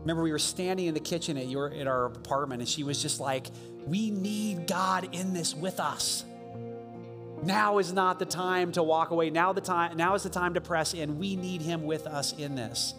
Remember, 0.00 0.22
we 0.22 0.32
were 0.32 0.38
standing 0.38 0.86
in 0.86 0.94
the 0.94 1.00
kitchen 1.00 1.38
at 1.38 1.48
your 1.48 1.72
at 1.72 1.86
our 1.86 2.06
apartment, 2.06 2.60
and 2.60 2.68
she 2.68 2.82
was 2.82 3.00
just 3.00 3.20
like, 3.20 3.46
"We 3.86 4.10
need 4.10 4.66
God 4.66 5.08
in 5.14 5.32
this 5.32 5.54
with 5.54 5.80
us." 5.80 6.24
Now 7.42 7.78
is 7.78 7.90
not 7.92 8.18
the 8.18 8.26
time 8.26 8.72
to 8.72 8.82
walk 8.82 9.12
away. 9.12 9.30
Now 9.30 9.54
the 9.54 9.62
time. 9.62 9.96
Now 9.96 10.14
is 10.14 10.22
the 10.22 10.28
time 10.28 10.54
to 10.54 10.60
press 10.60 10.92
in. 10.92 11.18
We 11.18 11.36
need 11.36 11.62
Him 11.62 11.84
with 11.84 12.06
us 12.06 12.34
in 12.34 12.54
this. 12.54 12.94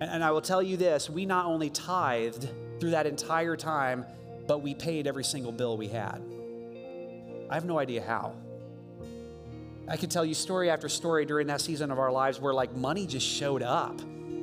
And 0.00 0.24
I 0.24 0.30
will 0.30 0.40
tell 0.40 0.62
you 0.62 0.76
this 0.76 1.10
we 1.10 1.26
not 1.26 1.46
only 1.46 1.70
tithed 1.70 2.48
through 2.80 2.90
that 2.90 3.06
entire 3.06 3.56
time, 3.56 4.06
but 4.46 4.62
we 4.62 4.74
paid 4.74 5.06
every 5.06 5.24
single 5.24 5.52
bill 5.52 5.76
we 5.76 5.88
had. 5.88 6.22
I 7.50 7.54
have 7.54 7.64
no 7.64 7.78
idea 7.78 8.02
how. 8.02 8.34
I 9.86 9.96
could 9.96 10.10
tell 10.10 10.24
you 10.24 10.34
story 10.34 10.70
after 10.70 10.88
story 10.88 11.26
during 11.26 11.48
that 11.48 11.60
season 11.60 11.90
of 11.90 11.98
our 11.98 12.12
lives 12.12 12.40
where 12.40 12.54
like 12.54 12.74
money 12.74 13.06
just 13.06 13.26
showed 13.26 13.62
up. 13.62 14.00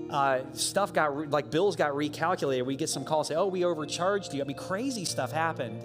Uh, 0.10 0.42
stuff 0.54 0.94
got 0.94 1.18
re- 1.18 1.28
like 1.28 1.50
bills 1.50 1.76
got 1.76 1.94
recalculated. 1.94 2.66
We 2.66 2.76
get 2.76 2.90
some 2.90 3.04
calls 3.04 3.30
say, 3.30 3.36
"Oh, 3.36 3.48
we 3.48 3.66
overcharged 3.66 4.34
you." 4.34 4.42
I 4.42 4.46
mean, 4.46 4.56
crazy 4.56 5.04
stuff 5.04 5.32
happened, 5.32 5.84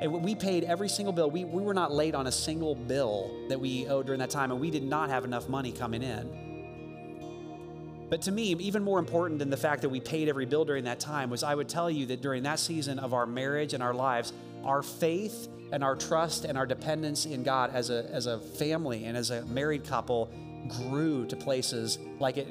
and 0.00 0.12
we 0.12 0.34
paid 0.34 0.64
every 0.64 0.88
single 0.88 1.12
bill. 1.12 1.30
We 1.30 1.44
we 1.44 1.62
were 1.62 1.74
not 1.74 1.92
late 1.92 2.14
on 2.14 2.26
a 2.26 2.32
single 2.32 2.74
bill 2.74 3.30
that 3.48 3.60
we 3.60 3.86
owed 3.86 4.06
during 4.06 4.18
that 4.20 4.30
time, 4.30 4.50
and 4.50 4.60
we 4.60 4.70
did 4.70 4.82
not 4.82 5.10
have 5.10 5.24
enough 5.24 5.48
money 5.48 5.70
coming 5.70 6.02
in. 6.02 6.45
But 8.08 8.22
to 8.22 8.32
me, 8.32 8.54
even 8.54 8.84
more 8.84 8.98
important 8.98 9.38
than 9.40 9.50
the 9.50 9.56
fact 9.56 9.82
that 9.82 9.88
we 9.88 10.00
paid 10.00 10.28
every 10.28 10.46
bill 10.46 10.64
during 10.64 10.84
that 10.84 11.00
time 11.00 11.28
was 11.28 11.42
I 11.42 11.54
would 11.54 11.68
tell 11.68 11.90
you 11.90 12.06
that 12.06 12.22
during 12.22 12.44
that 12.44 12.60
season 12.60 12.98
of 12.98 13.14
our 13.14 13.26
marriage 13.26 13.74
and 13.74 13.82
our 13.82 13.94
lives, 13.94 14.32
our 14.64 14.82
faith 14.82 15.48
and 15.72 15.82
our 15.82 15.96
trust 15.96 16.44
and 16.44 16.56
our 16.56 16.66
dependence 16.66 17.26
in 17.26 17.42
God 17.42 17.70
as 17.74 17.90
a, 17.90 18.08
as 18.12 18.26
a 18.26 18.38
family 18.38 19.04
and 19.04 19.16
as 19.16 19.30
a 19.30 19.44
married 19.46 19.84
couple 19.84 20.30
grew 20.68 21.26
to 21.26 21.36
places 21.36 21.98
like 22.20 22.36
it 22.36 22.48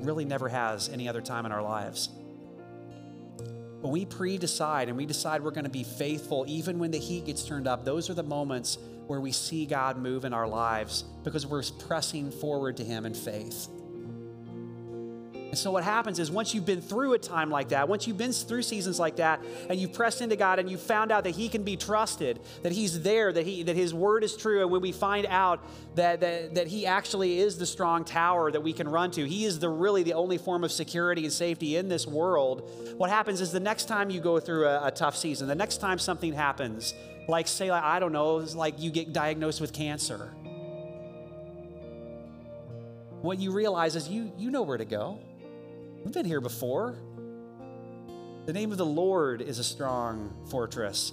really 0.00 0.24
never 0.24 0.48
has 0.48 0.88
any 0.88 1.08
other 1.08 1.20
time 1.20 1.46
in 1.46 1.52
our 1.52 1.62
lives. 1.62 2.08
When 3.80 3.92
we 3.92 4.04
pre 4.04 4.38
decide 4.38 4.88
and 4.88 4.96
we 4.96 5.06
decide 5.06 5.42
we're 5.42 5.52
going 5.52 5.64
to 5.64 5.70
be 5.70 5.84
faithful, 5.84 6.44
even 6.48 6.80
when 6.80 6.90
the 6.90 6.98
heat 6.98 7.26
gets 7.26 7.44
turned 7.44 7.68
up, 7.68 7.84
those 7.84 8.10
are 8.10 8.14
the 8.14 8.24
moments 8.24 8.78
where 9.06 9.20
we 9.20 9.30
see 9.30 9.66
God 9.66 9.96
move 9.96 10.24
in 10.24 10.32
our 10.32 10.48
lives 10.48 11.04
because 11.22 11.46
we're 11.46 11.62
pressing 11.86 12.32
forward 12.32 12.76
to 12.78 12.84
Him 12.84 13.06
in 13.06 13.14
faith. 13.14 13.68
And 15.48 15.56
so, 15.56 15.70
what 15.70 15.82
happens 15.82 16.18
is 16.18 16.30
once 16.30 16.52
you've 16.52 16.66
been 16.66 16.82
through 16.82 17.14
a 17.14 17.18
time 17.18 17.50
like 17.50 17.70
that, 17.70 17.88
once 17.88 18.06
you've 18.06 18.18
been 18.18 18.32
through 18.32 18.62
seasons 18.62 19.00
like 19.00 19.16
that, 19.16 19.42
and 19.70 19.80
you've 19.80 19.94
pressed 19.94 20.20
into 20.20 20.36
God 20.36 20.58
and 20.58 20.70
you've 20.70 20.82
found 20.82 21.10
out 21.10 21.24
that 21.24 21.30
He 21.30 21.48
can 21.48 21.62
be 21.62 21.74
trusted, 21.74 22.40
that 22.62 22.72
He's 22.72 23.00
there, 23.00 23.32
that, 23.32 23.46
he, 23.46 23.62
that 23.62 23.74
His 23.74 23.94
word 23.94 24.24
is 24.24 24.36
true, 24.36 24.60
and 24.60 24.70
when 24.70 24.82
we 24.82 24.92
find 24.92 25.26
out 25.26 25.64
that, 25.94 26.20
that, 26.20 26.54
that 26.54 26.66
He 26.66 26.86
actually 26.86 27.38
is 27.38 27.56
the 27.56 27.64
strong 27.64 28.04
tower 28.04 28.52
that 28.52 28.60
we 28.60 28.74
can 28.74 28.86
run 28.88 29.10
to, 29.12 29.26
He 29.26 29.46
is 29.46 29.58
the 29.58 29.70
really 29.70 30.02
the 30.02 30.12
only 30.12 30.36
form 30.36 30.64
of 30.64 30.72
security 30.72 31.24
and 31.24 31.32
safety 31.32 31.76
in 31.76 31.88
this 31.88 32.06
world, 32.06 32.68
what 32.98 33.08
happens 33.08 33.40
is 33.40 33.50
the 33.50 33.60
next 33.60 33.86
time 33.86 34.10
you 34.10 34.20
go 34.20 34.38
through 34.38 34.66
a, 34.66 34.88
a 34.88 34.90
tough 34.90 35.16
season, 35.16 35.48
the 35.48 35.54
next 35.54 35.78
time 35.78 35.98
something 35.98 36.34
happens, 36.34 36.92
like 37.26 37.48
say, 37.48 37.70
like, 37.70 37.84
I 37.84 38.00
don't 38.00 38.12
know, 38.12 38.36
like 38.36 38.78
you 38.78 38.90
get 38.90 39.14
diagnosed 39.14 39.62
with 39.62 39.72
cancer. 39.72 40.30
What 43.22 43.38
you 43.38 43.50
realize 43.50 43.96
is 43.96 44.08
you, 44.08 44.30
you 44.36 44.50
know 44.50 44.62
where 44.62 44.78
to 44.78 44.84
go. 44.84 45.18
We've 46.04 46.14
been 46.14 46.24
here 46.24 46.40
before. 46.40 46.96
The 48.46 48.52
name 48.52 48.72
of 48.72 48.78
the 48.78 48.86
Lord 48.86 49.42
is 49.42 49.58
a 49.58 49.64
strong 49.64 50.32
fortress. 50.48 51.12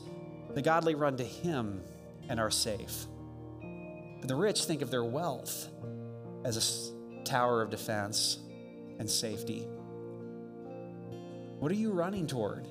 The 0.54 0.62
godly 0.62 0.96
run 0.96 1.18
to 1.18 1.24
him 1.24 1.82
and 2.30 2.40
are 2.40 2.52
safe. 2.52 3.08
But 4.20 4.28
the 4.28 4.36
rich 4.36 4.66
think 4.66 4.82
of 4.82 4.92
their 4.92 5.04
wealth 5.04 5.70
as 6.46 6.56
a 6.58 7.24
tower 7.26 7.62
of 7.62 7.72
defense 7.72 8.38
and 9.00 9.10
safety. 9.10 9.68
What 11.60 11.72
are 11.72 11.76
you 11.76 11.92
running 11.92 12.28
toward? 12.28 12.66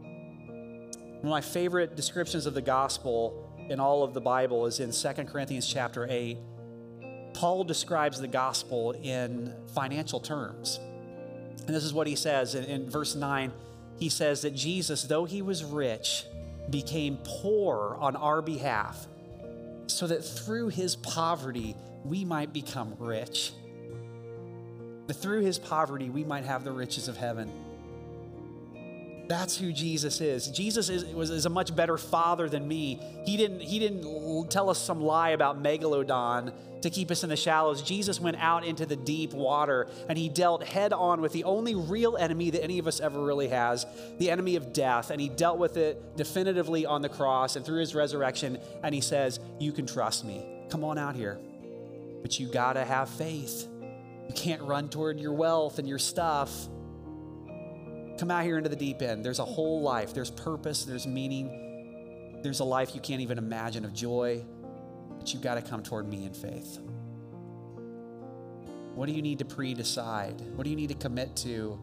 One 0.00 1.24
of 1.24 1.30
my 1.30 1.40
favorite 1.40 1.94
descriptions 1.94 2.46
of 2.46 2.54
the 2.54 2.62
gospel 2.62 3.50
in 3.68 3.80
all 3.80 4.02
of 4.02 4.14
the 4.14 4.20
Bible 4.20 4.66
is 4.66 4.80
in 4.80 4.92
2 4.92 5.24
Corinthians 5.24 5.66
chapter 5.66 6.06
8 6.08 6.38
Paul 7.34 7.64
describes 7.64 8.20
the 8.20 8.28
gospel 8.28 8.92
in 8.92 9.52
financial 9.74 10.20
terms. 10.20 10.78
And 11.66 11.74
this 11.74 11.84
is 11.84 11.92
what 11.92 12.06
he 12.06 12.16
says 12.16 12.54
in, 12.54 12.64
in, 12.64 12.90
verse 12.90 13.14
9. 13.14 13.52
He 13.98 14.08
says 14.08 14.42
that 14.42 14.54
Jesus, 14.54 15.02
though 15.02 15.24
he 15.24 15.42
was 15.42 15.64
rich, 15.64 16.26
became 16.70 17.18
poor 17.24 17.96
on 18.00 18.16
our 18.16 18.42
behalf, 18.42 19.06
so 19.86 20.06
that 20.06 20.24
through 20.24 20.68
his 20.68 20.96
poverty 20.96 21.76
we 22.04 22.24
might 22.24 22.52
become 22.52 22.94
rich. 22.98 23.52
That 25.06 25.14
through 25.14 25.40
his 25.40 25.58
poverty 25.58 26.10
we 26.10 26.24
might 26.24 26.44
have 26.44 26.64
the 26.64 26.72
riches 26.72 27.08
of 27.08 27.16
heaven. 27.16 27.52
That's 29.26 29.56
who 29.56 29.72
Jesus 29.72 30.20
is. 30.20 30.48
Jesus 30.48 30.88
is, 30.88 31.04
was, 31.06 31.30
is 31.30 31.46
a 31.46 31.50
much 31.50 31.74
better 31.74 31.96
father 31.96 32.48
than 32.48 32.68
me. 32.68 33.00
He 33.24 33.36
didn't, 33.36 33.60
he 33.60 33.78
didn't 33.78 34.50
tell 34.50 34.68
us 34.68 34.78
some 34.78 35.00
lie 35.00 35.30
about 35.30 35.62
megalodon 35.62 36.52
to 36.82 36.90
keep 36.90 37.10
us 37.10 37.24
in 37.24 37.30
the 37.30 37.36
shallows. 37.36 37.80
Jesus 37.80 38.20
went 38.20 38.36
out 38.38 38.64
into 38.64 38.84
the 38.84 38.96
deep 38.96 39.32
water 39.32 39.88
and 40.10 40.18
he 40.18 40.28
dealt 40.28 40.62
head 40.62 40.92
on 40.92 41.22
with 41.22 41.32
the 41.32 41.44
only 41.44 41.74
real 41.74 42.18
enemy 42.18 42.50
that 42.50 42.62
any 42.62 42.78
of 42.78 42.86
us 42.86 43.00
ever 43.00 43.24
really 43.24 43.48
has 43.48 43.86
the 44.18 44.30
enemy 44.30 44.56
of 44.56 44.74
death. 44.74 45.10
And 45.10 45.18
he 45.18 45.30
dealt 45.30 45.58
with 45.58 45.78
it 45.78 46.16
definitively 46.16 46.84
on 46.84 47.00
the 47.00 47.08
cross 47.08 47.56
and 47.56 47.64
through 47.64 47.80
his 47.80 47.94
resurrection. 47.94 48.58
And 48.82 48.94
he 48.94 49.00
says, 49.00 49.40
You 49.58 49.72
can 49.72 49.86
trust 49.86 50.26
me. 50.26 50.44
Come 50.68 50.84
on 50.84 50.98
out 50.98 51.16
here. 51.16 51.38
But 52.20 52.38
you 52.38 52.48
got 52.48 52.74
to 52.74 52.84
have 52.84 53.08
faith. 53.08 53.66
You 54.28 54.34
can't 54.34 54.62
run 54.62 54.90
toward 54.90 55.18
your 55.18 55.32
wealth 55.32 55.78
and 55.78 55.88
your 55.88 55.98
stuff. 55.98 56.68
Come 58.18 58.30
out 58.30 58.44
here 58.44 58.56
into 58.56 58.70
the 58.70 58.76
deep 58.76 59.02
end. 59.02 59.24
There's 59.24 59.40
a 59.40 59.44
whole 59.44 59.82
life, 59.82 60.14
there's 60.14 60.30
purpose, 60.30 60.84
there's 60.84 61.06
meaning, 61.06 62.40
there's 62.42 62.60
a 62.60 62.64
life 62.64 62.94
you 62.94 63.00
can't 63.00 63.20
even 63.20 63.38
imagine 63.38 63.84
of 63.84 63.92
joy, 63.92 64.44
but 65.18 65.32
you've 65.32 65.42
got 65.42 65.54
to 65.54 65.62
come 65.62 65.82
toward 65.82 66.08
me 66.08 66.24
in 66.24 66.32
faith. 66.32 66.78
What 68.94 69.06
do 69.06 69.12
you 69.12 69.22
need 69.22 69.40
to 69.40 69.44
pre 69.44 69.74
decide? 69.74 70.40
What 70.54 70.64
do 70.64 70.70
you 70.70 70.76
need 70.76 70.90
to 70.90 70.94
commit 70.94 71.34
to 71.38 71.78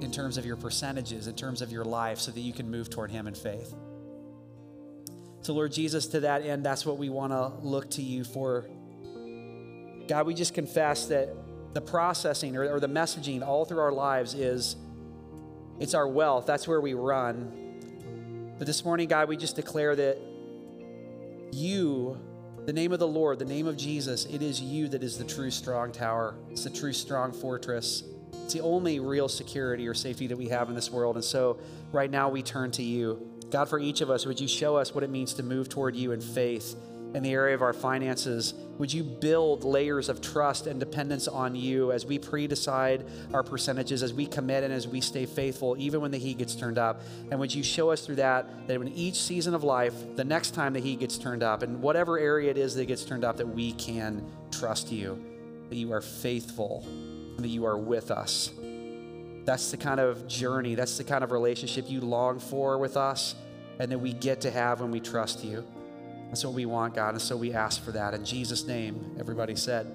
in 0.00 0.10
terms 0.10 0.36
of 0.36 0.44
your 0.44 0.56
percentages, 0.56 1.28
in 1.28 1.34
terms 1.34 1.62
of 1.62 1.70
your 1.70 1.84
life, 1.84 2.18
so 2.18 2.32
that 2.32 2.40
you 2.40 2.52
can 2.52 2.68
move 2.68 2.90
toward 2.90 3.10
Him 3.10 3.28
in 3.28 3.34
faith? 3.34 3.74
So, 5.42 5.54
Lord 5.54 5.72
Jesus, 5.72 6.08
to 6.08 6.20
that 6.20 6.42
end, 6.42 6.66
that's 6.66 6.84
what 6.84 6.98
we 6.98 7.08
want 7.08 7.32
to 7.32 7.48
look 7.66 7.90
to 7.92 8.02
you 8.02 8.24
for. 8.24 8.66
God, 10.08 10.26
we 10.26 10.34
just 10.34 10.52
confess 10.52 11.06
that 11.06 11.28
the 11.74 11.80
processing 11.80 12.56
or, 12.56 12.74
or 12.74 12.80
the 12.80 12.88
messaging 12.88 13.46
all 13.46 13.64
through 13.64 13.80
our 13.80 13.92
lives 13.92 14.34
is 14.34 14.76
it's 15.78 15.94
our 15.94 16.08
wealth. 16.08 16.46
That's 16.46 16.66
where 16.66 16.80
we 16.80 16.94
run. 16.94 18.54
But 18.58 18.66
this 18.66 18.84
morning, 18.84 19.08
God, 19.08 19.28
we 19.28 19.36
just 19.36 19.56
declare 19.56 19.94
that 19.94 20.18
you, 21.52 22.18
the 22.66 22.72
name 22.72 22.92
of 22.92 22.98
the 22.98 23.06
Lord, 23.06 23.38
the 23.38 23.44
name 23.44 23.66
of 23.66 23.76
Jesus, 23.76 24.24
it 24.24 24.42
is 24.42 24.60
you 24.60 24.88
that 24.88 25.02
is 25.02 25.16
the 25.16 25.24
true 25.24 25.50
strong 25.50 25.92
tower. 25.92 26.34
It's 26.50 26.64
the 26.64 26.70
true 26.70 26.92
strong 26.92 27.32
fortress. 27.32 28.02
It's 28.44 28.54
the 28.54 28.60
only 28.60 28.98
real 28.98 29.28
security 29.28 29.86
or 29.86 29.94
safety 29.94 30.26
that 30.26 30.36
we 30.36 30.48
have 30.48 30.68
in 30.68 30.74
this 30.74 30.90
world. 30.90 31.16
And 31.16 31.24
so 31.24 31.58
right 31.92 32.10
now 32.10 32.28
we 32.28 32.42
turn 32.42 32.70
to 32.72 32.82
you. 32.82 33.30
God, 33.50 33.68
for 33.68 33.78
each 33.78 34.00
of 34.00 34.10
us, 34.10 34.26
would 34.26 34.40
you 34.40 34.48
show 34.48 34.76
us 34.76 34.94
what 34.94 35.04
it 35.04 35.10
means 35.10 35.34
to 35.34 35.42
move 35.42 35.68
toward 35.68 35.94
you 35.94 36.12
in 36.12 36.20
faith 36.20 36.74
in 37.14 37.22
the 37.22 37.32
area 37.32 37.54
of 37.54 37.62
our 37.62 37.72
finances? 37.72 38.54
Would 38.78 38.92
you 38.92 39.02
build 39.02 39.64
layers 39.64 40.08
of 40.08 40.20
trust 40.20 40.66
and 40.66 40.78
dependence 40.78 41.26
on 41.26 41.54
you 41.54 41.90
as 41.90 42.06
we 42.06 42.18
pre 42.18 42.46
decide 42.46 43.04
our 43.34 43.42
percentages, 43.42 44.02
as 44.02 44.12
we 44.12 44.26
commit, 44.26 44.62
and 44.62 44.72
as 44.72 44.86
we 44.86 45.00
stay 45.00 45.26
faithful, 45.26 45.76
even 45.78 46.00
when 46.00 46.10
the 46.10 46.18
heat 46.18 46.38
gets 46.38 46.54
turned 46.54 46.78
up? 46.78 47.00
And 47.30 47.40
would 47.40 47.52
you 47.54 47.62
show 47.62 47.90
us 47.90 48.06
through 48.06 48.16
that, 48.16 48.68
that 48.68 48.80
in 48.80 48.88
each 48.88 49.16
season 49.16 49.54
of 49.54 49.64
life, 49.64 49.94
the 50.16 50.24
next 50.24 50.52
time 50.54 50.72
the 50.72 50.80
heat 50.80 51.00
gets 51.00 51.18
turned 51.18 51.42
up, 51.42 51.62
and 51.62 51.82
whatever 51.82 52.18
area 52.18 52.50
it 52.50 52.58
is 52.58 52.74
that 52.76 52.86
gets 52.86 53.04
turned 53.04 53.24
up, 53.24 53.36
that 53.38 53.48
we 53.48 53.72
can 53.72 54.24
trust 54.50 54.92
you, 54.92 55.22
that 55.70 55.76
you 55.76 55.92
are 55.92 56.00
faithful, 56.00 56.84
and 56.86 57.44
that 57.44 57.48
you 57.48 57.64
are 57.64 57.78
with 57.78 58.10
us? 58.10 58.50
That's 59.44 59.70
the 59.70 59.76
kind 59.76 59.98
of 59.98 60.28
journey, 60.28 60.74
that's 60.74 60.98
the 60.98 61.04
kind 61.04 61.24
of 61.24 61.32
relationship 61.32 61.88
you 61.88 62.00
long 62.00 62.38
for 62.38 62.78
with 62.78 62.96
us, 62.96 63.34
and 63.78 63.90
that 63.90 63.98
we 63.98 64.12
get 64.12 64.42
to 64.42 64.50
have 64.50 64.80
when 64.80 64.90
we 64.90 65.00
trust 65.00 65.42
you. 65.42 65.64
That's 66.28 66.44
what 66.44 66.54
we 66.54 66.66
want, 66.66 66.94
God. 66.94 67.14
And 67.14 67.22
so 67.22 67.36
we 67.36 67.52
ask 67.52 67.82
for 67.82 67.92
that. 67.92 68.14
In 68.14 68.24
Jesus' 68.24 68.66
name, 68.66 69.16
everybody 69.18 69.56
said. 69.56 69.86